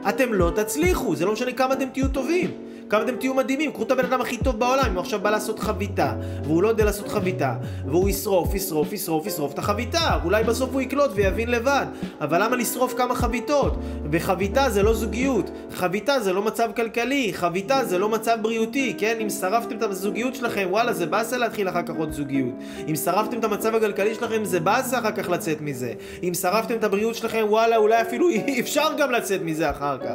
אתם 0.09 0.33
לא 0.33 0.53
תצליחו, 0.57 1.17
זה 1.17 1.25
לא 1.25 1.33
משנה 1.33 1.53
כמה 1.53 1.75
אתם 1.75 1.89
תהיו 1.93 2.09
טובים. 2.09 2.51
כמה 2.89 3.03
אתם 3.03 3.17
תהיו 3.17 3.35
מדהימים, 3.35 3.73
קחו 3.73 3.83
את 3.83 3.91
הבן 3.91 4.05
אדם 4.05 4.21
הכי 4.21 4.37
טוב 4.37 4.59
בעולם, 4.59 4.85
אם 4.87 4.93
הוא 4.93 5.01
עכשיו 5.01 5.21
בא 5.21 5.31
לעשות 5.31 5.59
חביתה, 5.59 6.13
והוא 6.45 6.63
לא 6.63 6.69
יודע 6.69 6.85
לעשות 6.85 7.09
חביתה, 7.09 7.55
והוא 7.87 8.09
ישרוף, 8.09 8.55
ישרוף, 8.55 8.93
ישרוף, 8.93 9.27
ישרוף 9.27 9.53
את 9.53 9.59
החביתה, 9.59 10.19
אולי 10.25 10.45
בסוף 10.45 10.71
הוא 10.73 10.81
יקלוט 10.81 11.11
ויבין 11.15 11.51
לבד, 11.51 11.87
אבל 12.21 12.43
למה 12.43 12.57
לשרוף 12.57 12.95
כמה 12.97 13.15
חביתות? 13.15 13.77
וחביתה 14.11 14.71
זה 14.71 14.83
לא 14.83 14.95
זוגיות, 14.95 15.51
חביתה 15.75 16.21
זה 16.21 16.33
לא 16.33 16.43
מצב 16.43 16.71
כלכלי, 16.77 17.33
חביתה 17.35 17.85
זה 17.85 17.99
לא 17.99 18.09
מצב 18.09 18.39
בריאותי, 18.43 18.95
כן? 18.99 19.17
אם 19.23 19.31
שרפתם 19.31 19.77
את 19.77 19.83
הזוגיות 19.83 20.35
שלכם, 20.35 20.67
וואלה, 20.71 20.93
זה 20.93 21.07
באסה 21.07 21.37
להתחיל 21.37 21.69
אחר 21.69 21.83
כך 21.83 21.95
עוד 21.99 22.13
זוגיות. 22.13 22.55
אם 22.89 22.97
שרפתם 22.97 23.39
את 23.39 23.45
המצב 23.45 23.75
הכלכלי 23.75 24.15
שלכם, 24.15 24.45
זה 24.45 24.61
באסה 24.61 24.99
אחר 24.99 25.13
כך 25.13 25.29
לצאת 25.29 25.61
מזה. 25.61 25.93
אם 26.23 26.35
שרפתם 26.35 26.75
את 26.75 26.85
הבריאות 26.85 27.15
שלכם, 27.15 27.45
וואלה, 27.49 27.77
אולי 27.77 28.03
אפילו 28.03 28.29
אפשר 28.61 28.89
גם 28.99 29.11
לצאת 29.11 29.41
מזה 29.43 29.71
אחר 29.71 29.99
כך. 29.99 30.15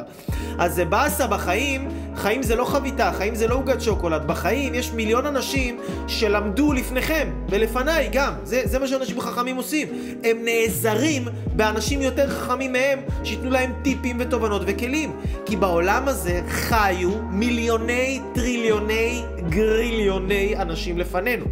אז 0.58 0.74
זה 0.74 0.84
באסה 0.84 1.26
בחיים, 1.26 1.88
חיים 2.16 2.42
זה 2.42 2.56
לא 2.56 2.61
חביתה, 2.64 3.12
חיים 3.12 3.34
זה 3.34 3.48
לא 3.48 3.54
עוגת 3.54 3.80
שוקולד. 3.80 4.26
בחיים 4.26 4.74
יש 4.74 4.92
מיליון 4.92 5.26
אנשים 5.26 5.80
שלמדו 6.08 6.72
לפניכם, 6.72 7.28
ולפניי 7.48 8.08
גם. 8.12 8.32
זה, 8.44 8.62
זה 8.64 8.78
מה 8.78 8.86
שאנשים 8.86 9.20
חכמים 9.20 9.56
עושים. 9.56 9.88
הם 10.24 10.38
נעזרים 10.44 11.28
באנשים 11.56 12.02
יותר 12.02 12.30
חכמים 12.30 12.72
מהם, 12.72 12.98
שייתנו 13.24 13.50
להם 13.50 13.72
טיפים 13.82 14.16
ותובנות 14.20 14.62
וכלים. 14.66 15.12
כי 15.46 15.56
בעולם 15.56 16.08
הזה 16.08 16.40
חיו 16.48 17.10
מיליוני, 17.30 18.20
טריליוני, 18.34 19.22
גריליוני 19.48 20.56
אנשים 20.56 20.98
לפנינו. 20.98 21.44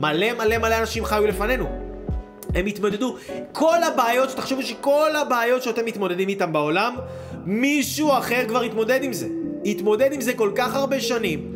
מלא 0.00 0.32
מלא 0.38 0.58
מלא 0.58 0.78
אנשים 0.78 1.04
חיו 1.04 1.26
לפנינו. 1.26 1.84
הם 2.54 2.66
התמודדו. 2.66 3.16
כל 3.52 3.82
הבעיות, 3.82 4.28
תחשבו 4.36 4.62
שכל 4.62 5.16
הבעיות 5.16 5.62
שאתם 5.62 5.84
מתמודדים 5.84 6.28
איתם 6.28 6.52
בעולם, 6.52 6.94
מישהו 7.44 8.18
אחר 8.18 8.44
כבר 8.48 8.62
התמודד 8.62 9.02
עם 9.02 9.12
זה. 9.12 9.26
התמודד 9.64 10.12
עם 10.12 10.20
זה 10.20 10.32
כל 10.32 10.50
כך 10.54 10.74
הרבה 10.74 11.00
שנים, 11.00 11.52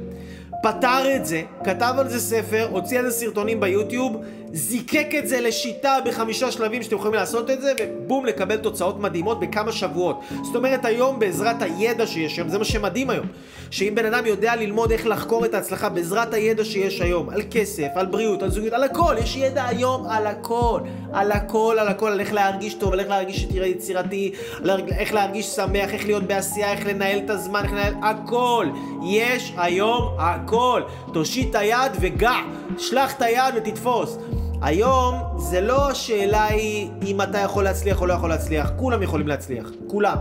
פתר 0.63 1.17
את 1.17 1.27
זה, 1.27 1.43
כתב 1.65 1.95
על 1.99 2.09
זה 2.09 2.21
ספר, 2.21 2.69
הוציא 2.71 2.99
על 2.99 3.11
זה 3.11 3.17
סרטונים 3.19 3.61
ביוטיוב, 3.61 4.17
זיקק 4.53 5.09
את 5.19 5.29
זה 5.29 5.41
לשיטה 5.41 5.97
בחמישה 6.05 6.51
שלבים 6.51 6.83
שאתם 6.83 6.97
יכולים 6.97 7.15
לעשות 7.15 7.51
את 7.51 7.61
זה, 7.61 7.73
ובום, 7.81 8.27
לקבל 8.27 8.57
תוצאות 8.57 9.01
מדהימות 9.01 9.41
בכמה 9.41 9.73
שבועות. 9.73 10.21
זאת 10.43 10.57
אומרת, 10.57 10.85
היום 10.85 11.19
בעזרת 11.19 11.63
הידע 11.63 12.07
שיש 12.07 12.37
היום, 12.37 12.49
זה 12.49 12.59
מה 12.59 12.65
שמדהים 12.65 13.11
היום, 13.11 13.27
שאם 13.71 13.93
בן 13.95 14.07
אדם 14.07 14.27
יודע 14.27 14.57
ללמוד 14.57 14.93
איך 14.93 15.07
לחקור 15.07 15.45
את 15.45 15.55
ההצלחה 15.55 15.89
בעזרת 15.89 16.35
הידע 16.35 16.65
שיש 16.65 17.01
היום, 17.01 17.31
על 17.31 17.43
כסף, 17.51 17.89
על 17.95 18.07
בריאות, 18.07 18.43
על 18.43 18.51
זוגיות, 18.51 18.75
על 18.75 18.85
הכל, 18.85 19.15
יש 19.19 19.37
ידע 19.37 19.67
היום 19.67 20.07
על 20.07 20.27
הכל, 20.27 20.81
על 21.13 21.33
הכל, 21.33 21.77
על 21.81 21.89
הכל, 21.89 22.13
על 22.13 22.21
איך 22.21 22.33
להרגיש 22.33 22.75
טוב, 22.75 22.93
על 22.93 23.01
איך 23.01 23.09
להרגיש 23.09 23.47
יצירתי, 23.53 24.33
על 24.59 24.71
איך 24.89 25.15
להרגיש 25.15 25.47
שמח, 25.47 25.91
איך 25.93 26.07
להיות 26.07 26.23
בעשייה, 26.23 26.73
איך 26.73 26.87
לנהל 26.87 27.19
את 27.19 27.31
הזמן, 27.31 27.63
איך 27.65 27.73
לנהל, 27.73 27.95
הכל. 28.03 28.67
יש 29.07 29.53
היום 29.57 30.15
הכל. 30.19 30.83
תושיט 31.13 31.51
את 31.51 31.55
היד 31.55 31.93
וגע, 32.01 32.37
שלח 32.79 33.13
את 33.13 33.23
היד 33.23 33.55
ותתפוס. 33.57 34.19
היום 34.61 35.23
זה 35.39 35.61
לא 35.61 35.91
השאלה 35.91 36.45
היא 36.45 36.91
אם 37.07 37.23
אתה 37.23 37.39
יכול 37.39 37.65
להצליח 37.65 38.01
או 38.01 38.07
לא 38.07 38.15
יכול 38.15 38.29
להצליח, 38.29 38.73
כולם 38.77 39.03
יכולים 39.03 39.29
להצליח, 39.29 39.71
כולם. 39.87 40.17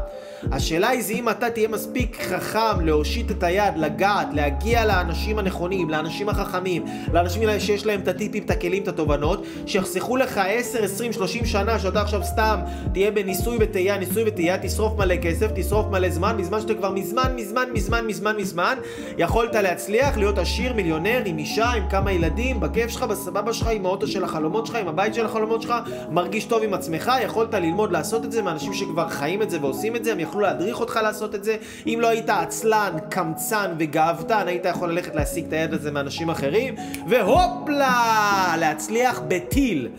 השאלה 0.52 0.90
היא 0.90 1.04
זה 1.04 1.14
אם 1.14 1.30
אתה 1.30 1.50
תהיה 1.50 1.68
מספיק 1.68 2.22
חכם 2.22 2.82
להושיט 2.82 3.32
את 3.32 3.44
היד, 3.44 3.78
לגעת, 3.78 4.28
להגיע 4.34 4.86
לאנשים 4.86 5.40
הנכונים, 5.40 5.90
לאנשים 5.90 6.30
החכמים, 6.30 6.86
לאנשים 7.14 7.44
שיש 7.60 7.86
להם 7.86 8.00
את 8.00 8.08
הטיפים, 8.08 8.44
את 8.44 8.52
הכלים, 8.52 8.84
את 8.84 8.88
התובנות, 8.88 9.46
שיחסכו 9.66 10.18
לך 10.18 10.42
10, 10.48 10.84
20, 10.84 11.14
30 11.14 11.46
שנה 11.46 11.80
שאתה 11.80 12.02
עכשיו 12.02 12.24
סתם 12.24 12.60
תהיה 12.94 13.12
בניסוי 13.12 13.58
וטעייה, 13.60 13.98
ניסוי 13.98 14.24
וטעייה, 14.28 14.58
תשרוף 14.58 14.98
מלא 14.98 15.16
כסף, 15.16 15.48
תשרוף 15.56 15.86
מלא 15.92 16.10
זמן, 16.10 16.36
בזמן 16.40 16.62
שאתה 16.62 16.74
כבר 16.74 16.92
מזמן, 16.92 17.34
מזמן, 17.36 17.70
מזמן, 17.74 18.06
מזמן, 18.08 18.36
מזמן, 18.38 18.78
יכולת 19.18 19.56
להצליח, 19.56 20.18
להיות 20.18 20.38
עשיר, 20.38 20.74
מיליונר, 20.74 21.22
עם 21.26 21.38
אישה, 21.38 21.70
עם 21.70 21.90
כמה 21.90 22.12
ילדים, 22.12 22.60
בכיף 22.60 22.90
שלך, 22.90 23.04
בסבבה 23.04 23.54
שלך, 23.54 23.68
עם 23.68 23.86
האוטו 23.86 24.08
של 24.08 24.24
החלומות 24.24 24.66
שלך, 24.66 24.76
עם 24.76 24.88
הבית 24.88 25.07
של 25.13 25.26
החלומות 25.26 25.62
שלך, 25.62 25.74
מרגיש 26.10 26.46
טוב 26.46 26.63
עם 26.63 26.74
עצמך, 26.74 27.12
יכולת 27.24 27.54
ללמוד 27.54 27.91
לעשות 27.91 28.26
את 28.26 28.32
זה 28.32 28.41
מאנשים 28.41 28.74
שכבר 28.74 29.10
חיים 29.10 29.41
את 29.41 29.50
זה 29.50 29.58
ועושים 29.62 29.96
את 29.96 30.04
זה, 30.04 30.12
הם 30.12 30.20
יכלו 30.20 30.39
להדריך 30.41 30.80
אותך 30.80 31.00
לעשות 31.04 31.36
את 31.36 31.43
זה. 31.43 31.56
אם 31.88 31.98
לא 32.02 32.08
היית 32.08 32.30
עצלן, 32.30 32.93
קמצן 33.10 33.72
וגאוותן, 33.80 34.48
היית 34.48 34.65
יכול 34.65 34.91
ללכת 34.91 35.15
להשיג 35.15 35.46
את 35.46 35.54
היד 35.54 35.74
הזה 35.74 35.91
מאנשים 35.91 36.30
אחרים, 36.30 36.76
והופלה! 37.10 38.56
להצליח 38.60 39.22
בטיל. 39.28 39.89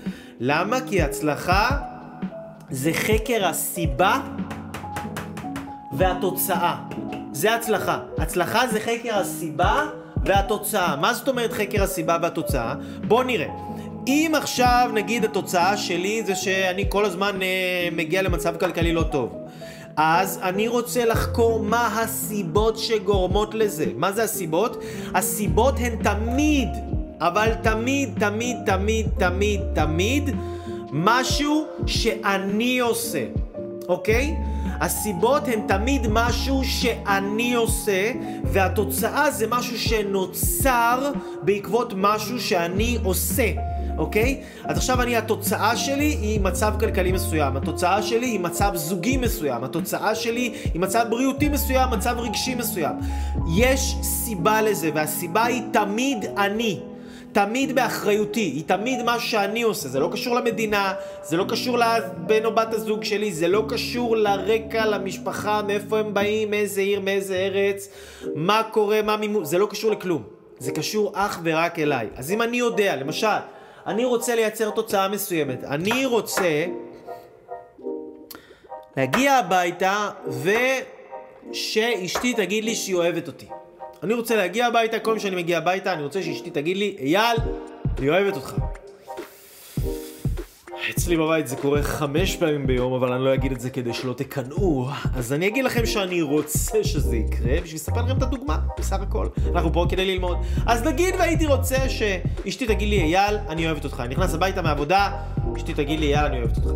למה? 0.41 0.81
כי 0.81 1.03
הצלחה 1.03 1.71
זה 2.71 2.91
חקר 2.93 3.47
הסיבה 3.47 4.21
והתוצאה. 5.93 6.77
זה 7.33 7.55
הצלחה. 7.55 7.99
הצלחה 8.19 8.69
זה 8.69 8.81
חקר 8.81 9.19
הסיבה 9.19 9.87
והתוצאה. 10.25 10.97
מה 10.97 11.15
זאת 11.15 11.29
אומרת 11.29 11.53
חקר 11.53 11.83
הסיבה 11.83 12.19
והתוצאה? 12.23 12.75
בואו 13.09 13.23
נראה. 13.23 13.68
אם 14.09 14.33
עכשיו 14.37 14.91
נגיד 14.95 15.25
התוצאה 15.25 15.77
שלי 15.77 16.23
זה 16.27 16.35
שאני 16.35 16.85
כל 16.89 17.05
הזמן 17.05 17.43
אה, 17.43 17.89
מגיע 17.93 18.23
למצב 18.23 18.57
כלכלי 18.57 18.93
לא 18.93 19.03
טוב 19.03 19.39
אז 20.01 20.41
אני 20.43 20.69
רוצה 20.69 21.05
לחקור 21.05 21.61
מה 21.63 22.01
הסיבות 22.01 22.79
שגורמות 22.79 23.55
לזה. 23.55 23.87
מה 23.97 24.13
זה 24.13 24.23
הסיבות? 24.25 24.83
הסיבות 25.15 25.75
הן 25.79 25.97
תמיד, 26.03 26.69
אבל 27.21 27.55
תמיד, 27.63 28.11
תמיד, 28.19 28.57
תמיד, 28.67 29.07
תמיד, 29.19 29.61
תמיד, 29.75 30.37
משהו 30.93 31.67
שאני 31.87 32.79
עושה, 32.79 33.25
אוקיי? 33.89 34.37
הסיבות 34.81 35.49
הן 35.49 35.61
תמיד 35.69 36.07
משהו 36.11 36.65
שאני 36.65 37.55
עושה, 37.55 38.13
והתוצאה 38.45 39.31
זה 39.31 39.47
משהו 39.47 39.79
שנוצר 39.79 41.13
בעקבות 41.43 41.93
משהו 41.97 42.41
שאני 42.41 42.99
עושה. 43.05 43.53
אוקיי? 43.99 44.41
אז 44.65 44.77
עכשיו 44.77 45.03
אני, 45.03 45.17
התוצאה 45.17 45.77
שלי 45.77 46.05
היא 46.05 46.41
מצב 46.41 46.75
כלכלי 46.81 47.13
מסוים, 47.13 47.57
התוצאה 47.57 48.03
שלי 48.03 48.27
היא 48.27 48.41
מצב 48.41 48.71
זוגי 48.75 49.17
מסוים, 49.17 49.65
התוצאה 49.65 50.15
שלי 50.15 50.55
היא 50.73 50.81
מצב 50.81 51.07
בריאותי 51.11 51.49
מסוים, 51.49 51.91
מצב 51.91 52.15
רגשי 52.19 52.55
מסוים. 52.55 52.95
יש 53.57 53.97
סיבה 54.03 54.63
לזה, 54.63 54.91
והסיבה 54.95 55.45
היא 55.45 55.63
תמיד 55.73 56.25
אני. 56.37 56.81
תמיד 57.33 57.75
באחריותי, 57.75 58.41
היא 58.41 58.65
תמיד 58.67 59.03
מה 59.03 59.21
שאני 59.21 59.63
עושה, 59.63 59.89
זה 59.89 60.01
לא 60.01 60.09
קשור 60.13 60.35
למדינה, 60.35 60.93
זה 61.23 61.37
לא 61.37 61.45
קשור 61.49 61.79
לבן 61.79 62.45
או 62.45 62.55
בת 62.55 62.75
הזוג 62.75 63.05
שלי, 63.05 63.33
זה 63.33 63.49
לא 63.49 63.65
קשור 63.69 64.17
לרקע, 64.17 64.87
למשפחה, 64.87 65.63
מאיפה 65.63 65.99
הם 65.99 66.15
באים, 66.15 66.51
מאיזה 66.51 66.81
עיר, 66.81 67.01
מאיזה 67.01 67.37
ארץ, 67.37 67.89
מה 68.35 68.63
קורה, 68.71 69.03
מה 69.03 69.17
מימו... 69.17 69.45
זה 69.45 69.59
לא 69.59 69.67
קשור 69.67 69.91
לכלום. 69.91 70.23
זה 70.59 70.73
קשור 70.73 71.13
אך 71.15 71.41
ורק 71.45 71.79
אליי. 71.79 72.09
אז 72.17 72.31
אם 72.31 72.43
אני 72.43 72.57
יודע, 72.57 72.97
למשל, 72.97 73.27
אני 73.89 74.05
רוצה 74.05 74.35
לייצר 74.35 74.71
תוצאה 74.71 75.09
מסוימת. 75.09 75.65
אני 75.65 76.07
רוצה 76.07 76.65
להגיע 78.97 79.33
הביתה 79.33 80.11
ושאשתי 81.51 82.35
תגיד 82.35 82.65
לי 82.65 82.75
שהיא 82.75 82.95
אוהבת 82.95 83.27
אותי. 83.27 83.47
אני 84.03 84.15
רוצה 84.15 84.37
להגיע 84.37 84.67
הביתה, 84.67 84.99
כל 84.99 85.11
פעם 85.11 85.19
שאני 85.19 85.37
מגיע 85.37 85.59
הביתה, 85.59 85.93
אני 85.93 86.03
רוצה 86.03 86.23
שאשתי 86.23 86.51
תגיד 86.51 86.77
לי, 86.77 86.97
אייל, 87.01 87.37
אני 87.99 88.09
אוהבת 88.09 88.37
אותך. 88.37 88.55
אצלי 90.91 91.17
בבית 91.17 91.49
זה 91.49 91.57
קורה 91.57 91.83
חמש 91.83 92.37
פעמים 92.37 92.67
ביום, 92.67 92.93
אבל 92.93 93.13
אני 93.13 93.25
לא 93.25 93.35
אגיד 93.35 93.53
את 93.53 93.61
זה 93.61 93.71
כדי 93.71 93.95
שלא 93.95 94.13
תקנאו. 94.13 94.89
אז 95.15 95.33
אני 95.33 95.49
אגיד 95.49 95.65
לכם 95.65 95.87
שאני 95.87 96.23
רוצה 96.23 96.85
שזה 96.85 97.17
יקרה, 97.17 97.61
בשביל 97.61 97.75
לספר 97.75 98.03
לכם 98.03 98.17
את 98.17 98.23
הדוגמה, 98.23 98.59
בסך 98.79 99.01
הכל. 99.01 99.27
אנחנו 99.53 99.73
פה 99.73 99.87
כדי 99.89 100.05
ללמוד. 100.05 100.37
אז 100.67 100.83
נגיד 100.83 101.15
והייתי 101.19 101.47
רוצה 101.47 101.89
שאשתי 101.89 102.67
תגיד 102.67 102.89
לי, 102.89 103.01
אייל, 103.01 103.37
אני 103.49 103.67
אוהבת 103.67 103.85
אותך. 103.85 104.01
אני 104.01 104.15
נכנס 104.15 104.35
הביתה 104.35 104.63
מהעבודה, 104.63 105.11
אשתי 105.57 105.75
תגיד 105.75 106.01
לי, 106.01 106.15
אייל, 106.15 106.27
אני 106.27 106.39
אוהבת 106.39 106.57
אותך. 106.57 106.71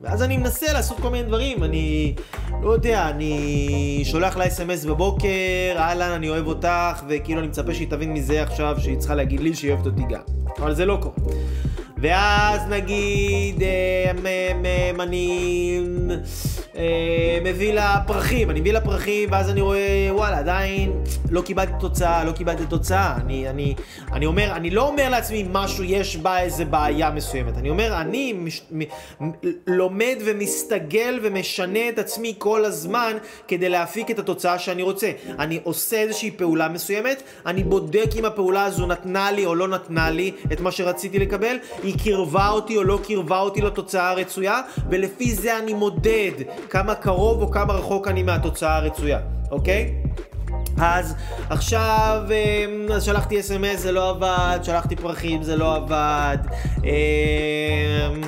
ואז 0.00 0.22
אני 0.22 0.36
מנסה 0.36 0.72
לעשות 0.72 1.00
כל 1.00 1.10
מיני 1.10 1.28
דברים, 1.28 1.64
אני 1.64 2.14
לא 2.62 2.70
יודע, 2.70 3.08
אני 3.08 4.02
שולח 4.04 4.36
לה 4.36 4.46
אס.אם.אס 4.46 4.84
בבוקר, 4.84 5.28
אהלן, 5.76 6.10
אני 6.10 6.28
אוהב 6.28 6.46
אותך, 6.46 7.02
וכאילו 7.08 7.40
אני 7.40 7.48
מצפה 7.48 7.74
שהיא 7.74 7.90
תבין 7.90 8.12
מזה 8.12 8.42
עכשיו 8.42 8.76
שהיא 8.80 8.98
צריכה 8.98 9.14
להגיד 9.14 9.40
לי 9.40 9.54
שהיא 9.54 9.72
אוהבת 9.72 9.86
אותי 9.86 10.02
גם. 10.02 10.20
אבל 10.58 10.74
זה 10.74 10.86
לא 10.86 10.98
קורה. 11.02 11.14
ואז 12.00 12.60
נגיד 12.68 13.62
אה, 13.62 14.10
אני 15.00 15.80
אה, 16.76 17.38
מביא 17.44 17.72
לה 17.72 17.96
פרחים, 18.06 18.50
אני 18.50 18.60
מביא 18.60 18.72
לה 18.72 18.80
פרחים 18.80 19.28
ואז 19.32 19.50
אני 19.50 19.60
רואה 19.60 20.08
וואלה 20.10 20.38
עדיין 20.38 20.92
לא 21.30 21.42
קיבלתי 21.42 21.72
תוצאה, 21.80 22.24
לא 22.24 22.32
קיבלתי 22.32 22.66
תוצאה. 22.66 23.16
אני, 23.16 23.48
אני, 23.48 23.74
אני 24.12 24.26
אומר, 24.26 24.52
אני 24.52 24.70
לא 24.70 24.88
אומר 24.88 25.08
לעצמי 25.08 25.44
משהו, 25.52 25.84
יש 25.84 26.16
בה 26.16 26.40
איזה 26.40 26.64
בעיה 26.64 27.10
מסוימת. 27.10 27.56
אני 27.56 27.70
אומר, 27.70 28.00
אני 28.00 28.32
מש, 28.32 28.62
מ, 28.72 28.82
מ, 29.24 29.30
לומד 29.66 30.16
ומסתגל 30.24 31.18
ומשנה 31.22 31.88
את 31.88 31.98
עצמי 31.98 32.34
כל 32.38 32.64
הזמן 32.64 33.12
כדי 33.48 33.68
להפיק 33.68 34.10
את 34.10 34.18
התוצאה 34.18 34.58
שאני 34.58 34.82
רוצה. 34.82 35.10
אני 35.38 35.60
עושה 35.62 35.96
איזושהי 35.96 36.30
פעולה 36.30 36.68
מסוימת, 36.68 37.22
אני 37.46 37.64
בודק 37.64 38.10
אם 38.18 38.24
הפעולה 38.24 38.64
הזו 38.64 38.86
נתנה 38.86 39.30
לי 39.30 39.46
או 39.46 39.54
לא 39.54 39.68
נתנה 39.68 40.10
לי 40.10 40.32
את 40.52 40.60
מה 40.60 40.70
שרציתי 40.70 41.18
לקבל. 41.18 41.56
היא 41.88 41.98
קירבה 41.98 42.48
אותי 42.48 42.76
או 42.76 42.84
לא 42.84 42.98
קירבה 43.02 43.40
אותי 43.40 43.60
לתוצאה 43.60 44.10
הרצויה, 44.10 44.60
ולפי 44.90 45.34
זה 45.34 45.58
אני 45.58 45.74
מודד 45.74 46.32
כמה 46.70 46.94
קרוב 46.94 47.42
או 47.42 47.50
כמה 47.50 47.72
רחוק 47.72 48.08
אני 48.08 48.22
מהתוצאה 48.22 48.76
הרצויה, 48.76 49.18
אוקיי? 49.50 49.94
אז 50.80 51.14
עכשיו 51.50 52.22
אמ, 52.30 52.92
אז 52.92 53.04
שלחתי 53.04 53.40
אס.אם.אס 53.40 53.80
זה 53.80 53.92
לא 53.92 54.10
עבד, 54.10 54.58
שלחתי 54.62 54.96
פרחים 54.96 55.42
זה 55.42 55.56
לא 55.56 55.76
עבד 55.76 56.38
אמ, 56.84 58.20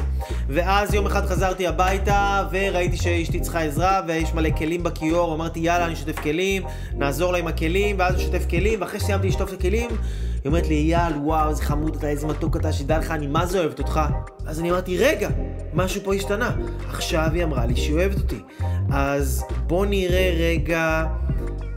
ואז 0.49 0.95
יום 0.95 1.07
אחד 1.07 1.27
חזרתי 1.27 1.67
הביתה 1.67 2.47
וראיתי 2.51 2.97
שאשתי 2.97 3.41
צריכה 3.41 3.61
עזרה 3.61 4.01
ויש 4.07 4.35
מלא 4.35 4.51
כלים 4.59 4.83
בכיור, 4.83 5.35
אמרתי 5.35 5.61
יאללה 5.61 5.85
אני 5.85 5.95
אשתף 5.95 6.19
כלים, 6.19 6.63
נעזור 6.95 7.33
לה 7.33 7.39
עם 7.39 7.47
הכלים 7.47 7.97
ואז 7.99 8.17
אשתף 8.17 8.47
כלים 8.51 8.81
ואחרי 8.81 9.01
שסיימתי 9.01 9.29
לשטוף 9.29 9.53
את 9.53 9.59
הכלים 9.59 9.91
היא 10.45 10.51
אומרת 10.51 10.69
לי, 10.69 10.75
אייל, 10.75 11.17
וואו, 11.17 11.51
איזה 11.51 11.63
חמוד 11.63 11.97
אתה, 11.97 12.09
איזה 12.09 12.27
מתוק 12.27 12.57
אתה, 12.57 12.73
שתדע 12.73 12.99
לך, 12.99 13.11
אני 13.11 13.27
מה 13.27 13.47
זה 13.47 13.61
אוהבת 13.61 13.79
אותך. 13.79 14.01
אז 14.47 14.61
אני 14.61 14.71
אמרתי, 14.71 14.99
רגע, 14.99 15.29
משהו 15.75 16.01
פה 16.05 16.15
השתנה. 16.15 16.57
עכשיו 16.89 17.29
היא 17.35 17.45
אמרה 17.45 17.67
לי 17.67 17.77
שהיא 17.77 17.95
אוהבת 17.95 18.19
אותי. 18.19 18.41
אז 18.93 19.45
בוא 19.67 19.87
נראה 19.87 20.35
רגע 20.39 21.05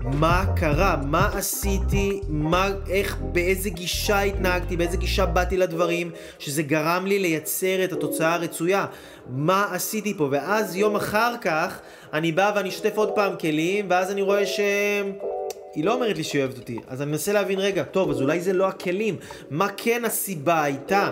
מה 0.03 0.45
קרה, 0.55 0.97
מה 1.05 1.29
עשיתי, 1.33 2.19
מה, 2.27 2.69
איך, 2.89 3.17
באיזה 3.21 3.69
גישה 3.69 4.21
התנהגתי, 4.21 4.77
באיזה 4.77 4.97
גישה 4.97 5.25
באתי 5.25 5.57
לדברים, 5.57 6.11
שזה 6.39 6.63
גרם 6.63 7.05
לי 7.05 7.19
לייצר 7.19 7.83
את 7.83 7.93
התוצאה 7.93 8.33
הרצויה. 8.33 8.85
מה 9.29 9.67
עשיתי 9.71 10.13
פה? 10.17 10.27
ואז 10.31 10.75
יום 10.75 10.95
אחר 10.95 11.35
כך, 11.41 11.79
אני 12.13 12.31
בא 12.31 12.51
ואני 12.55 12.69
אשתף 12.69 12.97
עוד 12.97 13.09
פעם 13.15 13.35
כלים, 13.39 13.85
ואז 13.89 14.11
אני 14.11 14.21
רואה 14.21 14.45
שהם... 14.45 15.32
היא 15.75 15.85
לא 15.85 15.93
אומרת 15.93 16.17
לי 16.17 16.23
שהיא 16.23 16.41
אוהבת 16.41 16.57
אותי, 16.57 16.79
אז 16.87 17.01
אני 17.01 17.11
מנסה 17.11 17.33
להבין, 17.33 17.59
רגע, 17.59 17.83
טוב, 17.83 18.09
אז 18.09 18.21
אולי 18.21 18.41
זה 18.41 18.53
לא 18.53 18.67
הכלים, 18.67 19.15
מה 19.49 19.67
כן 19.77 20.05
הסיבה 20.05 20.63
הייתה? 20.63 21.11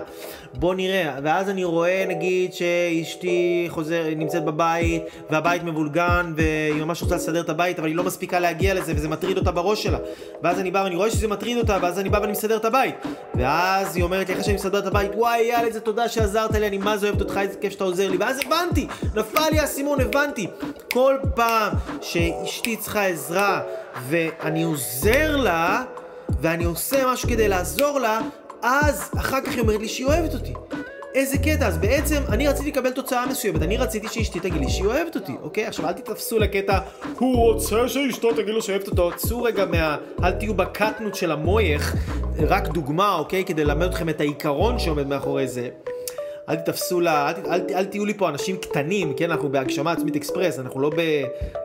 בוא 0.54 0.76
נראה, 0.76 1.14
ואז 1.24 1.50
אני 1.50 1.64
רואה, 1.64 2.06
נגיד, 2.08 2.54
שאשתי 2.54 3.66
חוזר, 3.70 4.04
נמצאת 4.16 4.46
בבית, 4.46 5.04
והבית 5.30 5.64
מבולגן, 5.64 6.34
והיא 6.36 6.84
ממש 6.84 7.02
רוצה 7.02 7.16
לסדר 7.16 7.42
את 7.42 7.50
הבית, 7.50 7.80
אבל 7.80 7.88
היא 7.88 7.96
לא 7.96 8.04
מספיקה 8.04 8.40
להגיע 8.40 8.74
לזה, 8.74 8.94
וזה 8.96 9.10
מטריד 9.10 9.38
אותה 9.38 9.52
בראש 9.52 9.84
שלה. 9.84 9.98
ואז 10.44 10.60
אני 10.60 10.72
בא 10.72 10.82
ואני 10.84 10.96
רואה 10.96 11.12
שזה 11.12 11.28
מטריד 11.28 11.58
אותה, 11.58 11.78
ואז 11.82 12.00
אני 12.00 12.10
בא 12.10 12.18
ואני 12.18 12.32
מסדר 12.32 12.58
את 12.58 12.66
הבית. 12.66 12.96
ואז 13.36 13.96
היא 13.96 14.04
אומרת 14.04 14.28
לי, 14.28 14.34
אחרי 14.34 14.44
שאני 14.44 14.56
מסדר 14.56 14.80
את 14.80 14.86
הבית, 14.86 15.12
וואי, 15.16 15.42
יאללה, 15.42 15.68
איזה 15.68 15.80
תודה 15.80 16.10
שעזרת 16.10 16.56
לי, 16.56 16.68
אני 16.68 16.78
מה 16.78 16.98
זה 16.98 17.08
אוהבת 17.08 17.22
אותך, 17.22 17.38
איזה 17.38 17.58
כיף 17.62 17.74
שאתה 17.74 17.84
עוזר 17.84 18.10
לי. 18.10 18.18
ואז 18.18 18.40
הבנתי, 18.46 18.88
נפל 19.16 19.50
לי 19.52 19.60
האסימון, 19.60 20.02
הבנתי. 20.02 20.48
כל 20.94 21.16
פעם 21.36 21.74
שאשתי 22.02 22.78
צריכה 22.78 23.06
עזרה, 23.06 23.62
ואני 24.08 24.64
עוזר 24.64 25.38
לה, 25.38 25.84
ואני 26.42 26.64
עושה 26.64 27.14
משהו 27.14 27.30
כדי 27.30 27.48
לעזור 27.48 28.00
לה, 28.00 28.20
אז 28.62 29.12
אחר 29.18 29.42
כך 29.42 29.52
היא 29.52 29.62
אומרת 29.62 29.80
לי 29.80 29.88
שהיא 29.88 30.08
אוהבת 30.08 30.34
אותי. 30.34 30.54
איזה 31.16 31.38
קטע, 31.38 31.68
אז 31.68 31.78
בעצם 31.78 32.22
אני 32.30 32.48
רציתי 32.48 32.72
לקבל 32.72 32.92
תוצאה 32.92 33.26
מסוימת, 33.26 33.62
אני 33.62 33.78
רציתי 33.78 34.08
שאשתי 34.08 34.40
תגיד 34.40 34.62
לי 34.62 34.70
שהיא 34.70 34.86
אוהבת 34.86 35.16
אותי, 35.16 35.36
אוקיי? 35.42 35.66
עכשיו 35.66 35.88
אל 35.88 35.94
תתפסו 35.94 36.40
לקטע, 36.40 36.80
הוא 37.20 37.36
רוצה 37.36 37.88
שאשתו 37.88 38.32
תגיד 38.32 38.54
לו 38.54 38.62
שאוהבת 38.62 38.88
אותו, 38.88 39.12
צאו 39.16 39.44
רגע 39.44 39.66
מה... 39.66 39.98
אל 40.24 40.32
תהיו 40.32 40.54
בקטנות 40.54 41.16
של 41.16 41.32
המויך, 41.32 41.96
רק 42.40 42.68
דוגמה, 42.68 43.16
אוקיי? 43.16 43.46
כדי 43.46 43.66
ללמד 43.66 43.88
אתכם 43.88 44.10
את 44.10 44.22
העיקרון 44.22 44.80
שעומד 44.80 45.08
מאחורי 45.08 45.48
זה. 45.48 45.70
אל 46.50 46.56
תתפסו 46.56 47.00
לה, 47.00 47.30
אל, 47.30 47.34
אל, 47.52 47.62
אל 47.76 47.86
תהיו 47.86 48.06
לי 48.06 48.14
פה 48.14 48.30
אנשים 48.30 48.58
קטנים, 48.58 49.14
כן? 49.14 49.32
אנחנו 49.32 49.50
בהגשמה 49.50 49.92
עצמית 49.92 50.16
אקספרס, 50.16 50.60
אנחנו 50.60 50.82
לא 50.82 50.92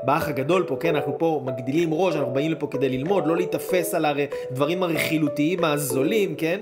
באח 0.02 0.28
הגדול 0.28 0.64
פה, 0.68 0.76
כן? 0.80 0.96
אנחנו 0.96 1.18
פה 1.18 1.42
מגדילים 1.44 1.94
ראש, 1.94 2.16
אנחנו 2.16 2.32
באים 2.32 2.52
לפה 2.52 2.66
כדי 2.70 2.88
ללמוד, 2.88 3.26
לא 3.26 3.36
להיתפס 3.36 3.94
על 3.94 4.04
הדברים 4.04 4.82
הרכילותיים 4.82 5.64
הזולים, 5.64 6.34
כן? 6.34 6.60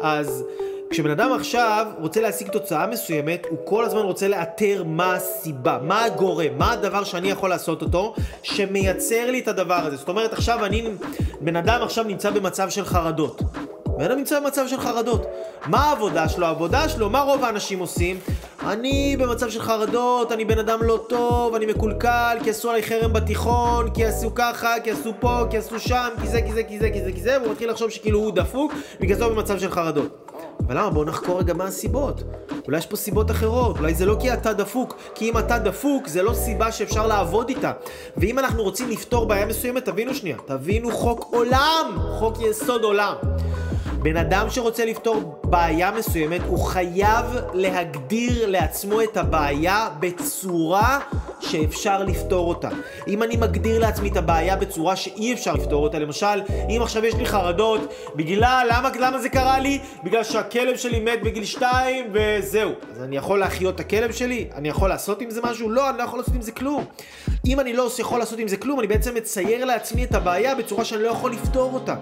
אז... 0.00 0.44
כשבן 0.90 1.10
אדם 1.10 1.32
עכשיו 1.32 1.86
רוצה 1.98 2.20
להשיג 2.20 2.48
תוצאה 2.48 2.86
מסוימת, 2.86 3.46
הוא 3.50 3.58
כל 3.64 3.84
הזמן 3.84 4.00
רוצה 4.00 4.28
לאתר 4.28 4.82
מה 4.86 5.14
הסיבה, 5.14 5.78
מה 5.82 6.04
הגורם, 6.04 6.58
מה 6.58 6.72
הדבר 6.72 7.04
שאני 7.04 7.30
יכול 7.30 7.50
לעשות 7.50 7.82
אותו, 7.82 8.14
שמייצר 8.42 9.30
לי 9.30 9.38
את 9.38 9.48
הדבר 9.48 9.74
הזה. 9.74 9.96
זאת 9.96 10.08
אומרת, 10.08 10.32
עכשיו 10.32 10.64
אני, 10.64 10.84
בן 11.40 11.56
אדם 11.56 11.82
עכשיו 11.82 12.04
נמצא 12.04 12.30
במצב 12.30 12.70
של 12.70 12.84
חרדות. 12.84 13.42
בן 13.98 14.04
אדם 14.04 14.18
נמצא 14.18 14.40
במצב 14.40 14.68
של 14.68 14.80
חרדות. 14.80 15.26
מה 15.66 15.78
העבודה 15.78 16.28
שלו? 16.28 16.46
העבודה 16.46 16.88
שלו, 16.88 17.10
מה 17.10 17.20
רוב 17.20 17.44
האנשים 17.44 17.78
עושים? 17.78 18.18
אני 18.66 19.16
במצב 19.18 19.50
של 19.50 19.60
חרדות, 19.60 20.32
אני 20.32 20.44
בן 20.44 20.58
אדם 20.58 20.82
לא 20.82 21.04
טוב, 21.08 21.54
אני 21.54 21.66
מקולקל, 21.66 22.38
כי 22.44 22.50
עשו 22.50 22.70
עליי 22.70 22.82
חרם 22.82 23.12
בתיכון, 23.12 23.90
כי 23.90 24.04
עשו 24.04 24.34
ככה, 24.34 24.74
כי 24.84 24.90
עשו 24.90 25.12
פה, 25.20 25.40
כי 25.50 25.58
עשו 25.58 25.80
שם, 25.80 26.08
כי 26.20 26.28
זה, 26.28 26.42
כי 26.42 26.52
זה, 26.52 26.62
כי 26.62 26.78
זה, 26.78 26.90
כי 26.90 27.04
זה, 27.04 27.12
כי 27.12 27.20
זה, 27.20 27.38
והוא 27.40 27.52
מתחיל 27.52 27.70
לחשוב 27.70 27.90
שכאילו 27.90 28.18
הוא 28.18 28.32
דפוק, 28.32 28.72
בגלל 29.00 29.18
זה 29.18 29.24
הוא 29.24 29.34
במצב 29.34 29.58
של 29.58 29.70
חרדות. 29.70 30.30
אבל 30.66 30.78
למה? 30.78 30.90
בואו 30.90 31.04
נחקור 31.04 31.38
רגע 31.38 31.54
מה 31.54 31.64
הסיבות. 31.64 32.22
אולי 32.66 32.78
יש 32.78 32.86
פה 32.86 32.96
סיבות 32.96 33.30
אחרות, 33.30 33.78
אולי 33.78 33.94
זה 33.94 34.06
לא 34.06 34.16
כי 34.20 34.32
אתה 34.32 34.52
דפוק, 34.52 34.96
כי 35.14 35.30
אם 35.30 35.38
אתה 35.38 35.58
דפוק 35.58 36.08
זה 36.08 36.22
לא 36.22 36.34
סיבה 36.34 36.72
שאפשר 36.72 37.06
לעבוד 37.06 37.48
איתה. 37.48 37.72
ואם 38.16 38.38
אנחנו 38.38 38.62
רוצים 38.62 38.90
לפתור 38.90 39.26
בעיה 39.26 39.46
מסוימת, 39.46 39.84
תבינו 39.84 40.14
שנייה, 40.14 40.36
תבינו 40.46 40.90
חוק 40.90 41.28
עולם, 41.30 41.98
חוק 42.18 42.36
יסוד 42.40 42.84
עולם. 42.84 43.14
בן 44.06 44.16
אדם 44.16 44.50
שרוצה 44.50 44.84
לפתור 44.84 45.40
בעיה 45.44 45.90
מסוימת, 45.90 46.40
הוא 46.46 46.58
חייב 46.58 47.24
להגדיר 47.52 48.46
לעצמו 48.50 49.02
את 49.02 49.16
הבעיה 49.16 49.88
בצורה 50.00 50.98
שאפשר 51.40 52.02
לפתור 52.02 52.48
אותה. 52.48 52.68
אם 53.08 53.22
אני 53.22 53.36
מגדיר 53.36 53.80
לעצמי 53.80 54.08
את 54.08 54.16
הבעיה 54.16 54.56
בצורה 54.56 54.96
שאי 54.96 55.32
אפשר 55.32 55.54
לפתור 55.54 55.84
אותה, 55.84 55.98
למשל, 55.98 56.42
אם 56.68 56.80
עכשיו 56.82 57.04
יש 57.04 57.14
לי 57.14 57.26
חרדות, 57.26 57.92
בגלל, 58.16 58.66
למה, 58.70 58.90
למה 59.00 59.18
זה 59.18 59.28
קרה 59.28 59.58
לי? 59.58 59.78
בגלל 60.04 60.24
שהכלב 60.24 60.76
שלי 60.76 61.00
מת 61.00 61.22
בגיל 61.22 61.44
2 61.44 62.06
וזהו. 62.12 62.70
אז 62.90 63.02
אני 63.02 63.16
יכול 63.16 63.38
להחיות 63.38 63.74
את 63.74 63.80
הכלב 63.80 64.12
שלי? 64.12 64.48
אני 64.54 64.68
יכול 64.68 64.88
לעשות 64.88 65.20
עם 65.20 65.30
זה 65.30 65.40
משהו? 65.42 65.70
לא, 65.70 65.90
אני 65.90 65.98
לא 65.98 66.02
יכול 66.02 66.18
לעשות 66.18 66.34
עם 66.34 66.42
זה 66.42 66.52
כלום. 66.52 66.84
אם 67.46 67.60
אני 67.60 67.72
לא 67.72 67.90
יכול 67.98 68.18
לעשות 68.18 68.38
עם 68.38 68.48
זה 68.48 68.56
כלום, 68.56 68.78
אני 68.78 68.86
בעצם 68.86 69.14
מצייר 69.14 69.64
לעצמי 69.64 70.04
את 70.04 70.14
הבעיה 70.14 70.54
בצורה 70.54 70.84
שאני 70.84 71.02
לא 71.02 71.08
יכול 71.08 71.32
לפתור 71.32 71.74
אותה. 71.74 71.94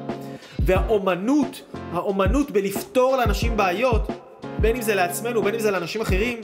והאומנות, 0.67 1.63
האומנות 1.95 2.51
בלפתור 2.51 3.17
לאנשים 3.17 3.57
בעיות, 3.57 4.09
בין 4.59 4.77
אם 4.77 4.83
זה 4.83 4.95
לעצמנו, 4.95 5.43
בין 5.43 5.55
אם 5.55 5.61
זה 5.61 5.71
לאנשים 5.71 6.01
אחרים, 6.01 6.41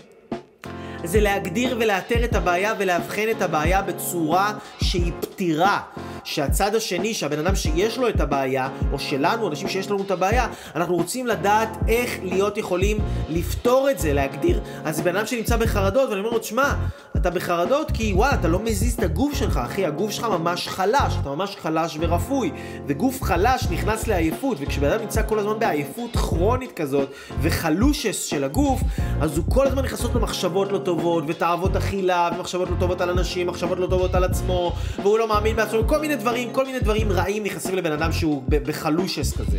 זה 1.04 1.20
להגדיר 1.20 1.76
ולאתר 1.80 2.24
את 2.24 2.34
הבעיה 2.34 2.74
ולאבחן 2.78 3.28
את 3.30 3.42
הבעיה 3.42 3.82
בצורה 3.82 4.52
שהיא 4.82 5.12
פתירה. 5.20 5.80
שהצד 6.24 6.74
השני, 6.74 7.14
שהבן 7.14 7.38
אדם 7.38 7.54
שיש 7.54 7.98
לו 7.98 8.09
את 8.09 8.20
הבעיה, 8.20 8.68
או 8.92 8.98
שלנו, 8.98 9.48
אנשים 9.48 9.68
שיש 9.68 9.90
לנו 9.90 10.02
את 10.02 10.11
הבעיה, 10.11 10.46
אנחנו 10.74 10.94
רוצים 10.94 11.26
לדעת 11.26 11.68
איך 11.88 12.18
להיות 12.22 12.59
יכולים 12.59 12.98
לפתור 13.28 13.90
את 13.90 13.98
זה, 13.98 14.12
להגדיר. 14.12 14.61
אז 14.85 15.00
בן 15.00 15.16
אדם 15.16 15.26
שנמצא 15.26 15.56
בחרדות, 15.56 16.09
ואני 16.09 16.20
אומר 16.20 16.30
לו, 16.30 16.38
תשמע, 16.38 16.74
אתה 17.16 17.30
בחרדות 17.30 17.90
כי 17.90 18.12
וואלה, 18.12 18.35
אתה 18.35 18.48
לא 18.48 18.59
מזיז 18.59 18.94
את 18.94 19.02
הגוף 19.02 19.35
שלך, 19.35 19.61
אחי, 19.64 19.87
הגוף 19.87 20.11
שלך 20.11 20.24
ממש 20.24 20.68
חלש, 20.68 21.14
אתה 21.20 21.28
ממש 21.28 21.56
חלש 21.56 21.96
ורפוי. 22.00 22.50
וגוף 22.87 23.22
חלש 23.22 23.66
נכנס 23.70 24.06
לעייפות, 24.06 24.59
וכשבן 24.61 24.88
אדם 24.88 25.00
נמצא 25.00 25.22
כל 25.28 25.38
הזמן 25.38 25.59
בעייפות 25.59 26.16
כרונית 26.16 26.72
כזאת, 26.72 27.09
וחלושס 27.40 28.24
של 28.24 28.44
הגוף, 28.44 28.80
אז 29.20 29.37
הוא 29.37 29.44
כל 29.48 29.66
הזמן 29.66 29.85
נכנסות 29.85 30.14
למחשבות 30.14 30.72
לא 30.72 30.78
טובות, 30.78 31.24
ותאוות 31.26 31.76
אכילה, 31.76 32.30
ומחשבות 32.37 32.70
לא 32.70 32.76
טובות 32.80 33.00
על 33.00 33.11
אנשים, 33.11 33.46
מחשבות 33.46 33.78
לא 33.78 33.87
טובות 33.87 34.14
על 34.14 34.24
עצמו, 34.24 34.72
והוא 35.02 35.18
לא 35.18 35.28
מאמין 35.28 35.56
בעצמו, 35.56 35.80
כל 35.87 35.98
מיני 35.98 36.10
דברים, 36.16 36.53
כל 36.53 36.64
מיני 36.64 36.81
דברים 36.81 37.12
רעים 37.12 37.44
נכנסים 37.44 37.75
לבן 37.75 37.92
אדם 37.92 38.12
שהוא 38.12 38.42
בחלושס 38.49 39.37
כזה. 39.37 39.59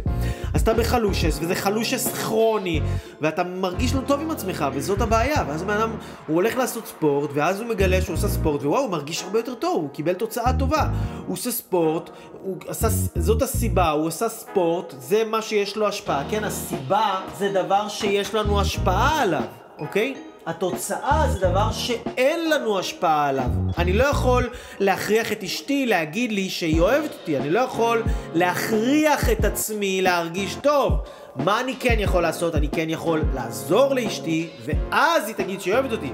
אז 0.53 0.61
אתה 0.61 0.73
בחלושס, 0.73 1.39
וזה 1.41 1.55
חלושס 1.55 2.07
כרוני, 2.07 2.81
ואתה 3.21 3.43
מרגיש 3.43 3.95
לא 3.95 4.01
טוב 4.07 4.21
עם 4.21 4.31
עצמך, 4.31 4.65
וזאת 4.73 5.01
הבעיה. 5.01 5.43
ואז 5.47 5.63
בן 5.63 5.73
אדם, 5.73 5.91
הוא 6.27 6.35
הולך 6.35 6.57
לעשות 6.57 6.87
ספורט, 6.87 7.29
ואז 7.33 7.59
הוא 7.59 7.69
מגלה 7.69 8.01
שהוא 8.01 8.13
עושה 8.13 8.27
ספורט, 8.27 8.61
ווואו, 8.63 8.81
הוא 8.81 8.91
מרגיש 8.91 9.23
הרבה 9.23 9.39
יותר 9.39 9.53
טוב, 9.53 9.81
הוא 9.81 9.89
קיבל 9.89 10.13
תוצאה 10.13 10.53
טובה. 10.53 10.87
הוא 11.27 11.33
עושה 11.33 11.51
ספורט, 11.51 12.09
הוא 12.43 12.57
עשה, 12.67 12.87
זאת 13.15 13.41
הסיבה, 13.41 13.89
הוא 13.89 14.07
עשה 14.07 14.29
ספורט, 14.29 14.93
זה 14.99 15.23
מה 15.23 15.41
שיש 15.41 15.75
לו 15.77 15.87
השפעה. 15.87 16.23
כן, 16.29 16.43
הסיבה 16.43 17.21
זה 17.37 17.51
דבר 17.53 17.87
שיש 17.87 18.35
לנו 18.35 18.61
השפעה 18.61 19.21
עליו, 19.21 19.43
אוקיי? 19.79 20.30
התוצאה 20.45 21.27
זה 21.29 21.39
דבר 21.39 21.71
שאין 21.71 22.49
לנו 22.49 22.79
השפעה 22.79 23.27
עליו. 23.27 23.49
אני 23.77 23.93
לא 23.93 24.03
יכול 24.03 24.49
להכריח 24.79 25.31
את 25.31 25.43
אשתי 25.43 25.85
להגיד 25.85 26.31
לי 26.31 26.49
שהיא 26.49 26.81
אוהבת 26.81 27.13
אותי, 27.13 27.37
אני 27.37 27.49
לא 27.49 27.59
יכול 27.59 28.03
להכריח 28.33 29.29
את 29.29 29.45
עצמי 29.45 30.01
להרגיש 30.01 30.55
טוב. 30.55 30.93
מה 31.35 31.59
אני 31.59 31.75
כן 31.79 31.95
יכול 31.99 32.21
לעשות? 32.21 32.55
אני 32.55 32.69
כן 32.69 32.89
יכול 32.89 33.23
לעזור 33.33 33.93
לאשתי, 33.93 34.49
ואז 34.65 35.27
היא 35.27 35.35
תגיד 35.35 35.61
שהיא 35.61 35.73
אוהבת 35.73 35.91
אותי. 35.91 36.11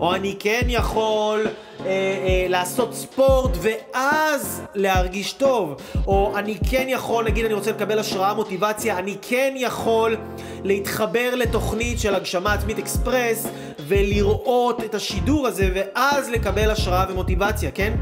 או 0.00 0.14
אני 0.14 0.36
כן 0.38 0.62
יכול 0.66 1.46
אה, 1.46 1.84
אה, 1.86 2.46
לעשות 2.48 2.94
ספורט, 2.94 3.50
ואז 3.60 4.62
להרגיש 4.74 5.32
טוב. 5.32 5.74
או 6.06 6.32
אני 6.36 6.58
כן 6.70 6.84
יכול, 6.88 7.24
נגיד 7.24 7.44
אני 7.44 7.54
רוצה 7.54 7.70
לקבל 7.70 7.98
השראה, 7.98 8.34
מוטיבציה, 8.34 8.98
אני 8.98 9.16
כן 9.22 9.54
יכול 9.56 10.16
להתחבר 10.64 11.34
לתוכנית 11.34 12.00
של 12.00 12.14
הגשמה 12.14 12.52
עצמית 12.52 12.78
אקספרס, 12.78 13.46
ולראות 13.88 14.84
את 14.84 14.94
השידור 14.94 15.46
הזה, 15.46 15.70
ואז 15.74 16.28
לקבל 16.28 16.70
השראה 16.70 17.06
ומוטיבציה, 17.10 17.70
כן? 17.70 17.92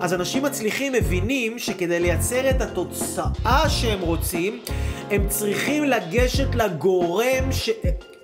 אז 0.00 0.14
אנשים 0.14 0.42
מצליחים 0.42 0.92
מבינים 0.92 1.58
שכדי 1.58 2.00
לייצר 2.00 2.50
את 2.50 2.60
התוצאה 2.60 3.68
שהם 3.68 4.00
רוצים, 4.00 4.60
הם 5.10 5.28
צריכים 5.28 5.84
לגשת 5.84 6.54
לגורם 6.54 7.52
ש... 7.52 7.70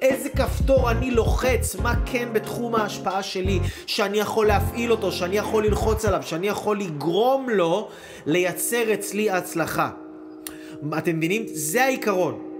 איזה 0.02 0.28
כפתור 0.28 0.90
אני 0.90 1.10
לוחץ, 1.10 1.76
מה 1.76 1.94
כן 2.06 2.28
בתחום 2.32 2.74
ההשפעה 2.74 3.22
שלי, 3.22 3.60
שאני 3.86 4.18
יכול 4.18 4.46
להפעיל 4.46 4.90
אותו, 4.90 5.12
שאני 5.12 5.36
יכול 5.36 5.66
ללחוץ 5.66 6.04
עליו, 6.04 6.22
שאני 6.22 6.48
יכול 6.48 6.80
לגרום 6.80 7.50
לו 7.50 7.88
לייצר 8.26 8.94
אצלי 8.94 9.30
הצלחה. 9.30 9.90
אתם 10.98 11.16
מבינים? 11.16 11.42
זה 11.46 11.84
העיקרון. 11.84 12.51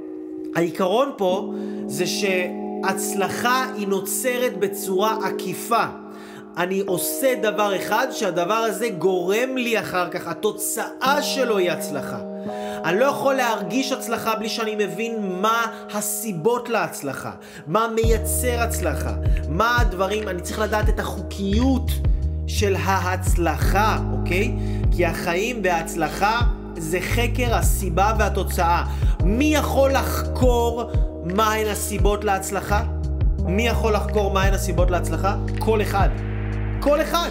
העיקרון 0.56 1.10
פה 1.16 1.52
זה 1.86 2.04
שהצלחה 2.06 3.66
היא 3.76 3.88
נוצרת 3.88 4.56
בצורה 4.56 5.16
עקיפה. 5.24 5.84
אני 6.56 6.80
עושה 6.80 7.34
דבר 7.42 7.76
אחד 7.76 8.06
שהדבר 8.10 8.54
הזה 8.54 8.88
גורם 8.88 9.56
לי 9.56 9.80
אחר 9.80 10.08
כך, 10.10 10.28
התוצאה 10.28 11.22
שלו 11.22 11.58
היא 11.58 11.70
הצלחה. 11.70 12.18
אני 12.84 13.00
לא 13.00 13.04
יכול 13.04 13.34
להרגיש 13.34 13.92
הצלחה 13.92 14.34
בלי 14.34 14.48
שאני 14.48 14.74
מבין 14.74 15.40
מה 15.40 15.66
הסיבות 15.94 16.68
להצלחה, 16.68 17.30
מה 17.66 17.88
מייצר 17.94 18.60
הצלחה, 18.60 19.14
מה 19.48 19.80
הדברים, 19.80 20.28
אני 20.28 20.42
צריך 20.42 20.58
לדעת 20.58 20.88
את 20.88 21.00
החוקיות 21.00 21.90
של 22.46 22.76
ההצלחה, 22.78 23.98
אוקיי? 24.12 24.54
כי 24.96 25.06
החיים 25.06 25.62
בהצלחה 25.62 26.40
זה 26.82 27.00
חקר 27.00 27.54
הסיבה 27.54 28.12
והתוצאה. 28.18 28.84
מי 29.24 29.54
יכול 29.54 29.92
לחקור 29.92 30.90
מהן 31.24 31.66
הסיבות 31.66 32.24
להצלחה? 32.24 32.82
מי 33.38 33.68
יכול 33.68 33.92
לחקור 33.92 34.32
מהן 34.32 34.54
הסיבות 34.54 34.90
להצלחה? 34.90 35.36
כל 35.58 35.82
אחד. 35.82 36.08
כל 36.80 37.02
אחד. 37.02 37.28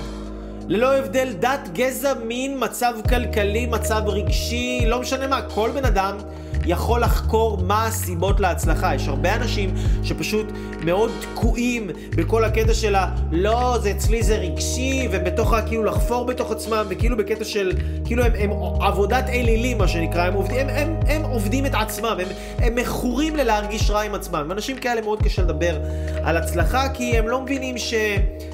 ללא 0.68 0.98
הבדל 0.98 1.34
דת, 1.40 1.70
גזע, 1.74 2.14
מין, 2.26 2.58
מצב 2.60 2.94
כלכלי, 3.10 3.66
מצב 3.66 4.02
רגשי, 4.06 4.84
לא 4.88 5.02
משנה 5.02 5.28
מה, 5.28 5.42
כל 5.42 5.70
בן 5.74 5.86
אדם 5.86 6.18
יכול 6.65 7.02
לחקור 7.02 7.58
מה 7.63 7.88
הסיבות 7.88 8.39
להצלחה. 8.39 8.95
יש 8.95 9.08
הרבה 9.08 9.36
אנשים 9.36 9.74
שפשוט 10.04 10.45
מאוד 10.84 11.12
תקועים 11.21 11.89
בכל 12.15 12.43
הקטע 12.43 12.74
של 12.74 12.95
ה... 12.95 13.15
לא, 13.32 13.78
זה 13.82 13.91
אצלי 13.91 14.24
זה 14.24 14.36
רגשי, 14.36 15.08
ובתוך 15.12 15.54
ה... 15.54 15.62
כאילו 15.62 15.84
לחפור 15.84 16.26
בתוך 16.26 16.52
עצמם, 16.52 16.86
וכאילו 16.89 17.17
בקטע 17.17 17.43
של... 17.43 17.74
כאילו 18.06 18.24
הם, 18.24 18.32
הם 18.36 18.52
עבודת 18.82 19.30
אלילים, 19.30 19.78
מה 19.78 19.88
שנקרא, 19.88 20.21
הם 20.24 20.34
עובדים, 20.34 20.69
הם, 20.69 20.78
הם, 20.78 21.00
הם 21.08 21.24
עובדים 21.24 21.65
את 21.65 21.74
עצמם, 21.74 22.17
הם, 22.19 22.28
הם 22.58 22.76
מכורים 22.76 23.36
ללהרגיש 23.36 23.89
רע 23.89 24.02
עם 24.02 24.15
עצמם. 24.15 24.50
אנשים 24.52 24.78
כאלה 24.78 25.02
מאוד 25.02 25.21
קשה 25.21 25.41
לדבר 25.41 25.80
על 26.24 26.38
הצלחה, 26.38 26.89
כי 26.89 27.17
הם 27.17 27.28
לא 27.28 27.41
מבינים 27.41 27.78
ש... 27.78 27.93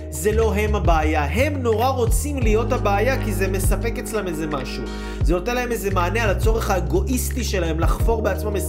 זה 0.09 0.31
לא 0.31 0.53
הם 0.53 0.75
הבעיה. 0.75 1.23
הם 1.23 1.57
נורא 1.57 1.87
רוצים 1.87 2.39
להיות 2.39 2.71
הבעיה 2.71 3.25
כי 3.25 3.33
זה 3.33 3.47
מספק 3.47 3.93
אצלם 3.99 4.27
איזה 4.27 4.47
משהו. 4.47 4.83
זה 5.23 5.33
נותן 5.33 5.55
להם 5.55 5.71
איזה 5.71 5.91
מענה 5.91 6.23
על 6.23 6.29
הצורך 6.29 6.69
האגואיסטי 6.69 7.43
שלהם 7.43 7.79
לחפור 7.79 8.21
בעצמם 8.21 8.55
24-7. 8.55 8.59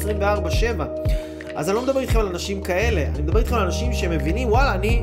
אז 1.55 1.69
אני 1.69 1.77
לא 1.77 1.83
מדבר 1.83 2.01
איתכם 2.01 2.19
על 2.19 2.27
אנשים 2.27 2.63
כאלה, 2.63 3.07
אני 3.15 3.23
מדבר 3.23 3.39
איתכם 3.39 3.55
על 3.55 3.63
אנשים 3.63 3.93
שמבינים, 3.93 4.49
וואלה, 4.49 4.75
אני 4.75 5.03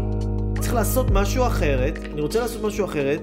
צריך 0.60 0.74
לעשות 0.74 1.12
משהו 1.12 1.48
אחרת, 1.48 2.00
אני 2.14 2.22
רוצה 2.22 2.40
לעשות 2.40 2.64
משהו 2.64 2.86
אחרת, 2.86 3.22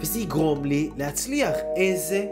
וזה 0.00 0.18
יגרום 0.18 0.64
לי 0.64 0.90
להצליח. 0.96 1.54
איזה 1.76 2.24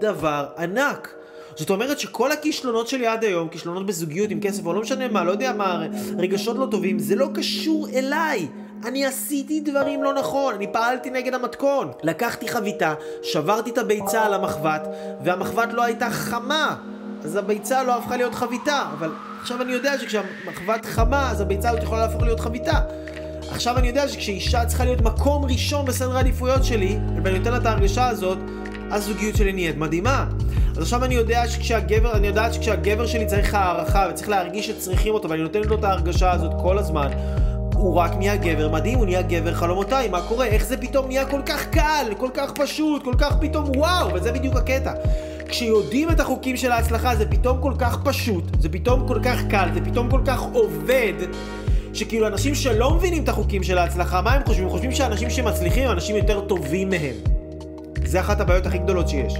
דבר 0.00 0.46
ענק. 0.58 1.14
זאת 1.56 1.70
אומרת 1.70 1.98
שכל 1.98 2.32
הכישלונות 2.32 2.88
שלי 2.88 3.06
עד 3.06 3.24
היום, 3.24 3.48
כישלונות 3.48 3.86
בזוגיות 3.86 4.30
עם 4.30 4.40
כסף 4.40 4.66
או 4.66 4.72
לא 4.72 4.80
משנה 4.80 5.08
מה, 5.08 5.24
לא 5.24 5.30
יודע 5.30 5.52
מה, 5.52 5.86
רגשות 6.18 6.56
לא 6.56 6.66
טובים, 6.70 6.98
זה 6.98 7.16
לא 7.16 7.28
קשור 7.34 7.88
אליי. 7.94 8.48
אני 8.84 9.06
עשיתי 9.06 9.60
דברים 9.60 10.02
לא 10.02 10.14
נכון, 10.14 10.54
אני 10.54 10.66
פעלתי 10.72 11.10
נגד 11.10 11.34
המתכון. 11.34 11.90
לקחתי 12.02 12.48
חביתה, 12.48 12.94
שברתי 13.22 13.70
את 13.70 13.78
הביצה 13.78 14.24
על 14.24 14.34
המחבת, 14.34 14.88
והמחבת 15.24 15.72
לא 15.72 15.82
הייתה 15.84 16.10
חמה. 16.10 16.76
אז 17.24 17.36
הביצה 17.36 17.82
לא 17.82 17.98
הפכה 17.98 18.16
להיות 18.16 18.34
חביתה, 18.34 18.82
אבל 18.98 19.12
עכשיו 19.40 19.62
אני 19.62 19.72
יודע 19.72 19.98
שכשהמחבת 19.98 20.84
חמה, 20.84 21.30
אז 21.30 21.40
הביצה 21.40 21.70
הזאת 21.70 21.82
יכולה 21.82 22.00
להפוך 22.00 22.22
להיות 22.22 22.40
חביתה. 22.40 22.80
עכשיו 23.50 23.78
אני 23.78 23.88
יודע 23.88 24.08
שכשאישה 24.08 24.64
צריכה 24.66 24.84
להיות 24.84 25.00
מקום 25.00 25.44
ראשון 25.44 25.84
בסדר 25.84 26.16
העדיפויות 26.16 26.64
שלי, 26.64 26.98
ואני 27.24 27.38
נותן 27.38 27.50
לה 27.50 27.56
את 27.56 27.66
ההרגשה 27.66 28.08
הזאת, 28.08 28.38
הזוגיות 28.90 29.36
שלי 29.36 29.52
נהיית 29.52 29.76
מדהימה. 29.76 30.26
אז 30.76 30.82
עכשיו 30.82 31.04
אני 31.04 31.14
יודע 31.14 31.48
שכשהגבר, 31.48 32.12
אני 32.12 32.26
יודעת 32.26 32.54
שכשהגבר 32.54 33.06
שלי 33.06 33.26
צריך 33.26 33.54
הערכה 33.54 34.08
וצריך 34.10 34.28
להרגיש 34.28 34.66
שצריכים 34.66 35.14
אותו 35.14 35.28
ואני 35.28 35.42
נותנת 35.42 35.66
לו 35.66 35.78
את 35.78 35.84
ההרגשה 35.84 36.32
הזאת 36.32 36.52
כל 36.62 36.78
הזמן, 36.78 37.08
הוא 37.76 37.94
רק 37.94 38.14
נהיה 38.14 38.36
גבר 38.36 38.68
מדהים, 38.68 38.98
הוא 38.98 39.06
נהיה 39.06 39.22
גבר 39.22 39.54
חלומותיי, 39.54 40.08
מה 40.08 40.20
קורה? 40.28 40.46
איך 40.46 40.64
זה 40.64 40.76
פתאום 40.76 41.06
נהיה 41.06 41.26
כל 41.26 41.40
כך 41.46 41.66
קל, 41.66 42.06
כל 42.16 42.30
כך 42.34 42.52
פשוט, 42.52 43.04
כל 43.04 43.14
כך 43.18 43.36
פתאום 43.40 43.76
וואו, 43.76 44.14
וזה 44.14 44.32
בדיוק 44.32 44.56
הקטע. 44.56 44.92
כשיודעים 45.48 46.10
את 46.10 46.20
החוקים 46.20 46.56
של 46.56 46.72
ההצלחה 46.72 47.16
זה 47.16 47.30
פתאום 47.30 47.62
כל 47.62 47.72
כך 47.78 47.98
פשוט, 48.04 48.44
זה 48.60 48.68
פתאום 48.68 49.08
כל 49.08 49.18
כך 49.22 49.40
קל, 49.50 49.68
זה 49.74 49.80
פתאום 49.80 50.10
כל 50.10 50.20
כך 50.26 50.42
עובד, 50.52 51.12
שכאילו 51.94 52.26
אנשים 52.26 52.54
שלא 52.54 52.94
מבינים 52.94 53.24
את 53.24 53.28
החוקים 53.28 53.62
של 53.62 53.78
ההצלחה, 53.78 54.20
מה 54.20 54.32
הם 54.32 54.42
חושבים? 54.46 54.64
הם 54.64 54.70
חושבים 54.70 54.92
שאנשים 54.92 55.30
שמצליחים 55.30 55.84
הם 55.84 55.90
אנשים 55.90 56.16
יותר 56.16 56.40
טובים 56.40 56.90
מהם. 56.90 57.14
זה 58.04 58.20
אחת 58.20 58.40
הבעיות 58.40 58.66
הכי 58.66 58.78
גדולות 58.78 59.08
שיש. 59.08 59.34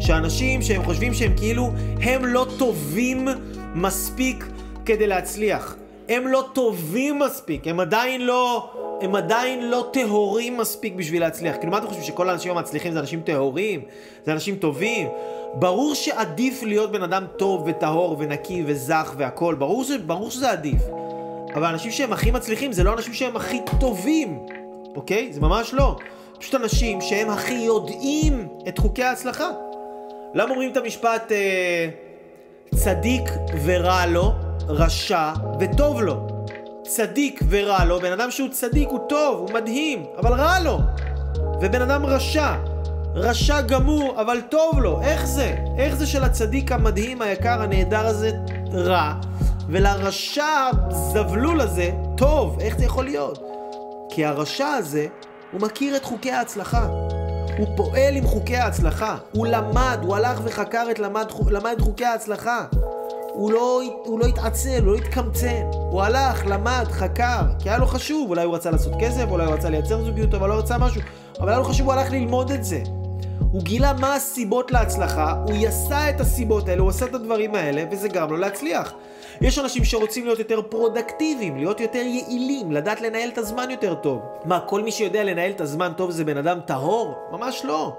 שאנשים 0.00 0.62
שהם 0.62 0.84
חושבים 0.84 1.14
שהם 1.14 1.32
כאילו, 1.36 1.70
הם 2.02 2.24
לא 2.24 2.46
טובים 2.58 3.28
מספיק 3.74 4.46
כדי 4.84 5.06
להצליח. 5.06 5.76
הם 6.08 6.26
לא 6.26 6.44
טובים 6.52 7.18
מספיק, 7.18 7.66
הם 7.66 7.80
עדיין 7.80 8.26
לא 8.26 8.70
הם 9.00 9.14
עדיין 9.14 9.70
לא 9.70 9.88
טהורים 9.92 10.56
מספיק 10.56 10.94
בשביל 10.94 11.20
להצליח. 11.20 11.56
כאילו, 11.56 11.72
מה 11.72 11.78
אתם 11.78 11.86
חושבים, 11.86 12.04
שכל 12.04 12.28
האנשים 12.28 12.56
המצליחים 12.56 12.92
זה 12.92 13.00
אנשים 13.00 13.20
טהורים? 13.20 13.82
זה 14.24 14.32
אנשים 14.32 14.56
טובים? 14.56 15.08
ברור 15.54 15.94
שעדיף 15.94 16.62
להיות 16.62 16.92
בן 16.92 17.02
אדם 17.02 17.24
טוב 17.36 17.62
וטהור 17.66 18.16
ונקי 18.18 18.62
וזך 18.66 19.14
והכול, 19.16 19.54
ברור. 19.54 19.84
ברור 20.06 20.30
שזה 20.30 20.50
עדיף. 20.50 20.82
אבל 21.54 21.64
אנשים 21.64 21.90
שהם 21.90 22.12
הכי 22.12 22.30
מצליחים 22.30 22.72
זה 22.72 22.84
לא 22.84 22.92
אנשים 22.92 23.14
שהם 23.14 23.36
הכי 23.36 23.60
טובים, 23.80 24.38
אוקיי? 24.96 25.32
זה 25.32 25.40
ממש 25.40 25.74
לא. 25.74 25.96
פשוט 26.38 26.54
אנשים 26.54 27.00
שהם 27.00 27.30
הכי 27.30 27.54
יודעים 27.54 28.48
את 28.68 28.78
חוקי 28.78 29.02
ההצלחה. 29.02 29.50
למה 30.34 30.50
אומרים 30.50 30.72
את 30.72 30.76
המשפט 30.76 31.32
אה, 31.32 31.88
צדיק 32.74 33.22
ורע 33.64 34.06
לו, 34.06 34.32
רשע 34.68 35.32
וטוב 35.60 36.00
לו? 36.00 36.26
צדיק 36.82 37.40
ורע 37.48 37.84
לו, 37.84 38.00
בן 38.00 38.12
אדם 38.12 38.30
שהוא 38.30 38.48
צדיק 38.48 38.88
הוא 38.88 39.00
טוב, 39.08 39.38
הוא 39.38 39.50
מדהים, 39.54 40.04
אבל 40.18 40.32
רע 40.32 40.60
לו. 40.60 40.78
ובן 41.60 41.82
אדם 41.82 42.06
רשע, 42.06 42.54
רשע 43.14 43.60
גמור, 43.60 44.20
אבל 44.20 44.40
טוב 44.50 44.78
לו. 44.78 45.02
איך 45.02 45.26
זה? 45.26 45.56
איך 45.78 45.94
זה 45.94 46.06
שלצדיק 46.06 46.72
המדהים, 46.72 47.22
היקר, 47.22 47.62
הנהדר 47.62 48.06
הזה, 48.06 48.30
רע, 48.72 49.14
ולרשע 49.68 50.70
הזבלול 50.90 51.60
הזה, 51.60 51.90
טוב? 52.16 52.60
איך 52.60 52.78
זה 52.78 52.84
יכול 52.84 53.04
להיות? 53.04 53.42
כי 54.10 54.24
הרשע 54.24 54.68
הזה, 54.68 55.06
הוא 55.52 55.60
מכיר 55.60 55.96
את 55.96 56.04
חוקי 56.04 56.30
ההצלחה. 56.30 56.86
הוא 57.58 57.66
פועל 57.76 58.16
עם 58.16 58.26
חוקי 58.26 58.56
ההצלחה. 58.56 59.16
הוא 59.32 59.46
למד, 59.46 59.98
הוא 60.02 60.16
הלך 60.16 60.40
וחקר 60.44 60.86
את 60.90 60.98
למד, 60.98 61.26
למד 61.50 61.76
חוקי 61.80 62.04
ההצלחה. 62.04 62.64
הוא 63.36 63.52
לא, 63.52 63.82
הוא 64.04 64.20
לא 64.20 64.26
התעצל, 64.26 64.78
הוא 64.84 64.92
לא 64.92 64.94
התקמצן. 64.94 65.62
הוא 65.72 66.02
הלך, 66.02 66.46
למד, 66.46 66.84
חקר, 66.90 67.40
כי 67.58 67.68
היה 67.68 67.78
לו 67.78 67.86
חשוב. 67.86 68.30
אולי 68.30 68.44
הוא 68.44 68.54
רצה 68.54 68.70
לעשות 68.70 68.92
כסף, 69.00 69.24
אולי 69.30 69.44
הוא 69.44 69.54
רצה 69.54 69.70
לייצר 69.70 70.04
זוגיות, 70.04 70.34
אבל 70.34 70.48
לא 70.48 70.54
רצה 70.54 70.78
משהו. 70.78 71.00
אבל 71.40 71.48
היה 71.48 71.58
לו 71.58 71.64
חשוב, 71.64 71.86
הוא 71.86 71.92
הלך 71.92 72.10
ללמוד 72.10 72.50
את 72.50 72.64
זה. 72.64 72.82
הוא 73.52 73.62
גילה 73.62 73.92
מה 73.92 74.14
הסיבות 74.14 74.72
להצלחה, 74.72 75.34
הוא 75.46 75.56
ייצר 75.56 76.10
את 76.10 76.20
הסיבות 76.20 76.68
האלה, 76.68 76.82
הוא 76.82 76.90
עשה 76.90 77.06
את 77.06 77.14
הדברים 77.14 77.54
האלה, 77.54 77.84
וזה 77.90 78.08
גרם 78.08 78.30
לו 78.30 78.36
להצליח. 78.36 78.92
יש 79.40 79.58
אנשים 79.58 79.84
שרוצים 79.84 80.24
להיות 80.24 80.38
יותר 80.38 80.62
פרודקטיביים, 80.62 81.56
להיות 81.56 81.80
יותר 81.80 81.98
יעילים, 81.98 82.72
לדעת 82.72 83.00
לנהל 83.00 83.28
את 83.28 83.38
הזמן 83.38 83.70
יותר 83.70 83.94
טוב. 83.94 84.22
מה, 84.44 84.60
כל 84.60 84.82
מי 84.82 84.92
שיודע 84.92 85.24
לנהל 85.24 85.50
את 85.50 85.60
הזמן 85.60 85.92
טוב 85.96 86.10
זה 86.10 86.24
בן 86.24 86.36
אדם 86.36 86.58
טהור? 86.66 87.14
ממש 87.32 87.62
לא. 87.64 87.96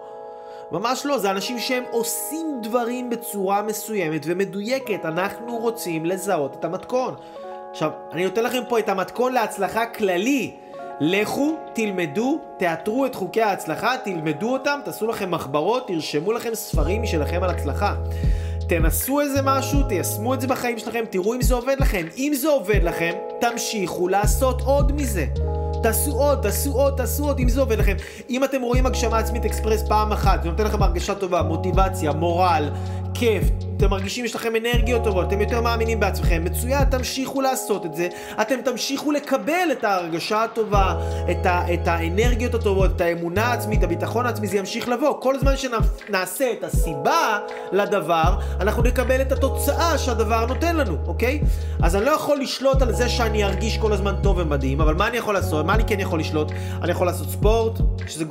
ממש 0.72 1.05
לא, 1.05 1.18
זה 1.18 1.32
אנשים 1.32 1.59
שהם 1.59 1.84
עושים 1.91 2.59
דברים 2.63 3.09
בצורה 3.09 3.61
מסוימת 3.61 4.22
ומדויקת. 4.26 5.05
אנחנו 5.05 5.57
רוצים 5.57 6.05
לזהות 6.05 6.55
את 6.59 6.65
המתכון. 6.65 7.15
עכשיו, 7.72 7.91
אני 8.11 8.24
נותן 8.26 8.43
לכם 8.43 8.61
פה 8.70 8.80
את 8.80 8.89
המתכון 8.89 9.34
להצלחה 9.34 9.86
כללי. 9.86 10.55
לכו, 10.99 11.55
תלמדו, 11.74 12.39
תאתרו 12.59 13.05
את 13.05 13.15
חוקי 13.15 13.41
ההצלחה, 13.41 13.95
תלמדו 14.03 14.53
אותם, 14.53 14.80
תעשו 14.86 15.07
לכם 15.07 15.32
מחברות, 15.32 15.88
תרשמו 15.88 16.34
לכם 16.34 16.55
ספרים 16.55 17.01
משלכם 17.01 17.43
על 17.43 17.49
הצלחה. 17.49 17.95
תנסו 18.70 19.20
איזה 19.20 19.41
משהו, 19.43 19.84
תיישמו 19.84 20.34
את 20.34 20.41
זה 20.41 20.47
בחיים 20.47 20.80
שלכם, 20.80 21.03
תראו 21.09 21.34
אם 21.34 21.41
זה 21.41 21.55
עובד 21.55 21.76
לכם. 21.80 22.05
אם 22.18 22.34
זה 22.36 22.49
עובד 22.49 22.84
לכם, 22.84 23.11
תמשיכו 23.39 24.07
לעשות 24.07 24.61
עוד 24.61 24.91
מזה. 24.91 25.26
תעשו 25.84 26.11
עוד, 26.11 26.41
תעשו 26.41 26.71
עוד, 26.73 26.93
תעשו 26.97 27.25
עוד, 27.25 27.39
אם 27.39 27.49
זה 27.49 27.59
עובד 27.59 27.80
לכם. 27.80 27.95
אם 28.30 28.43
אתם 28.43 28.61
רואים 28.61 28.86
הגשמה 28.86 29.17
עצמית 29.17 29.45
אקספרס 29.45 29.84
פעם 29.88 30.11
אחת, 30.11 30.43
זה 30.43 30.49
נותן 30.49 30.63
לכם 30.63 30.84
הרגשה 30.84 31.15
טובה, 31.15 31.41
מוטיבציה, 31.41 32.11
מורל, 32.11 32.69
כיף, 33.13 33.43
אתם 33.78 33.89
מרגישים 33.89 34.25
יש 34.25 34.36
לכם 34.36 34.55
אנרגיות 34.55 35.03
טובות, 35.03 35.28
אתם 35.28 35.41
יותר 35.41 35.61
מאמינים 35.61 35.99
בעצמכם, 35.99 36.43
מצוין, 36.43 36.84
תמשיכו 36.84 37.41
לעשות 37.41 37.86
את 37.86 37.93
זה, 37.93 38.07
אתם 38.41 38.55
תמשיכו 38.65 39.11
לקבל 39.11 39.67
את 39.71 39.84
ההרגשה 39.84 40.43
הטובה, 40.43 40.95
את, 41.32 41.45
ה, 41.45 41.73
את 41.73 41.88
האנרגיות 41.88 42.53
הטובות, 42.53 42.91
את 42.95 43.01
האמונה 43.01 43.45
העצמית, 43.45 43.84
הביטחון 43.84 44.25
העצמי, 44.25 44.47
זה 44.47 44.57
ימשיך 44.57 44.89
לבוא. 44.89 45.21
כל 45.21 45.39
זמן 45.39 45.53
שנעשה 45.57 46.51
את 46.51 46.63
הסיבה 46.63 47.39
לדבר, 47.71 48.36
אנחנו 48.59 48.84
נקבל 48.84 49.21
את 49.21 49.32
התוצאה 49.32 49.97
שהדבר 49.97 50.45
נותן 50.45 50.75
לנו, 50.75 50.97
אוקיי? 51.07 51.41
אז 51.84 51.95
אני 51.95 52.05
לא 52.05 52.11
יכול 52.11 52.39
לשלוט 52.41 52.82
על 52.82 52.93
זה 52.93 53.09
שאני 53.09 53.43
ארגיש 53.43 53.78
כל 53.78 53.93
הזמן 53.93 54.15
טוב 54.23 54.38
ומדהים, 54.38 54.82
אבל 54.82 54.93
מה 54.95 55.07
אני 55.07 55.17
יכול 55.17 55.34
לעשות? 55.34 55.65
מה 55.65 55.75
אני 55.75 55.84
כן 55.88 55.99
יכול 55.99 56.19
לשלוט? 56.19 56.51
אני 56.82 56.91
יכול 56.91 57.07
לעשות 57.07 57.30
ספורט, 57.30 57.80
שזה 58.07 58.25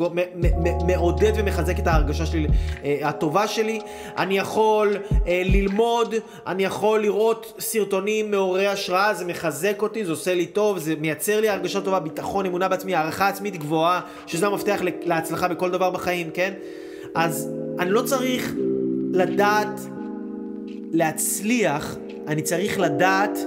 מעודד 0.87 1.33
ומחזק 1.37 1.79
את 1.79 1.87
ההרגשה 1.87 2.27
שלי, 2.27 2.47
אה, 2.85 2.99
הטובה 3.03 3.49
שלי, 3.49 3.81
אני 4.17 4.39
יכול... 4.39 4.97
אה, 5.27 5.36
ללמוד, 5.45 6.15
אני 6.47 6.65
יכול 6.65 7.01
לראות 7.01 7.53
סרטונים 7.59 8.31
מעוררי 8.31 8.67
השראה, 8.67 9.15
זה 9.15 9.25
מחזק 9.25 9.83
אותי, 9.83 10.05
זה 10.05 10.11
עושה 10.11 10.35
לי 10.35 10.47
טוב, 10.47 10.79
זה 10.79 10.95
מייצר 11.01 11.41
לי 11.41 11.49
הרגשה 11.49 11.81
טובה, 11.81 12.01
ביטחון, 12.01 12.47
אמונה 12.47 12.69
בעצמי, 12.69 12.95
הערכה 12.95 13.29
עצמית 13.29 13.57
גבוהה, 13.57 14.01
שזה 14.27 14.47
המפתח 14.47 14.81
להצלחה 15.05 15.49
בכל 15.49 15.71
דבר 15.71 15.91
בחיים, 15.91 16.31
כן? 16.35 16.53
אז 17.15 17.51
אני 17.79 17.91
לא 17.91 18.03
צריך 18.03 18.53
לדעת 19.13 19.81
להצליח, 20.93 21.97
אני 22.27 22.43
צריך 22.43 22.79
לדעת 22.81 23.39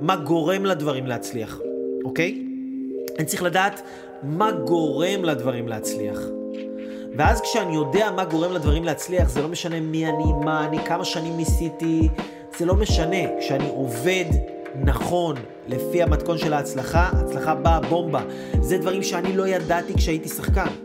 מה 0.00 0.16
גורם 0.16 0.66
לדברים 0.66 1.06
להצליח, 1.06 1.60
אוקיי? 2.04 2.42
אני 3.18 3.26
צריך 3.26 3.42
לדעת 3.42 3.82
מה 4.22 4.50
גורם 4.50 5.24
לדברים 5.24 5.68
להצליח. 5.68 6.18
ואז 7.16 7.40
כשאני 7.40 7.74
יודע 7.74 8.10
מה 8.10 8.24
גורם 8.24 8.52
לדברים 8.52 8.84
להצליח, 8.84 9.28
זה 9.28 9.42
לא 9.42 9.48
משנה 9.48 9.80
מי 9.80 10.06
אני, 10.06 10.32
מה 10.44 10.64
אני, 10.64 10.78
כמה 10.84 11.04
שנים 11.04 11.36
ניסיתי, 11.36 12.08
זה 12.58 12.66
לא 12.66 12.74
משנה. 12.74 13.38
כשאני 13.40 13.68
עובד 13.68 14.24
נכון, 14.84 15.36
לפי 15.68 16.02
המתכון 16.02 16.38
של 16.38 16.52
ההצלחה, 16.52 17.10
הצלחה 17.12 17.54
באה 17.54 17.80
בומבה. 17.80 18.20
זה 18.60 18.78
דברים 18.78 19.02
שאני 19.02 19.36
לא 19.36 19.48
ידעתי 19.48 19.94
כשהייתי 19.94 20.28
שחקן. 20.28 20.83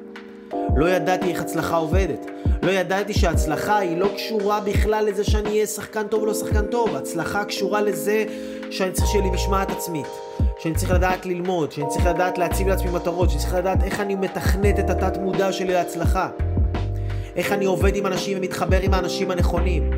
לא 0.75 0.89
ידעתי 0.89 1.29
איך 1.29 1.41
הצלחה 1.41 1.75
עובדת. 1.75 2.25
לא 2.63 2.71
ידעתי 2.71 3.13
שהצלחה 3.13 3.77
היא 3.77 3.97
לא 3.97 4.07
קשורה 4.15 4.59
בכלל 4.59 5.05
לזה 5.05 5.23
שאני 5.23 5.49
אהיה 5.49 5.67
שחקן 5.67 6.07
טוב 6.07 6.21
או 6.21 6.25
לא 6.25 6.33
שחקן 6.33 6.65
טוב. 6.65 6.95
הצלחה 6.95 7.45
קשורה 7.45 7.81
לזה 7.81 8.25
שאני 8.71 8.91
צריך 8.91 9.07
שיהיה 9.07 9.23
לי 9.23 9.31
משמעת 9.31 9.71
עצמית. 9.71 10.07
שאני 10.59 10.75
צריך 10.75 10.91
לדעת 10.91 11.25
ללמוד, 11.25 11.71
שאני 11.71 11.87
צריך 11.89 12.05
לדעת 12.05 12.37
להציב 12.37 12.67
לעצמי 12.67 12.91
מטרות, 12.91 13.29
שאני 13.29 13.41
צריך 13.41 13.53
לדעת 13.53 13.83
איך 13.83 13.99
אני 13.99 14.15
מתכנת 14.15 14.79
את 14.79 14.89
התת 14.89 15.17
מודע 15.17 15.51
שלי 15.51 15.73
להצלחה. 15.73 16.29
איך 17.35 17.51
אני 17.51 17.65
עובד 17.65 17.95
עם 17.95 18.05
אנשים 18.05 18.37
ומתחבר 18.37 18.81
עם 18.81 18.93
האנשים 18.93 19.31
הנכונים. 19.31 19.91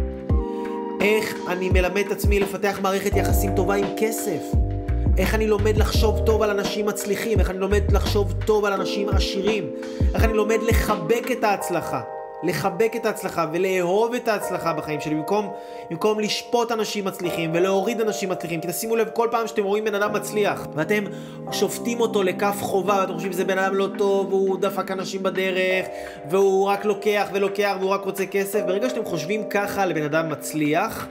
איך 1.02 1.36
אני 1.48 1.70
מלמד 1.70 2.04
את 2.06 2.12
עצמי 2.12 2.40
לפתח 2.40 2.80
מערכת 2.82 3.16
יחסים 3.16 3.56
טובה 3.56 3.76
עם 3.76 3.88
כסף. 3.98 4.71
איך 5.18 5.36
אני 5.36 5.48
לומד 5.48 5.78
לחשוב 5.78 6.20
טוב 6.26 6.42
על 6.42 6.50
אנשים 6.50 6.86
מצליחים, 6.86 7.40
איך 7.40 7.50
אני 7.50 7.60
לומד 7.60 7.92
לחשוב 7.92 8.34
טוב 8.46 8.66
על 8.66 8.74
אנשים 8.74 9.10
עשירים, 9.10 9.70
איך 10.14 10.24
אני 10.24 10.34
לומד 10.34 10.58
לחבק 10.70 11.32
את 11.32 11.44
ההצלחה. 11.44 12.02
לחבק 12.44 12.94
את 12.96 13.06
ההצלחה 13.06 13.46
ולאהוב 13.54 14.14
את 14.14 14.28
ההצלחה 14.28 14.74
בחיים 14.74 15.02
שלי 15.02 15.16
במקום, 15.16 15.54
במקום 15.90 16.20
לשפוט 16.20 16.72
אנשים 16.72 17.06
מצליחים 17.06 17.52
ולהוריד 17.54 18.02
אנשים 18.02 18.30
מצליחים 18.30 18.62
כי 18.62 18.68
תשימו 18.68 18.96
לב 18.96 19.10
כל 19.14 19.28
פעם 19.32 19.48
שאתם 19.48 19.64
רואים 19.64 19.86
בן 19.86 19.96
אדם 19.96 20.14
מצליח 20.14 20.68
ואתם 20.76 21.04
שופטים 21.52 22.00
אותו 22.00 22.24
לכף 22.24 22.56
חובה 22.62 22.98
ואתם 23.00 23.14
חושבים 23.14 23.34
שזה 23.34 23.46
בן 23.46 23.58
אדם 23.58 23.76
לא 23.76 23.88
טוב 23.98 24.34
והוא 24.34 24.58
דפק 24.60 24.92
אנשים 24.92 25.24
בדרך 25.24 25.86
והוא 26.30 26.68
רק 26.68 26.86
לוקח 26.86 27.30
ולוקח 27.34 27.76
והוא 27.80 27.90
רק 27.90 28.06
רוצה 28.06 28.26
כסף 28.26 28.62
ברגע 28.66 28.90
שאתם 28.90 29.06
חושבים 29.06 29.50
ככה 29.50 29.86
לבן 29.86 30.04
אדם 30.04 30.30
מצליח 30.30 31.08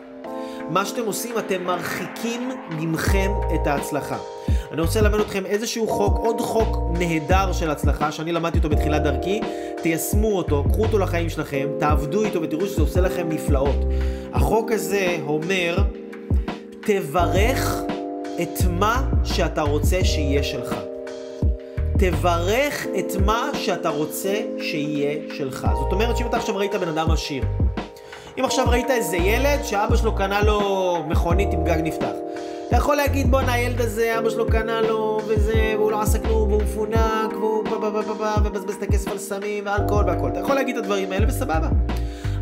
מה 0.71 0.85
שאתם 0.85 1.07
עושים 1.07 1.39
אתם 1.39 1.65
מרחיקים 1.65 2.51
ממכם 2.71 3.31
את 3.55 3.67
ההצלחה 3.67 4.17
אני 4.73 4.81
רוצה 4.81 5.01
ללמד 5.01 5.21
אתכם 5.21 5.47
איזשהו 5.47 5.89
חוק, 5.89 6.19
עוד 6.19 6.41
חוק 6.41 6.79
נהדר 6.99 7.53
של 7.53 7.71
הצלחה, 7.71 8.13
שאני 8.13 8.33
למדתי 8.33 8.59
אותו 8.59 8.69
בתחילת 8.69 9.03
דרכי, 9.03 9.41
תיישמו 9.83 10.37
אותו, 10.37 10.65
קחו 10.71 10.83
אותו 10.83 10.99
לחיים 10.99 11.29
שלכם, 11.29 11.69
תעבדו 11.79 12.25
איתו 12.25 12.43
ותראו 12.43 12.67
שזה 12.67 12.83
עושה 12.83 13.01
לכם 13.01 13.29
נפלאות. 13.29 13.77
החוק 14.33 14.73
הזה 14.73 15.19
אומר, 15.27 15.77
תברך 16.81 17.83
את 18.43 18.59
מה 18.71 19.09
שאתה 19.25 19.63
רוצה 19.63 20.05
שיהיה 20.05 20.43
שלך. 20.43 20.75
תברך 21.99 22.87
את 22.99 23.13
מה 23.27 23.51
שאתה 23.55 23.89
רוצה 23.89 24.35
שיהיה 24.59 25.35
שלך. 25.37 25.67
זאת 25.75 25.93
אומרת 25.93 26.17
שאם 26.17 26.27
אתה 26.27 26.37
עכשיו 26.37 26.57
ראית 26.57 26.75
בן 26.75 26.89
אדם 26.89 27.11
עשיר, 27.11 27.45
אם 28.39 28.45
עכשיו 28.45 28.65
ראית 28.69 28.91
איזה 28.91 29.17
ילד 29.17 29.65
שאבא 29.65 29.97
שלו 29.97 30.15
קנה 30.15 30.43
לו 30.43 30.99
מכונית 31.09 31.53
עם 31.53 31.65
גג 31.65 31.79
נפתח, 31.83 32.13
אתה 32.69 32.77
יכול 32.77 32.97
להגיד 32.97 33.31
בואנה 33.31 33.53
הילד 33.53 33.81
הזה 33.81 34.19
אבא 34.19 34.31
שלו 34.31 34.47
קנה 34.47 34.81
לו 34.81 35.21
וזה 35.27 35.75
והוא 35.77 35.91
לא 35.91 36.03
עשה 36.03 36.19
כלום 36.19 36.49
והוא 36.49 36.63
מפונק 36.63 37.33
והוא 37.33 37.65
ובזבז 38.45 38.75
את 38.75 38.83
הכסף 38.83 39.09
על 39.11 39.19
סמים 39.19 39.67
ואלכוהול 39.67 40.05
והכל. 40.07 40.29
אתה 40.29 40.41
יכול 40.41 40.55
להגיד 40.55 40.77
את 40.77 40.83
הדברים 40.85 41.13
האלה 41.13 41.27
וסבבה 41.29 41.69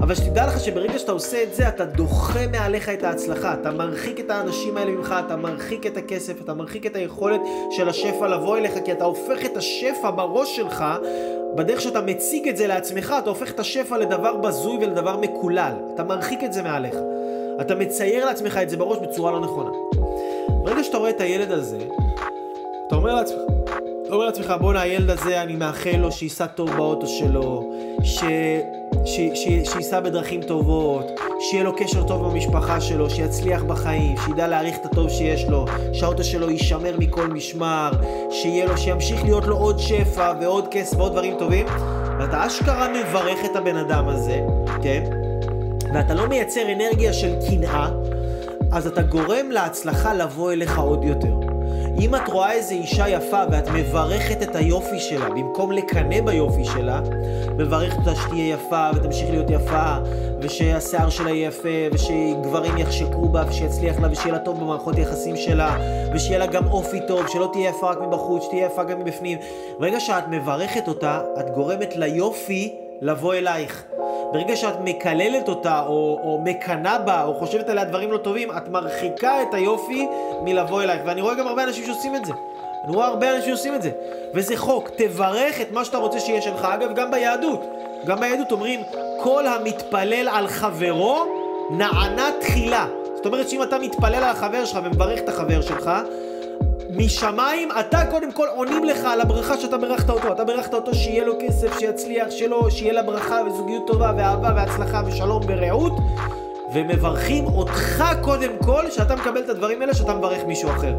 אבל 0.00 0.14
שתדע 0.14 0.46
לך 0.46 0.60
שברגע 0.60 0.98
שאתה 0.98 1.12
עושה 1.12 1.42
את 1.42 1.54
זה 1.54 1.68
אתה 1.68 1.84
דוחה 1.84 2.46
מעליך 2.46 2.88
את 2.88 3.02
ההצלחה. 3.02 3.54
אתה 3.54 3.70
מרחיק 3.70 4.20
את 4.20 4.30
האנשים 4.30 4.76
האלה 4.76 4.90
ממך 4.90 5.14
אתה 5.26 5.36
מרחיק 5.36 5.86
את 5.86 5.96
הכסף 5.96 6.40
אתה 6.40 6.54
מרחיק 6.54 6.86
את 6.86 6.96
היכולת 6.96 7.40
של 7.70 7.88
השפע 7.88 8.28
לבוא 8.28 8.56
אליך 8.56 8.72
כי 8.84 8.92
אתה 8.92 9.04
הופך 9.04 9.44
את 9.44 9.56
השפע 9.56 10.10
בראש 10.10 10.56
שלך 10.56 10.84
בדרך 11.56 11.80
שאתה 11.80 12.00
מציג 12.00 12.48
את 12.48 12.56
זה 12.56 12.66
לעצמך 12.66 13.14
אתה 13.18 13.30
הופך 13.30 13.50
את 13.50 13.60
השפע 13.60 13.98
לדבר 13.98 14.36
בזוי 14.36 14.76
ולדבר 14.80 15.16
מקולל. 15.16 15.72
אתה 15.94 16.04
מרחיק 16.04 16.44
את 16.44 16.52
זה 16.52 16.62
מעליך. 16.62 16.94
אתה 17.60 17.74
מצייר 17.74 18.24
לעצמך 18.24 18.58
את 18.62 18.70
זה 18.70 18.76
בראש 18.76 18.98
בצורה 18.98 19.32
לא 19.32 19.40
נכונה. 19.40 19.70
ברגע 20.48 20.84
שאתה 20.84 20.98
רואה 20.98 21.10
את 21.10 21.20
הילד 21.20 21.50
הזה, 21.50 21.78
אתה 22.86 22.96
אומר 22.96 23.14
לעצמך, 23.14 23.38
אומר 24.10 24.26
לעצמך, 24.26 24.54
בואנה, 24.60 24.80
הילד 24.80 25.10
הזה, 25.10 25.42
אני 25.42 25.56
מאחל 25.56 25.96
לו 25.96 26.12
שייסע 26.12 26.46
טוב 26.46 26.70
באוטו 26.76 27.06
שלו, 27.06 27.72
ש... 28.02 28.24
שייסע 29.04 30.00
בדרכים 30.00 30.42
טובות, 30.42 31.20
שיהיה 31.40 31.64
לו 31.64 31.76
קשר 31.76 32.02
טוב 32.02 32.30
במשפחה 32.30 32.80
שלו, 32.80 33.10
שיצליח 33.10 33.62
בחיים, 33.62 34.14
שידע 34.24 34.48
להעריך 34.48 34.76
את 34.80 34.86
הטוב 34.86 35.08
שיש 35.08 35.44
לו, 35.44 35.64
שהאוטו 35.92 36.24
שלו 36.24 36.50
יישמר 36.50 36.96
מכל 36.98 37.26
משמר, 37.26 37.90
שיהיה 38.30 38.66
לו, 38.66 38.78
שימשיך 38.78 39.24
להיות 39.24 39.46
לו 39.46 39.56
עוד 39.56 39.78
שפע 39.78 40.32
ועוד 40.40 40.68
כסף 40.70 40.96
ועוד 40.96 41.12
דברים 41.12 41.34
טובים, 41.38 41.66
ואתה 42.18 42.46
אשכרה 42.46 42.88
מברך 42.88 43.38
את 43.44 43.56
הבן 43.56 43.76
אדם 43.76 44.08
הזה, 44.08 44.40
כן? 44.82 45.04
ואתה 45.94 46.14
לא 46.14 46.26
מייצר 46.26 46.72
אנרגיה 46.72 47.12
של 47.12 47.34
קנאה, 47.50 47.90
אז 48.72 48.86
אתה 48.86 49.02
גורם 49.02 49.50
להצלחה 49.50 50.14
לבוא 50.14 50.52
אליך 50.52 50.78
עוד 50.78 51.04
יותר. 51.04 51.47
אם 52.00 52.14
את 52.14 52.28
רואה 52.28 52.52
איזה 52.52 52.74
אישה 52.74 53.08
יפה 53.08 53.42
ואת 53.50 53.68
מברכת 53.68 54.42
את 54.42 54.56
היופי 54.56 54.98
שלה, 54.98 55.30
במקום 55.30 55.72
לקנא 55.72 56.20
ביופי 56.20 56.64
שלה, 56.64 57.00
מברכת 57.58 57.96
אותה 57.98 58.14
שתהיה 58.14 58.54
יפה 58.54 58.90
ותמשיך 58.94 59.30
להיות 59.30 59.50
יפה, 59.50 59.96
ושהשיער 60.40 61.10
שלה 61.10 61.30
יהיה 61.30 61.48
יפה, 61.48 61.68
ושגברים 61.92 62.78
יחשקו 62.78 63.28
בה, 63.28 63.44
ושיצליח 63.48 64.00
לה, 64.00 64.08
ושיהיה 64.10 64.32
לה 64.32 64.38
טוב 64.38 64.60
במערכות 64.60 64.98
יחסים 64.98 65.36
שלה, 65.36 65.76
ושיהיה 66.14 66.38
לה 66.38 66.46
גם 66.46 66.66
אופי 66.66 67.00
טוב, 67.08 67.28
שלא 67.28 67.48
תהיה 67.52 67.70
יפה 67.70 67.90
רק 67.90 67.98
מבחוץ, 68.00 68.44
שתהיה 68.44 68.66
יפה 68.66 68.84
גם 68.84 69.00
מבפנים. 69.00 69.38
ברגע 69.78 70.00
שאת 70.00 70.24
מברכת 70.28 70.88
אותה, 70.88 71.20
את 71.40 71.50
גורמת 71.50 71.96
ליופי 71.96 72.74
לבוא 73.00 73.34
אלייך. 73.34 73.84
ברגע 74.32 74.56
שאת 74.56 74.74
מקללת 74.84 75.48
אותה, 75.48 75.80
או, 75.86 76.20
או 76.22 76.40
מקנאה 76.44 76.98
בה, 76.98 77.24
או 77.24 77.34
חושבת 77.34 77.68
עליה 77.68 77.84
דברים 77.84 78.12
לא 78.12 78.18
טובים, 78.18 78.50
את 78.50 78.68
מרחיקה 78.68 79.42
את 79.42 79.54
היופי 79.54 80.06
מלבוא 80.42 80.82
אלייך. 80.82 81.02
ואני 81.06 81.20
רואה 81.20 81.34
גם 81.34 81.46
הרבה 81.46 81.64
אנשים 81.64 81.84
שעושים 81.84 82.16
את 82.16 82.24
זה. 82.24 82.32
אני 82.84 82.96
רואה 82.96 83.06
הרבה 83.06 83.36
אנשים 83.36 83.48
שעושים 83.48 83.74
את 83.74 83.82
זה. 83.82 83.90
וזה 84.34 84.56
חוק, 84.56 84.90
תברך 84.96 85.60
את 85.60 85.72
מה 85.72 85.84
שאתה 85.84 85.98
רוצה 85.98 86.20
שיהיה 86.20 86.42
שלך. 86.42 86.64
אגב, 86.64 86.94
גם 86.94 87.10
ביהדות. 87.10 87.60
גם 88.06 88.20
ביהדות 88.20 88.52
אומרים, 88.52 88.80
כל 89.22 89.46
המתפלל 89.46 90.28
על 90.32 90.48
חברו, 90.48 91.24
נענה 91.70 92.30
תחילה. 92.40 92.86
זאת 93.16 93.26
אומרת 93.26 93.48
שאם 93.48 93.62
אתה 93.62 93.78
מתפלל 93.78 94.14
על 94.14 94.24
החבר 94.24 94.64
שלך 94.64 94.78
ומברך 94.84 95.18
את 95.18 95.28
החבר 95.28 95.60
שלך, 95.60 95.90
משמיים, 96.96 97.68
אתה 97.80 98.06
קודם 98.10 98.32
כל 98.32 98.46
עונים 98.56 98.84
לך 98.84 99.04
על 99.04 99.20
הברכה 99.20 99.56
שאתה 99.58 99.78
ברכת 99.78 100.10
אותו. 100.10 100.32
אתה 100.32 100.44
ברכת 100.44 100.74
אותו 100.74 100.94
שיהיה 100.94 101.24
לו 101.24 101.34
כסף, 101.40 101.78
שיצליח, 101.78 102.30
שלו, 102.30 102.70
שיהיה 102.70 102.92
לה 102.92 103.02
ברכה 103.02 103.40
וזוגיות 103.46 103.86
טובה 103.86 104.12
ואהבה 104.16 104.50
והצלחה 104.56 105.02
ושלום 105.06 105.42
ורעות. 105.48 105.92
ומברכים 106.74 107.46
אותך 107.46 108.04
קודם 108.22 108.50
כל, 108.64 108.90
שאתה 108.90 109.16
מקבל 109.16 109.40
את 109.40 109.48
הדברים 109.48 109.80
האלה, 109.80 109.94
שאתה 109.94 110.14
מברך 110.14 110.44
מישהו 110.46 110.70
אחר. 110.70 110.94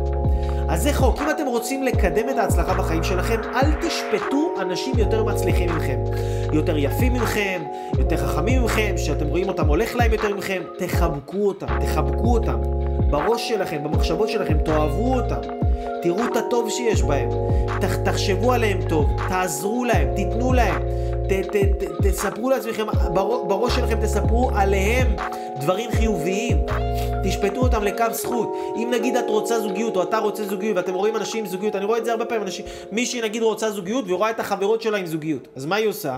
אז 0.69 0.83
זה 0.83 0.93
חוק, 0.93 1.21
אם 1.21 1.29
אתם 1.29 1.45
רוצים 1.45 1.83
לקדם 1.83 2.29
את 2.29 2.37
ההצלחה 2.37 2.73
בחיים 2.73 3.03
שלכם, 3.03 3.41
אל 3.55 3.71
תשפטו 3.81 4.53
אנשים 4.61 4.97
יותר 4.97 5.23
מצליחים 5.23 5.75
מכם. 5.75 5.99
יותר 6.53 6.77
יפים 6.77 7.13
מכם, 7.13 7.61
יותר 7.99 8.17
חכמים 8.17 8.63
מכם, 8.63 8.93
שאתם 8.97 9.27
רואים 9.27 9.49
אותם 9.49 9.67
הולך 9.67 9.95
להם 9.95 10.11
יותר 10.11 10.35
מכם, 10.35 10.61
תחבקו 10.77 11.47
אותם, 11.47 11.67
תחבקו 11.81 12.33
אותם. 12.33 12.61
בראש 13.09 13.49
שלכם, 13.49 13.83
במחשבות 13.83 14.29
שלכם, 14.29 14.57
תאהבו 14.57 15.15
אותם. 15.15 15.68
תראו 16.01 16.25
את 16.25 16.37
הטוב 16.37 16.69
שיש 16.69 17.03
בהם. 17.03 17.29
ת, 17.81 17.85
תחשבו 18.05 18.51
עליהם 18.51 18.79
טוב, 18.89 19.09
תעזרו 19.29 19.85
להם, 19.85 20.15
תיתנו 20.15 20.53
להם. 20.53 20.81
ת, 21.29 21.31
ת, 21.31 21.55
ת, 21.55 22.07
תספרו 22.07 22.49
לעצמכם, 22.49 22.85
בר, 23.13 23.43
בראש 23.43 23.75
שלכם 23.75 24.01
תספרו 24.01 24.51
עליהם 24.55 25.15
דברים 25.61 25.91
חיוביים. 25.91 26.57
תשפטו 27.23 27.61
אותם 27.61 27.83
לקו 27.83 28.05
זכות. 28.11 28.53
אם 28.75 28.91
נגיד 28.91 29.15
את 29.15 29.25
רוצה 29.27 29.59
זוגיות, 29.59 29.95
או 29.95 30.03
אתה 30.03 30.17
רוצה 30.17 30.45
זוגיות, 30.45 30.77
ואתם 30.77 30.93
רואים 30.93 31.15
אנשים 31.15 31.43
עם 31.43 31.51
זוגיות, 31.51 31.75
אני 31.75 31.85
רואה 31.85 31.97
את 31.97 32.05
זה 32.05 32.11
הרבה 32.11 32.25
פעמים, 32.25 32.43
אנשים, 32.43 32.65
מישהי 32.91 33.21
נגיד 33.21 33.43
רוצה 33.43 33.71
זוגיות, 33.71 34.05
והיא 34.05 34.15
רואה 34.15 34.29
את 34.29 34.39
החברות 34.39 34.81
שלה 34.81 34.97
עם 34.97 35.05
זוגיות. 35.05 35.47
אז 35.55 35.65
מה 35.65 35.75
היא 35.75 35.87
עושה? 35.87 36.17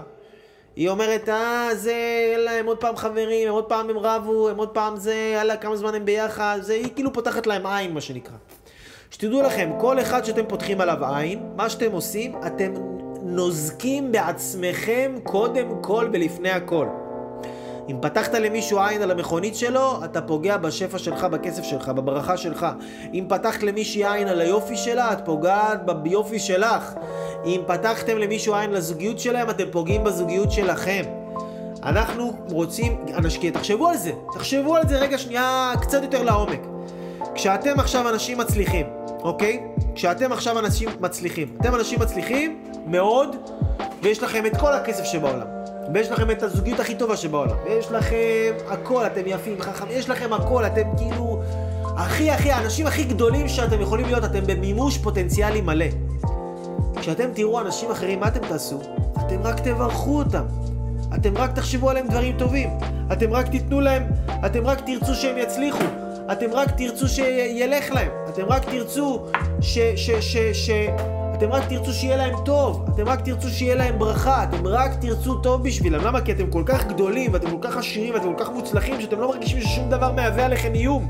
היא 0.76 0.90
אומרת, 0.90 1.30
אה, 1.30 1.70
זה, 1.74 1.94
יאללה, 2.34 2.52
הם 2.52 2.66
עוד 2.66 2.78
פעם 2.78 2.96
חברים, 2.96 3.48
הם 3.48 3.54
עוד 3.54 3.66
פעם 3.66 3.90
הם 3.90 3.98
רבו, 3.98 4.50
הם 4.50 4.58
עוד 4.58 4.70
פעם 4.70 4.98
זה, 4.98 5.32
יאללה, 5.36 5.58
כמה 5.58 5.76
זמן 5.76 5.96
הם 5.96 6.06
ביחד, 6.06 6.60
זה, 6.62 6.74
היא 6.74 6.88
כאילו 6.96 7.14
פותחת 7.14 7.48
להם 7.48 7.66
עין, 7.66 7.94
מה 7.94 8.02
שנקרא. 8.02 8.36
שתדעו 9.12 9.42
לכם, 9.42 9.70
כל 9.78 10.00
אחד 10.00 10.26
שאתם 10.26 10.42
פותחים 10.48 10.82
עליו 10.82 11.06
עין, 11.06 11.40
מה 11.56 11.70
שאתם 11.70 11.92
עושים, 11.92 12.36
אתם 12.48 12.74
נוזקים 13.24 14.12
בעצמכם 14.12 15.16
קודם 15.24 15.68
כל 15.82 16.10
ולפני 16.14 16.50
הכל. 16.50 16.88
אם 17.90 17.96
פתחת 18.02 18.34
למישהו 18.34 18.80
עין 18.80 19.02
על 19.02 19.12
המכונית 19.12 19.56
שלו, 19.56 20.06
אתה 20.06 20.22
פוגע 20.22 20.58
בשפע 20.58 20.98
שלך, 20.98 21.24
בכסף 21.24 21.64
שלך, 21.64 21.90
בברכה 21.90 22.38
שלך. 22.38 22.68
אם 23.14 23.26
פתחת 23.30 23.64
למישהי 23.64 24.06
עין 24.06 24.28
על 24.28 24.42
היופי 24.42 24.78
שלה, 24.78 25.14
את 25.14 25.26
פוגעת 25.26 25.86
ביופי 25.86 26.40
שלך. 26.40 26.94
אם 27.46 27.62
פתחתם 27.68 28.18
למישהו 28.18 28.56
עין 28.56 28.72
לזוגיות 28.72 29.20
שלהם, 29.20 29.50
אתם 29.50 29.66
פוגעים 29.72 30.04
בזוגיות 30.04 30.52
שלכם. 30.52 31.04
אנחנו 31.84 32.34
רוצים, 32.52 32.98
אנשקי, 33.18 33.52
תחשבו 33.52 33.88
על 33.88 33.98
זה, 33.98 34.12
תחשבו 34.34 34.76
על 34.76 34.88
זה 34.88 35.00
רגע 35.00 35.18
שנייה 35.18 35.74
קצת 35.82 36.04
יותר 36.04 36.24
לעומק. 36.24 36.62
כשאתם 37.36 37.80
עכשיו 37.80 38.10
אנשים 38.10 38.38
מצליחים, 38.38 38.86
אוקיי? 39.22 39.60
כשאתם 39.96 40.32
עכשיו 40.32 40.60
אנשים 40.60 40.90
מצליחים. 41.00 41.48
אתם 41.62 41.76
אנשים 41.76 42.00
מצליחים 42.00 42.64
מאוד, 42.88 43.36
ויש 44.04 44.24
לכם 44.24 44.46
את 44.46 44.58
כל 44.58 44.74
הכסף 44.74 45.04
שבעולם. 45.04 45.48
ויש 45.94 46.12
לכם 46.12 46.32
את 46.32 46.44
הזוגיות 46.44 46.80
הכי 46.80 46.96
טובה 46.96 47.18
שבעולם. 47.18 47.56
ויש 47.66 47.92
לכם 47.92 48.54
הכל, 48.68 49.06
אתם 49.06 49.22
יפים, 49.26 49.62
חכמים, 49.62 49.98
יש 49.98 50.10
לכם 50.10 50.34
הכל, 50.34 50.66
אתם 50.66 50.84
כאילו... 50.98 51.42
הכי 51.98 52.32
הכי, 52.32 52.52
האנשים 52.52 52.88
הכי 52.88 53.04
גדולים 53.04 53.48
שאתם 53.48 53.82
יכולים 53.82 54.06
להיות, 54.06 54.24
אתם 54.24 54.48
במימוש 54.48 54.98
פוטנציאלי 54.98 55.62
מלא. 55.62 55.86
כשאתם 56.96 57.30
תראו 57.34 57.60
אנשים 57.60 57.92
אחרים, 57.92 58.20
מה 58.20 58.28
אתם 58.28 58.48
תעשו? 58.48 58.80
אתם 59.28 59.42
רק 59.44 59.60
תברכו 59.60 60.18
אותם. 60.18 60.44
אתם 61.16 61.38
רק 61.38 61.56
תחשבו 61.56 61.90
עליהם 61.90 62.08
דברים 62.08 62.38
טובים. 62.38 62.70
אתם 63.12 63.34
רק 63.34 63.48
תיתנו 63.48 63.82
להם, 63.82 64.04
אתם 64.46 64.66
רק 64.66 64.82
תרצו 64.86 65.16
שהם 65.16 65.38
יצליחו. 65.38 65.84
אתם 66.32 66.54
רק 66.54 66.72
תרצו 66.78 67.08
שילך 67.08 67.92
להם. 67.92 68.12
אתם 68.30 68.46
רק 68.46 68.66
תרצו 68.66 69.26
ש... 69.62 69.80
ש... 69.96 70.12
ש... 70.12 70.38
ש... 70.38 70.70
אתם 71.42 71.52
רק 71.52 71.64
תרצו 71.70 71.94
שיהיה 71.94 72.18
להם 72.18 72.36
טוב, 72.46 72.86
אתם 72.94 73.08
רק 73.08 73.22
תרצו 73.22 73.50
שיהיה 73.50 73.76
להם 73.76 74.00
ברכה, 74.00 74.44
אתם 74.44 74.68
רק 74.68 74.92
תרצו 75.02 75.36
טוב 75.36 75.64
בשבילם. 75.64 76.06
למה? 76.06 76.22
כי 76.22 76.32
אתם 76.32 76.50
כל 76.50 76.64
כך 76.66 76.86
גדולים, 76.86 77.34
ואתם 77.34 77.52
כל 77.52 77.58
כך 77.70 77.78
עשירים, 77.78 78.14
ואתם 78.14 78.36
כל 78.36 78.44
כך 78.44 78.50
מוצלחים, 78.52 79.02
שאתם 79.02 79.20
לא 79.20 79.28
מרגישים 79.28 79.62
ששום 79.62 79.90
דבר 79.90 80.12
מהווה 80.12 80.46
עליכם 80.46 80.74
איום. 80.74 81.10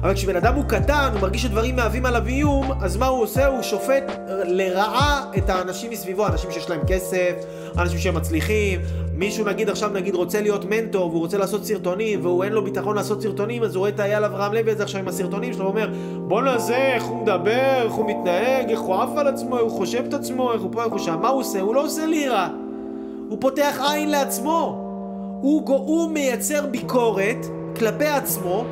אבל 0.00 0.14
כשבן 0.14 0.36
אדם 0.36 0.54
הוא 0.54 0.64
קטן, 0.64 1.10
הוא 1.12 1.20
מרגיש 1.20 1.42
שדברים 1.42 1.76
מהווים 1.76 2.06
עליו 2.06 2.26
איום, 2.26 2.72
אז 2.80 2.96
מה 2.96 3.06
הוא 3.06 3.22
עושה? 3.22 3.46
הוא 3.46 3.62
שופט 3.62 4.12
לרעה 4.44 5.24
את 5.38 5.50
האנשים 5.50 5.90
מסביבו, 5.90 6.26
אנשים 6.26 6.50
שיש 6.50 6.70
להם 6.70 6.80
כסף, 6.86 7.32
אנשים 7.78 7.98
שהם 7.98 8.14
מצליחים, 8.14 8.80
מישהו 9.16 9.44
נגיד 9.44 9.68
עכשיו 9.68 9.90
נגיד 9.90 10.14
רוצה 10.14 10.40
להיות 10.40 10.64
מנטור 10.64 11.10
והוא 11.10 11.20
רוצה 11.20 11.38
לעשות 11.38 11.64
סרטונים 11.64 12.24
והוא 12.24 12.44
אין 12.44 12.52
לו 12.52 12.64
ביטחון 12.64 12.96
לעשות 12.96 13.22
סרטונים 13.22 13.62
אז 13.62 13.74
הוא 13.74 13.80
רואה 13.80 13.90
את 13.90 14.00
אייל 14.00 14.24
אברהם 14.24 14.52
לוי 14.52 14.72
הזה 14.72 14.82
עכשיו 14.82 15.00
עם 15.00 15.08
הסרטונים 15.08 15.52
שלו 15.52 15.64
ואומר 15.64 15.90
בואנה 16.18 16.58
זה, 16.58 16.76
איך 16.76 17.04
הוא 17.04 17.22
מדבר, 17.22 17.82
איך 17.82 17.92
הוא 17.92 18.10
מתנהג, 18.10 18.70
איך 18.70 18.80
הוא 18.80 18.94
עף 18.94 19.16
על 19.16 19.26
עצמו, 19.26 19.56
איך 19.56 19.64
הוא 19.64 19.70
חושב 19.70 20.04
את 20.08 20.14
עצמו, 20.14 20.52
איך 20.52 20.62
הוא 20.62 20.72
פה, 20.72 20.84
איך 20.84 20.92
הוא 20.92 20.98
שם, 20.98 21.18
מה 21.22 21.28
הוא 21.28 21.40
עושה? 21.40 21.60
הוא 21.60 21.74
לא 21.74 21.84
עושה 21.84 22.06
לירה 22.06 22.48
הוא 23.28 23.38
פותח 23.40 23.80
עין 23.90 24.10
לעצמו. 24.10 24.82
הוא, 25.40 25.62
הוא 25.66 26.10
מייצר 26.10 26.66
ביקורת 26.66 27.46
כלפי 27.78 28.06
עצמו 28.06 28.64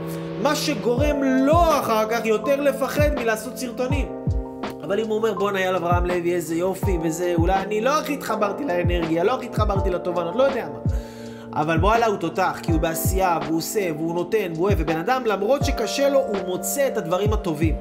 מה 0.43 0.55
שגורם 0.55 1.23
לו 1.23 1.59
אחר 1.59 2.09
כך 2.11 2.27
יותר 2.27 2.61
לפחד 2.61 3.09
מלעשות 3.17 3.59
סרטונים 3.59 4.09
אבל 4.87 5.01
אם 5.01 5.07
הוא 5.09 5.17
אומר 5.17 5.35
בואנה 5.35 5.61
יאללה 5.61 5.79
אברהם 5.79 6.07
לוי 6.07 6.35
איזה 6.35 6.55
יופי 6.55 6.99
וזה 7.03 7.35
אולי 7.39 7.55
אני 7.55 7.81
לא 7.81 7.99
הכי 7.99 8.15
התחברתי 8.15 8.65
לאנרגיה, 8.65 9.25
לא 9.25 9.35
הכי 9.35 9.47
התחברתי 9.47 9.91
לתובנות, 9.91 10.37
לא 10.37 10.43
יודע 10.43 10.69
מה 10.73 10.79
אבל 11.55 11.79
וואלה 11.81 12.07
הוא 12.07 12.17
תותח, 12.17 12.59
כי 12.63 12.73
הוא 12.73 12.81
בעשייה, 12.81 13.39
והוא 13.47 13.59
עושה, 13.59 13.91
והוא 13.97 14.15
נותן, 14.15 14.53
והוא 14.55 14.67
אוהב, 14.67 14.79
ובן 14.81 14.97
אדם 14.97 15.23
למרות 15.27 15.65
שקשה 15.65 16.09
לו, 16.09 16.19
הוא 16.19 16.37
מוצא 16.47 16.89
את 16.89 16.97
הדברים 16.97 17.33
הטובים. 17.33 17.77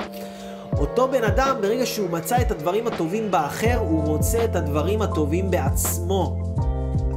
אותו 0.78 1.08
בן 1.08 1.24
אדם, 1.24 1.56
ברגע 1.62 1.86
שהוא 1.86 2.10
מצא 2.10 2.42
את 2.42 2.52
הדברים 2.52 2.88
הטובים 2.88 3.32
באחר, 3.32 3.78
הוא 3.78 4.04
מוצא 4.04 4.46
את 4.46 4.56
הדברים 4.56 5.02
הטובים 5.02 5.52
בעצמו. 5.52 6.38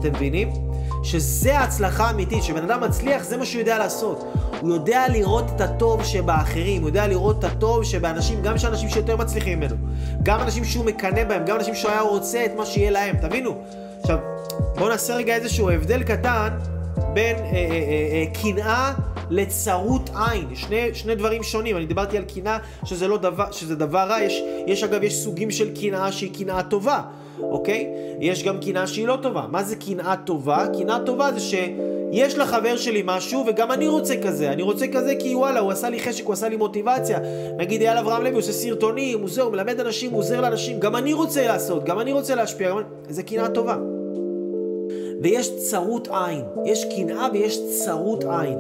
אתם 0.01 0.13
מבינים? 0.13 0.66
שזה 1.07 1.59
ההצלחה 1.59 2.05
האמיתית, 2.05 2.43
שבן 2.43 2.63
אדם 2.71 2.81
מצליח, 2.81 3.25
זה 3.25 3.37
מה 3.37 3.47
שהוא 3.47 3.59
יודע 3.59 3.79
לעשות. 3.79 4.25
הוא 4.61 4.75
יודע 4.75 5.09
לראות 5.09 5.45
את 5.57 5.61
הטוב 5.61 6.05
שבאחרים, 6.05 6.83
הוא 6.83 6.89
יודע 6.89 7.07
לראות 7.07 7.39
את 7.39 7.45
הטוב 7.45 7.85
שבאנשים, 7.85 8.43
גם 8.43 8.59
שאנשים 8.59 8.89
שיותר 8.89 9.17
מצליחים 9.17 9.61
ממנו, 9.61 9.77
גם 10.23 10.41
אנשים 10.41 10.65
שהוא 10.65 10.85
מקנא 10.85 11.25
בהם, 11.25 11.45
גם 11.47 11.57
אנשים 11.57 11.75
שהוא 11.75 11.91
היה 11.91 12.01
רוצה 12.01 12.45
את 12.45 12.51
מה 12.57 12.67
שיהיה 12.67 12.91
להם, 12.91 13.17
תבינו. 13.17 13.65
עכשיו, 14.01 14.19
בואו 14.75 14.89
נעשה 14.89 15.17
רגע 15.17 15.35
איזשהו 15.35 15.71
הבדל 15.71 16.03
קטן 16.03 16.49
בין 17.13 17.37
קנאה 18.43 18.65
אה, 18.67 18.67
אה, 18.67 18.89
אה, 18.89 18.93
לצרות 19.31 20.11
עין, 20.15 20.55
שני, 20.55 20.95
שני 20.95 21.15
דברים 21.15 21.43
שונים, 21.43 21.77
אני 21.77 21.87
דיברתי 21.87 22.17
על 22.17 22.25
קנאה 22.35 22.59
שזה 22.85 23.09
לא 23.09 23.19
דבר, 23.19 23.51
שזה 23.51 23.77
דבר 23.77 24.09
רע, 24.09 24.21
יש, 24.21 24.43
יש 24.67 24.83
אגב, 24.83 25.03
יש 25.03 25.15
סוגים 25.15 25.51
של 25.51 25.81
קנאה 25.81 26.13
שהיא 26.13 26.35
קנאה 26.35 26.63
טובה, 26.63 27.03
אוקיי? 27.43 27.91
יש 28.21 28.45
גם 28.45 28.59
קנאה 28.61 28.87
שהיא 28.87 29.07
לא 29.07 29.19
טובה. 29.23 29.47
מה 29.51 29.63
זה 29.63 29.77
קנאה 29.77 30.17
טובה? 30.17 30.67
קנאה 30.79 30.99
טובה 30.99 31.33
זה 31.33 31.41
ש... 31.41 31.55
יש 32.13 32.39
לחבר 32.39 32.77
שלי 32.77 33.03
משהו, 33.05 33.45
וגם 33.47 33.73
אני 33.73 33.89
רוצה 33.89 34.15
כזה. 34.23 34.53
אני 34.53 34.63
רוצה 34.63 34.87
כזה 34.87 35.15
כי 35.19 35.35
וואלה, 35.35 35.61
הוא 35.61 35.71
עשה 35.71 35.91
לי 35.91 36.01
חשק, 36.01 36.25
הוא 36.25 36.33
עשה 36.33 36.49
לי 36.49 36.57
מוטיבציה. 36.57 37.19
נגיד 37.57 37.83
אייל 37.83 37.99
אברהם 37.99 38.25
לוי 38.25 38.37
עושה 38.37 38.53
סרטונים, 38.53 39.21
הוא 39.21 39.29
זה, 39.29 39.43
הוא 39.43 39.53
מלמד 39.53 39.81
אנשים, 39.81 40.11
הוא 40.11 40.19
עוזר 40.19 40.41
לאנשים. 40.41 40.81
גם 40.81 40.97
אני 40.97 41.13
רוצה 41.13 41.47
לעשות, 41.47 41.85
גם 41.85 42.01
אני 42.01 42.13
רוצה 42.13 42.35
להשפיע. 42.35 42.71
גם... 42.71 42.83
זה 43.09 43.23
קנאה 43.23 43.49
טובה. 43.49 43.77
ויש 45.23 45.57
צרות 45.57 46.09
עין. 46.11 46.45
יש 46.65 46.85
קנאה 46.97 47.27
ויש 47.33 47.59
צרות 47.85 48.25
עין. 48.25 48.59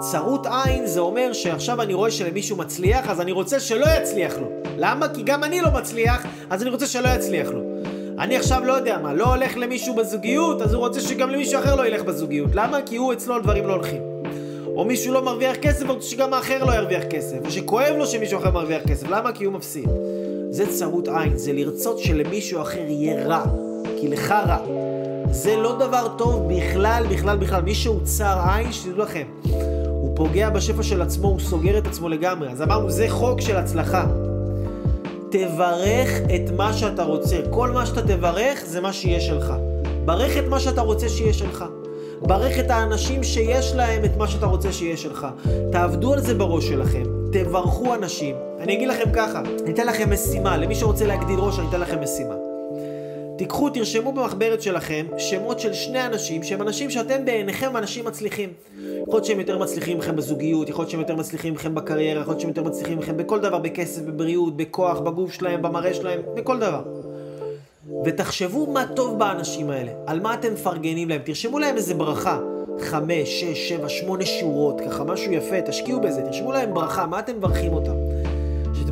צרות 0.00 0.46
עין 0.46 0.86
זה 0.86 1.00
אומר 1.00 1.32
שעכשיו 1.32 1.82
אני 1.82 1.94
רואה 1.94 2.10
שלמישהו 2.10 2.56
מצליח, 2.56 3.10
אז 3.10 3.20
אני 3.20 3.32
רוצה 3.32 3.60
שלא 3.60 3.86
יצליח 4.00 4.38
לו. 4.38 4.46
למה? 4.78 5.08
כי 5.08 5.22
גם 5.22 5.44
אני 5.44 5.60
לא 5.60 5.70
מצליח, 5.70 6.26
אז 6.50 6.62
אני 6.62 6.70
רוצה 6.70 6.86
שלא 6.86 7.08
יצליח 7.08 7.48
לו. 7.48 7.60
אני 8.18 8.36
עכשיו 8.36 8.64
לא 8.64 8.72
יודע 8.72 8.98
מה, 9.02 9.14
לא 9.14 9.34
הולך 9.34 9.56
למישהו 9.56 9.94
בזוגיות, 9.94 10.62
אז 10.62 10.74
הוא 10.74 10.80
רוצה 10.80 11.00
שגם 11.00 11.30
למישהו 11.30 11.60
אחר 11.60 11.74
לא 11.74 11.86
ילך 11.86 12.02
בזוגיות. 12.02 12.50
למה? 12.54 12.78
כי 12.86 12.96
הוא 12.96 13.12
אצלו 13.12 13.38
דברים 13.38 13.66
לא 13.66 13.72
הולכים. 13.72 14.00
או 14.66 14.84
מישהו 14.84 15.14
לא 15.14 15.24
מרוויח 15.24 15.56
כסף, 15.56 15.88
רוצה 15.88 16.06
שגם 16.06 16.34
האחר 16.34 16.64
לא 16.64 16.72
ירוויח 16.72 17.04
כסף. 17.10 17.36
או 17.44 17.50
שכואב 17.50 17.94
לו 17.98 18.06
שמישהו 18.06 18.38
אחר 18.38 18.50
מרוויח 18.50 18.82
כסף. 18.88 19.08
למה? 19.08 19.32
כי 19.32 19.44
הוא 19.44 19.52
מפסיד. 19.52 19.88
זה 20.50 20.66
צרות 20.66 21.08
עין, 21.08 21.36
זה 21.36 21.52
לרצות 21.52 21.98
שלמישהו 21.98 22.62
אחר 22.62 22.84
יהיה 22.88 23.26
רע. 23.26 23.44
כי 24.00 24.08
לך 24.08 24.30
רע. 24.30 24.58
זה 25.30 25.56
לא 25.56 25.78
דבר 25.78 26.08
טוב 26.18 26.52
בכלל, 26.52 27.04
בכלל, 27.10 27.36
בכלל. 27.36 27.62
מי 27.62 27.74
שהוא 27.74 28.00
צר 28.04 28.38
עין, 28.48 28.72
שתדעו 28.72 28.98
לכם, 28.98 29.24
הוא 29.88 30.16
פוגע 30.16 30.50
בשפע 30.50 30.82
של 30.82 31.02
עצמו, 31.02 31.28
הוא 31.28 31.40
סוגר 31.40 31.78
את 31.78 31.86
עצמו 31.86 32.08
לגמרי. 32.08 32.48
אז 32.48 32.62
אמרנו, 32.62 32.90
זה 32.90 33.06
חוק 33.08 33.40
של 33.40 33.56
הצלחה. 33.56 34.06
תברך 35.30 36.08
את 36.34 36.50
מה 36.56 36.72
שאתה 36.72 37.02
רוצה. 37.02 37.36
כל 37.50 37.70
מה 37.70 37.86
שאתה 37.86 38.02
תברך 38.02 38.64
זה 38.64 38.80
מה 38.80 38.92
שיהיה 38.92 39.20
שלך. 39.20 39.52
ברך 40.04 40.36
את 40.36 40.44
מה 40.48 40.60
שאתה 40.60 40.80
רוצה 40.80 41.08
שיהיה 41.08 41.32
שלך. 41.32 41.64
ברך 42.20 42.58
את 42.58 42.70
האנשים 42.70 43.24
שיש 43.24 43.72
להם 43.74 44.04
את 44.04 44.16
מה 44.16 44.28
שאתה 44.28 44.46
רוצה 44.46 44.72
שיהיה 44.72 44.96
שלך. 44.96 45.26
תעבדו 45.72 46.12
על 46.12 46.20
זה 46.20 46.34
בראש 46.34 46.68
שלכם. 46.68 47.02
תברכו 47.32 47.94
אנשים. 47.94 48.36
אני 48.60 48.74
אגיד 48.74 48.88
לכם 48.88 49.10
ככה, 49.12 49.40
אני 49.64 49.72
אתן 49.72 49.86
לכם 49.86 50.12
משימה. 50.12 50.56
למי 50.56 50.74
שרוצה 50.74 51.06
להגדיל 51.06 51.38
ראש, 51.38 51.58
אני 51.58 51.68
אתן 51.68 51.80
לכם 51.80 52.02
משימה. 52.02 52.45
תיקחו, 53.38 53.70
תרשמו 53.70 54.12
במחברת 54.12 54.62
שלכם 54.62 55.06
שמות 55.18 55.60
של 55.60 55.72
שני 55.72 56.06
אנשים 56.06 56.42
שהם 56.42 56.62
אנשים 56.62 56.90
שאתם 56.90 57.24
בעיניכם 57.24 57.76
אנשים 57.76 58.04
מצליחים. 58.04 58.50
יכול 59.02 59.14
להיות 59.14 59.24
שהם 59.24 59.40
יותר 59.40 59.58
מצליחים 59.58 59.98
מכם 59.98 60.16
בזוגיות, 60.16 60.68
יכול 60.68 60.82
להיות 60.82 60.90
שהם 60.90 61.00
יותר 61.00 61.16
מצליחים 61.16 61.54
מכם 61.54 61.74
בקריירה, 61.74 62.20
יכול 62.20 62.32
להיות 62.32 62.40
שהם 62.40 62.50
יותר 62.50 62.62
מצליחים 62.62 62.98
מכם 62.98 63.16
בכל 63.16 63.40
דבר, 63.40 63.58
בכסף, 63.58 64.02
בבריאות, 64.02 64.56
בכוח, 64.56 65.00
בגוף 65.00 65.32
שלהם, 65.32 65.62
במראה 65.62 65.94
שלהם, 65.94 66.20
בכל 66.34 66.58
דבר. 66.58 66.82
ותחשבו 68.04 68.66
מה 68.66 68.84
טוב 68.96 69.18
באנשים 69.18 69.70
האלה, 69.70 69.92
על 70.06 70.20
מה 70.20 70.34
אתם 70.34 70.52
מפרגנים 70.52 71.08
להם, 71.08 71.20
תרשמו 71.24 71.58
להם 71.58 71.76
איזה 71.76 71.94
ברכה. 71.94 72.38
חמש, 72.80 73.40
שש, 73.40 73.68
שבע, 73.68 73.88
שמונה 73.88 74.26
שורות, 74.26 74.80
ככה 74.80 75.04
משהו 75.04 75.32
יפה, 75.32 75.60
תשקיעו 75.60 76.00
בזה, 76.00 76.22
תרשמו 76.22 76.52
להם 76.52 76.74
ברכה, 76.74 77.06
מה 77.06 77.18
אתם 77.18 77.36
מברכים 77.36 77.72
אותם? 77.72 77.96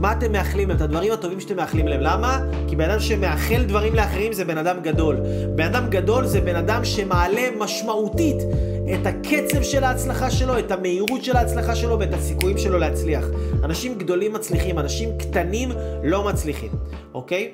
מה 0.01 0.13
אתם 0.13 0.33
מאחלים 0.33 0.69
להם, 0.69 0.77
את 0.77 0.83
הדברים 0.83 1.13
הטובים 1.13 1.41
שאתם 1.41 1.57
מאחלים 1.57 1.89
להם. 1.89 2.01
למה? 2.01 2.41
כי 2.69 2.77
בן 2.77 2.91
אדם 2.91 3.01
שמאחל 3.01 3.63
דברים 3.63 3.95
לאחרים 3.95 4.33
זה 4.33 4.45
בן 4.45 4.59
אדם 4.59 4.77
גדול. 4.83 5.17
בן 5.55 5.65
אדם 5.65 5.91
גדול 5.91 6.27
זה 6.27 6.41
בן 6.41 6.57
אדם 6.57 6.85
שמעלה 6.85 7.43
משמעותית 7.59 8.37
את 8.95 9.07
הקצב 9.07 9.63
של 9.63 9.85
ההצלחה 9.85 10.31
שלו, 10.31 10.59
את 10.59 10.73
המהירות 10.73 11.25
של 11.25 11.37
ההצלחה 11.37 11.77
שלו 11.77 11.99
ואת 11.99 12.15
הסיכויים 12.15 12.59
שלו 12.59 12.79
להצליח. 12.79 13.27
אנשים 13.65 13.99
גדולים 13.99 14.33
מצליחים, 14.33 14.79
אנשים 14.79 15.19
קטנים 15.19 15.73
לא 16.03 16.25
מצליחים, 16.25 16.71
אוקיי? 17.15 17.51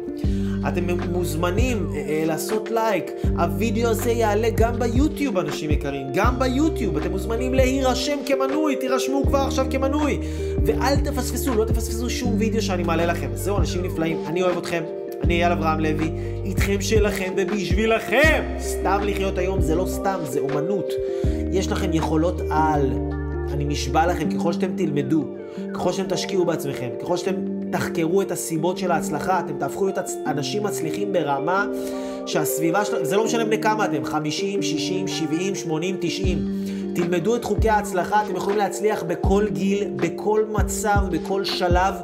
אתם 0.69 0.87
מוזמנים 1.13 1.87
אה, 1.95 2.01
אה, 2.01 2.25
לעשות 2.27 2.71
לייק. 2.71 3.11
הווידאו 3.39 3.91
הזה 3.91 4.11
יעלה 4.11 4.49
גם 4.55 4.79
ביוטיוב, 4.79 5.39
אנשים 5.39 5.71
יקרים. 5.71 6.07
גם 6.15 6.39
ביוטיוב. 6.39 6.97
אתם 6.97 7.11
מוזמנים 7.11 7.55
להירשם 7.55 8.19
כמנוי, 8.27 8.77
תירשמו 8.77 9.23
כבר 9.27 9.39
עכשיו 9.39 9.67
כמנוי. 9.71 10.21
ואל 10.65 10.97
תפספסו, 10.97 11.55
לא 11.55 11.65
תפספסו 11.65 12.11
שום 12.11 12.35
וידאו 12.39 12.63
שאני 12.63 12.83
מעלה 12.83 13.07
לכם. 13.07 13.31
זהו, 13.35 13.59
אנשים 13.59 13.83
נפלאים, 13.83 14.25
אני 14.27 14.43
אוהב 14.43 14.59
אתכם. 14.59 15.00
אני 15.23 15.35
אייל 15.35 15.53
אברהם 15.53 15.81
לוי, 15.81 16.11
איתכם 16.45 16.81
שלכם 16.81 17.33
ובשבילכם. 17.37 18.45
סתם 18.59 19.01
לחיות 19.03 19.39
היום 19.39 19.61
זה 19.61 19.75
לא 19.75 19.87
סתם, 19.87 20.19
זה 20.25 20.41
אומנות. 20.41 20.93
יש 21.53 21.69
לכם 21.69 21.91
יכולות 21.93 22.41
על. 22.51 22.93
אני 23.53 23.65
נשבע 23.65 24.07
לכם, 24.07 24.31
ככל 24.31 24.53
שאתם 24.53 24.77
תלמדו, 24.77 25.25
ככל 25.75 25.93
שאתם 25.93 26.15
תשקיעו 26.15 26.45
בעצמכם, 26.45 26.89
ככל 27.03 27.17
שאתם 27.17 27.35
תחקרו 27.73 28.23
את 28.23 28.31
הסיבות 28.31 28.79
של 28.79 28.91
ההצלחה, 28.91 29.41
אתם 29.41 29.59
תהפכו 29.59 29.85
להיות 29.85 29.99
אנשים 30.27 30.63
מצליחים 30.63 31.13
ברמה 31.13 31.67
שהסביבה 32.27 32.85
שלכם, 32.85 33.05
זה 33.05 33.17
לא 33.17 33.25
משנה 33.25 33.45
בני 33.45 33.63
כמה 33.63 33.85
אתם, 33.85 34.05
50, 34.05 34.63
60, 34.63 35.09
70, 35.09 35.55
80, 35.55 35.97
90. 36.01 36.39
תלמדו 36.95 37.37
את 37.37 37.45
חוקי 37.45 37.69
ההצלחה, 37.69 38.23
אתם 38.23 38.37
יכולים 38.37 38.59
להצליח 38.59 39.03
בכל 39.03 39.47
גיל, 39.53 39.89
בכל 39.97 40.45
מצב, 40.49 40.99
בכל 41.11 41.45
שלב, 41.45 41.95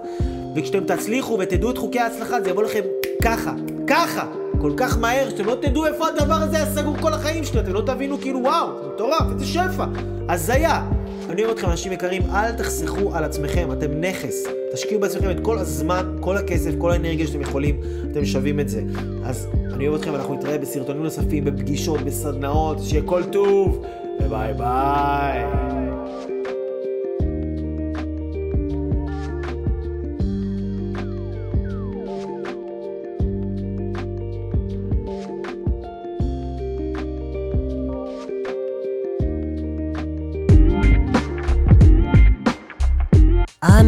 וכשאתם 0.56 0.84
תצליחו 0.84 1.36
ותדעו 1.40 1.70
את 1.70 1.78
חוקי 1.78 2.00
ההצלחה, 2.00 2.40
זה 2.40 2.50
יבוא 2.50 2.62
לכם 2.62 2.80
ככה, 3.26 3.52
ככה, 3.86 4.26
כל 4.60 4.72
כך 4.76 4.98
מהר, 4.98 5.30
שאתם 5.30 5.44
לא 5.44 5.56
תדעו 5.62 5.86
איפה 5.86 6.08
הדבר 6.08 6.34
הזה 6.34 6.56
היה 6.56 6.66
סגור 6.66 6.96
כל 7.00 7.12
החיים 7.12 7.44
שלו, 7.44 7.60
אתם 7.60 7.72
לא 7.72 7.82
תבינו 7.86 8.18
כאילו 8.20 8.40
וואו, 8.42 8.66
זה 8.82 8.88
מטורף, 8.94 9.32
איזה 9.32 9.46
שפע, 9.46 9.84
הזיה. 10.28 10.86
אני 11.30 11.44
אומר 11.44 11.54
לכם, 11.54 11.70
אנשים 11.70 11.92
יקרים, 11.92 12.22
אל 12.30 12.52
תחסכו 12.52 13.14
על 13.14 13.24
עצמכם, 13.24 13.72
אתם 13.72 14.00
נכס. 14.00 14.44
תשקיעו 14.72 15.00
בעצמכם 15.00 15.30
את 15.30 15.40
כל 15.42 15.58
הזמן, 15.58 16.16
כל 16.20 16.36
הכסף, 16.36 16.70
כל 16.78 16.90
האנרגיה 16.90 17.26
שאתם 17.26 17.40
יכולים, 17.40 17.80
אתם 18.12 18.24
שווים 18.24 18.60
את 18.60 18.68
זה. 18.68 18.82
אז 19.24 19.46
אני 19.72 19.88
אוהב 19.88 20.00
אתכם, 20.00 20.14
אנחנו 20.14 20.34
נתראה 20.34 20.58
בסרטונים 20.58 21.02
נוספים, 21.02 21.44
בפגישות, 21.44 22.00
בסדנאות, 22.00 22.78
שיהיה 22.82 23.02
כל 23.02 23.24
טוב, 23.24 23.84
וביי 24.20 24.54
ביי. 24.54 25.65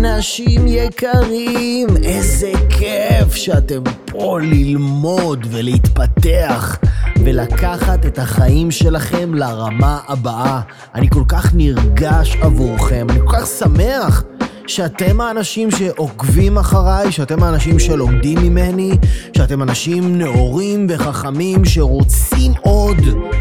אנשים 0.04 0.66
יקרים, 0.66 1.88
איזה 2.04 2.52
כיף 2.70 3.34
שאתם 3.34 3.82
פה 4.06 4.38
ללמוד 4.40 5.46
ולהתפתח 5.50 6.78
ולקחת 7.24 8.06
את 8.06 8.18
החיים 8.18 8.70
שלכם 8.70 9.34
לרמה 9.34 9.98
הבאה. 10.08 10.60
אני 10.94 11.10
כל 11.10 11.24
כך 11.28 11.54
נרגש 11.54 12.36
עבורכם, 12.36 13.06
אני 13.10 13.18
כל 13.18 13.36
כך 13.36 13.46
שמח 13.46 14.24
שאתם 14.68 15.20
האנשים 15.20 15.70
שעוקבים 15.70 16.58
אחריי, 16.58 17.12
שאתם 17.12 17.42
האנשים 17.42 17.78
שלומדים 17.78 18.38
ממני, 18.42 18.90
שאתם 19.36 19.62
אנשים 19.62 20.18
נאורים 20.18 20.86
וחכמים 20.90 21.64
שרוצים 21.64 22.52
עוד. 22.60 22.96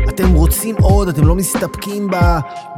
אתם 0.09 0.34
רוצים 0.34 0.75
עוד, 0.82 1.07
אתם 1.07 1.28
לא 1.28 1.36
מסתפקים 1.36 2.09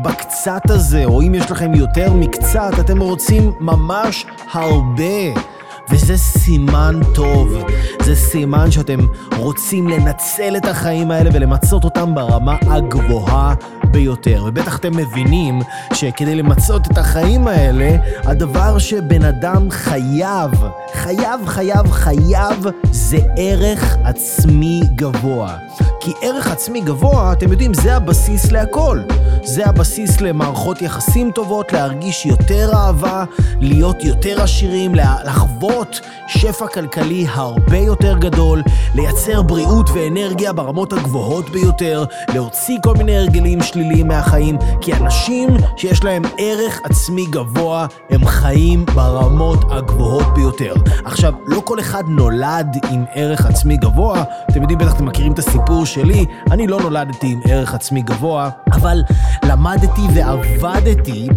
בקצת 0.04 0.62
הזה, 0.70 1.06
או 1.06 1.22
אם 1.22 1.36
יש 1.36 1.52
לכם 1.52 1.74
יותר 1.74 2.14
מקצת, 2.14 2.72
אתם 2.80 3.00
רוצים 3.00 3.52
ממש 3.60 4.26
הרבה. 4.52 5.59
וזה 5.90 6.18
סימן 6.18 7.00
טוב, 7.14 7.58
זה 8.02 8.16
סימן 8.16 8.72
שאתם 8.72 9.00
רוצים 9.38 9.88
לנצל 9.88 10.58
את 10.58 10.66
החיים 10.66 11.12
האלה 11.12 11.30
ולמצות 11.34 11.84
אותם 11.84 12.16
ברמה 12.16 12.56
הגבוהה 12.62 13.54
ביותר. 13.92 14.44
ובטח 14.48 14.78
אתם 14.78 14.98
מבינים 14.98 15.60
שכדי 15.94 16.36
למצות 16.36 16.88
את 16.92 16.98
החיים 16.98 17.48
האלה, 17.48 17.98
הדבר 18.24 18.80
שבן 18.80 19.24
אדם 19.24 19.72
חייב, 19.72 20.52
חייב, 20.94 21.46
חייב, 21.46 21.92
חייב, 21.92 22.66
זה 22.92 23.18
ערך 23.38 23.98
עצמי 24.04 24.82
גבוה. 24.96 25.58
כי 26.00 26.12
ערך 26.22 26.52
עצמי 26.52 26.82
גבוה, 26.82 27.32
אתם 27.32 27.52
יודעים, 27.52 27.74
זה 27.74 27.96
הבסיס 27.96 28.52
להכל. 28.52 29.00
זה 29.44 29.66
הבסיס 29.66 30.22
למערכות 30.22 30.82
יחסים 30.82 31.32
טובות, 31.32 31.74
להרגיש 31.74 32.26
יותר 32.26 32.72
אהבה, 32.74 33.24
להיות 33.60 34.04
יותר 34.04 34.42
עשירים, 34.42 34.96
לחוות 34.96 35.79
לחיות 35.80 36.02
שפע 36.28 36.68
כלכלי 36.68 37.26
הרבה 37.30 37.78
יותר 37.78 38.18
גדול, 38.18 38.62
לייצר 38.96 39.42
בריאות 39.42 39.90
ואנרגיה 39.94 40.54
ברמות 40.54 40.94
הגבוהות 40.94 41.50
ביותר, 41.50 42.06
להוציא 42.34 42.78
כל 42.84 42.94
מיני 42.94 43.18
הרגלים 43.18 43.62
שליליים 43.62 44.08
מהחיים, 44.08 44.58
כי 44.82 44.94
אנשים 44.94 45.50
שיש 45.78 46.04
להם 46.04 46.22
ערך 46.38 46.80
עצמי 46.84 47.26
גבוה, 47.26 47.88
הם 48.10 48.26
חיים 48.26 48.86
ברמות 48.86 49.60
הגבוהות 49.72 50.34
ביותר. 50.36 50.74
עכשיו, 51.06 51.34
לא 51.46 51.62
כל 51.66 51.80
אחד 51.80 52.04
נולד 52.08 52.78
עם 52.92 53.06
ערך 53.14 53.46
עצמי 53.46 53.78
גבוה, 53.78 54.24
אתם 54.52 54.62
יודעים, 54.62 54.80
בטח 54.80 54.96
אתם 54.96 55.06
מכירים 55.06 55.34
את 55.34 55.40
הסיפור 55.40 55.86
שלי, 55.86 56.26
אני 56.52 56.68
לא 56.68 56.80
נולדתי 56.82 57.28
עם 57.28 57.40
ערך 57.46 57.74
עצמי 57.74 58.02
גבוה, 58.02 58.50
אבל 58.72 59.02
למדתי 59.44 60.02
ועבדתי 60.14 61.30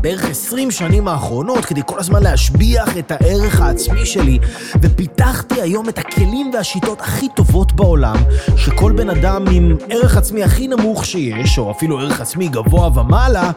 בערך 0.00 0.30
20 0.30 0.70
שנים 0.70 1.08
האחרונות 1.08 1.64
כדי 1.64 1.80
כל 1.86 1.98
הזמן 1.98 2.22
להשביח 2.22 2.96
את 2.98 3.12
הערך 3.12 3.60
העצמי 3.60 3.85
שלי, 4.04 4.38
ופיתחתי 4.82 5.60
היום 5.60 5.88
את 5.88 5.98
הכלים 5.98 6.50
והשיטות 6.54 7.00
הכי 7.00 7.28
טובות 7.36 7.72
בעולם, 7.72 8.16
שכל 8.56 8.92
בן 8.92 9.10
אדם 9.10 9.44
עם 9.52 9.76
ערך 9.90 10.16
עצמי 10.16 10.44
הכי 10.44 10.68
נמוך 10.68 11.04
שיש, 11.04 11.58
או 11.58 11.70
אפילו 11.70 11.98
ערך 11.98 12.20
עצמי 12.20 12.48
גבוה 12.48 13.00
ומעלה, 13.00 13.50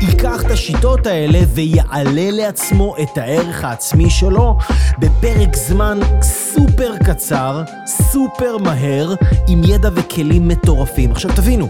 ייקח 0.00 0.44
את 0.46 0.50
השיטות 0.50 1.06
האלה 1.06 1.38
ויעלה 1.54 2.30
לעצמו 2.30 2.94
את 3.02 3.18
הערך 3.18 3.64
העצמי 3.64 4.10
שלו 4.10 4.56
בפרק 4.98 5.56
זמן 5.56 5.98
סופר 6.22 6.92
קצר, 7.04 7.62
סופר 7.86 8.56
מהר, 8.58 9.14
עם 9.48 9.62
ידע 9.64 9.90
וכלים 9.94 10.48
מטורפים. 10.48 11.10
עכשיו 11.10 11.30
תבינו, 11.36 11.68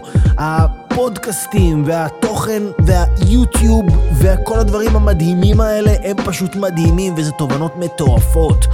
הפודקאסטים 0.96 1.82
והתוכן 1.86 2.62
והיוטיוב 2.78 3.84
וכל 4.18 4.58
הדברים 4.58 4.96
המדהימים 4.96 5.60
האלה 5.60 5.90
הם 6.04 6.16
פשוט 6.24 6.56
מדהימים 6.56 7.14
וזה 7.16 7.32
תובנות 7.32 7.76
מטורפות. 7.76 8.66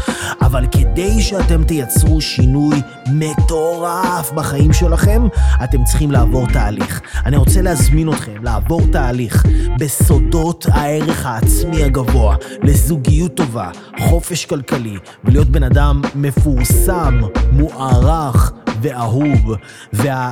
אבל 0.43 0.67
כדי 0.73 1.23
שאתם 1.23 1.65
תייצרו 1.65 2.21
שינוי 2.21 2.77
מטורף 3.13 4.33
בחיים 4.33 4.73
שלכם, 4.73 5.23
אתם 5.65 5.85
צריכים 5.85 6.11
לעבור 6.11 6.47
תהליך. 6.47 7.01
אני 7.27 7.37
רוצה 7.37 7.63
להזמין 7.63 8.09
אתכם 8.09 8.45
לעבור 8.45 8.81
תהליך 8.93 9.47
בסודות 9.79 10.67
הערך 10.71 11.27
העצמי 11.27 11.83
הגבוה, 11.85 12.37
לזוגיות 12.63 13.35
טובה, 13.35 13.71
חופש 13.99 14.45
כלכלי, 14.45 14.97
ולהיות 15.25 15.49
בן 15.49 15.63
אדם 15.63 16.03
מפורסם, 16.15 17.21
מוערך 17.53 18.53
ואהוב. 18.83 19.55
וה... 19.93 20.31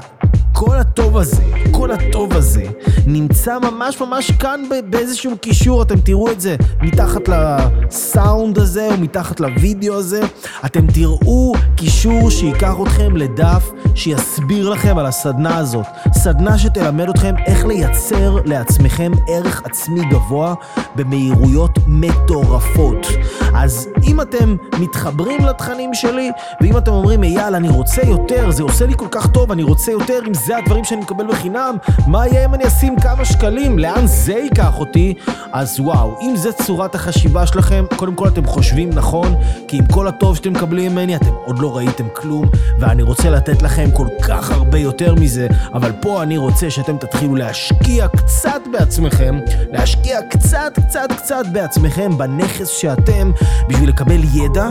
כל 0.60 0.76
הטוב 0.76 1.16
הזה, 1.16 1.42
כל 1.70 1.90
הטוב 1.90 2.36
הזה, 2.36 2.64
נמצא 3.06 3.58
ממש 3.58 4.00
ממש 4.00 4.30
כאן 4.30 4.60
באיזשהו 4.90 5.38
קישור, 5.38 5.82
אתם 5.82 6.00
תראו 6.00 6.30
את 6.30 6.40
זה 6.40 6.56
מתחת 6.82 7.20
לסאונד 7.28 8.58
הזה 8.58 8.88
או 8.92 8.96
מתחת 9.00 9.40
לוידאו 9.40 9.94
הזה, 9.94 10.20
אתם 10.64 10.86
תראו 10.86 11.52
קישור 11.76 12.30
שייקח 12.30 12.74
אתכם 12.82 13.16
לדף 13.16 13.70
שיסביר 13.94 14.68
לכם 14.68 14.98
על 14.98 15.06
הסדנה 15.06 15.58
הזאת. 15.58 15.86
סדנה 16.12 16.58
שתלמד 16.58 17.08
אתכם 17.08 17.34
איך 17.46 17.66
לייצר 17.66 18.36
לעצמכם 18.44 19.12
ערך 19.28 19.62
עצמי 19.64 20.00
גבוה 20.10 20.54
במהירויות 20.96 21.78
מטורפות. 21.86 23.06
אז 23.54 23.88
אם 24.02 24.20
אתם 24.20 24.56
מתחברים 24.78 25.44
לתכנים 25.44 25.94
שלי, 25.94 26.30
ואם 26.60 26.76
אתם 26.76 26.92
אומרים, 26.92 27.22
אייל, 27.22 27.54
אני 27.54 27.68
רוצה 27.68 28.02
יותר, 28.02 28.50
זה 28.50 28.62
עושה 28.62 28.86
לי 28.86 28.94
כל 28.96 29.08
כך 29.10 29.26
טוב, 29.26 29.52
אני 29.52 29.62
רוצה 29.62 29.92
יותר, 29.92 30.18
אם 30.28 30.34
זה 30.34 30.49
הדברים 30.58 30.84
שאני 30.84 31.00
מקבל 31.00 31.26
בחינם, 31.26 31.76
מה 32.06 32.26
יהיה 32.26 32.44
אם 32.44 32.54
אני 32.54 32.66
אשים 32.66 33.00
כמה 33.00 33.24
שקלים? 33.24 33.78
לאן 33.78 34.06
זה 34.06 34.32
ייקח 34.32 34.78
אותי? 34.78 35.14
אז 35.52 35.80
וואו, 35.80 36.18
אם 36.20 36.36
זה 36.36 36.52
צורת 36.52 36.94
החשיבה 36.94 37.46
שלכם, 37.46 37.84
קודם 37.96 38.14
כל 38.14 38.28
אתם 38.28 38.46
חושבים 38.46 38.90
נכון, 38.90 39.34
כי 39.68 39.78
עם 39.78 39.86
כל 39.86 40.08
הטוב 40.08 40.36
שאתם 40.36 40.52
מקבלים 40.52 40.92
ממני, 40.92 41.16
אתם 41.16 41.30
עוד 41.44 41.58
לא 41.58 41.76
ראיתם 41.76 42.04
כלום, 42.12 42.44
ואני 42.80 43.02
רוצה 43.02 43.30
לתת 43.30 43.62
לכם 43.62 43.90
כל 43.90 44.06
כך 44.22 44.50
הרבה 44.50 44.78
יותר 44.78 45.14
מזה, 45.14 45.46
אבל 45.74 45.92
פה 46.00 46.22
אני 46.22 46.38
רוצה 46.38 46.70
שאתם 46.70 46.96
תתחילו 46.96 47.34
להשקיע 47.34 48.08
קצת 48.08 48.60
בעצמכם, 48.72 49.38
להשקיע 49.72 50.20
קצת 50.30 50.78
קצת 50.86 51.12
קצת 51.16 51.44
בעצמכם 51.52 52.18
בנכס 52.18 52.68
שאתם, 52.68 53.30
בשביל 53.68 53.88
לקבל 53.88 54.20
ידע 54.34 54.70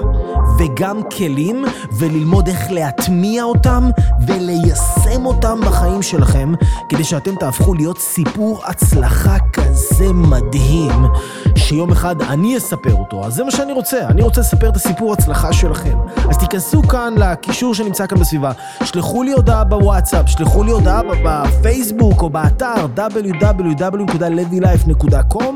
וגם 0.59 1.01
כלים, 1.17 1.65
וללמוד 1.99 2.47
איך 2.47 2.71
להטמיע 2.71 3.43
אותם 3.43 3.89
וליישם 4.27 5.25
אותם 5.25 5.58
בחיים 5.61 6.01
שלכם, 6.01 6.53
כדי 6.89 7.03
שאתם 7.03 7.35
תהפכו 7.35 7.73
להיות 7.73 7.97
סיפור 7.97 8.61
הצלחה 8.65 9.37
כזה 9.53 10.13
מדהים, 10.13 11.05
שיום 11.59 11.91
אחד 11.91 12.21
אני 12.21 12.57
אספר 12.57 12.93
אותו. 12.93 13.25
אז 13.25 13.33
זה 13.33 13.43
מה 13.43 13.51
שאני 13.51 13.73
רוצה, 13.73 14.07
אני 14.07 14.21
רוצה 14.21 14.41
לספר 14.41 14.69
את 14.69 14.75
הסיפור 14.75 15.13
הצלחה 15.13 15.53
שלכם. 15.53 15.97
אז 16.29 16.37
תיכנסו 16.37 16.83
כאן 16.83 17.13
לקישור 17.17 17.73
שנמצא 17.73 18.07
כאן 18.07 18.19
בסביבה, 18.19 18.51
שלחו 18.83 19.23
לי 19.23 19.31
הודעה 19.31 19.63
בוואטסאפ, 19.63 20.29
שלחו 20.29 20.63
לי 20.63 20.71
הודעה 20.71 21.01
בפייסבוק 21.25 22.21
או 22.21 22.29
באתר 22.29 22.85
www.levylife.com 22.95 25.53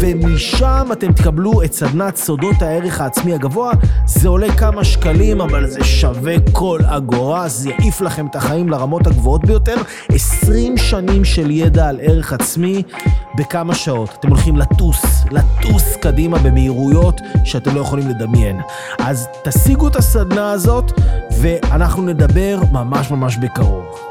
ומשם 0.00 0.88
אתם 0.92 1.12
תקבלו 1.12 1.62
את 1.62 1.72
סדנת 1.72 2.16
סודות 2.16 2.62
הערך 2.62 3.00
העצמי 3.00 3.34
הגבוה. 3.34 3.72
זה 4.06 4.28
עולה 4.28 4.56
כמה 4.56 4.84
שקלים, 4.84 5.40
אבל 5.40 5.70
זה 5.70 5.84
שווה 5.84 6.34
כל 6.52 6.80
אגורה, 6.84 7.48
זה 7.48 7.70
יעיף 7.70 8.00
לכם 8.00 8.26
את 8.26 8.36
החיים 8.36 8.68
לרמות 8.68 9.06
הגבוהות 9.06 9.44
ביותר. 9.44 9.76
20 10.08 10.76
שנים 10.76 11.24
של 11.24 11.50
ידע 11.50 11.88
על 11.88 11.98
ערך 12.02 12.32
עצמי 12.32 12.82
בכמה 13.38 13.74
שעות. 13.74 14.16
אתם 14.20 14.28
הולכים 14.28 14.56
לטוס, 14.56 15.24
לטוס 15.30 15.96
קדימה 15.96 16.38
במהירויות 16.38 17.20
שאתם 17.44 17.74
לא 17.74 17.80
יכולים 17.80 18.08
לדמיין. 18.08 18.60
אז 18.98 19.28
תשיגו 19.44 19.88
את 19.88 19.96
הסדנה 19.96 20.52
הזאת, 20.52 20.92
ואנחנו 21.40 22.02
נדבר 22.02 22.58
ממש 22.72 23.10
ממש 23.10 23.36
בקרוב. 23.36 24.09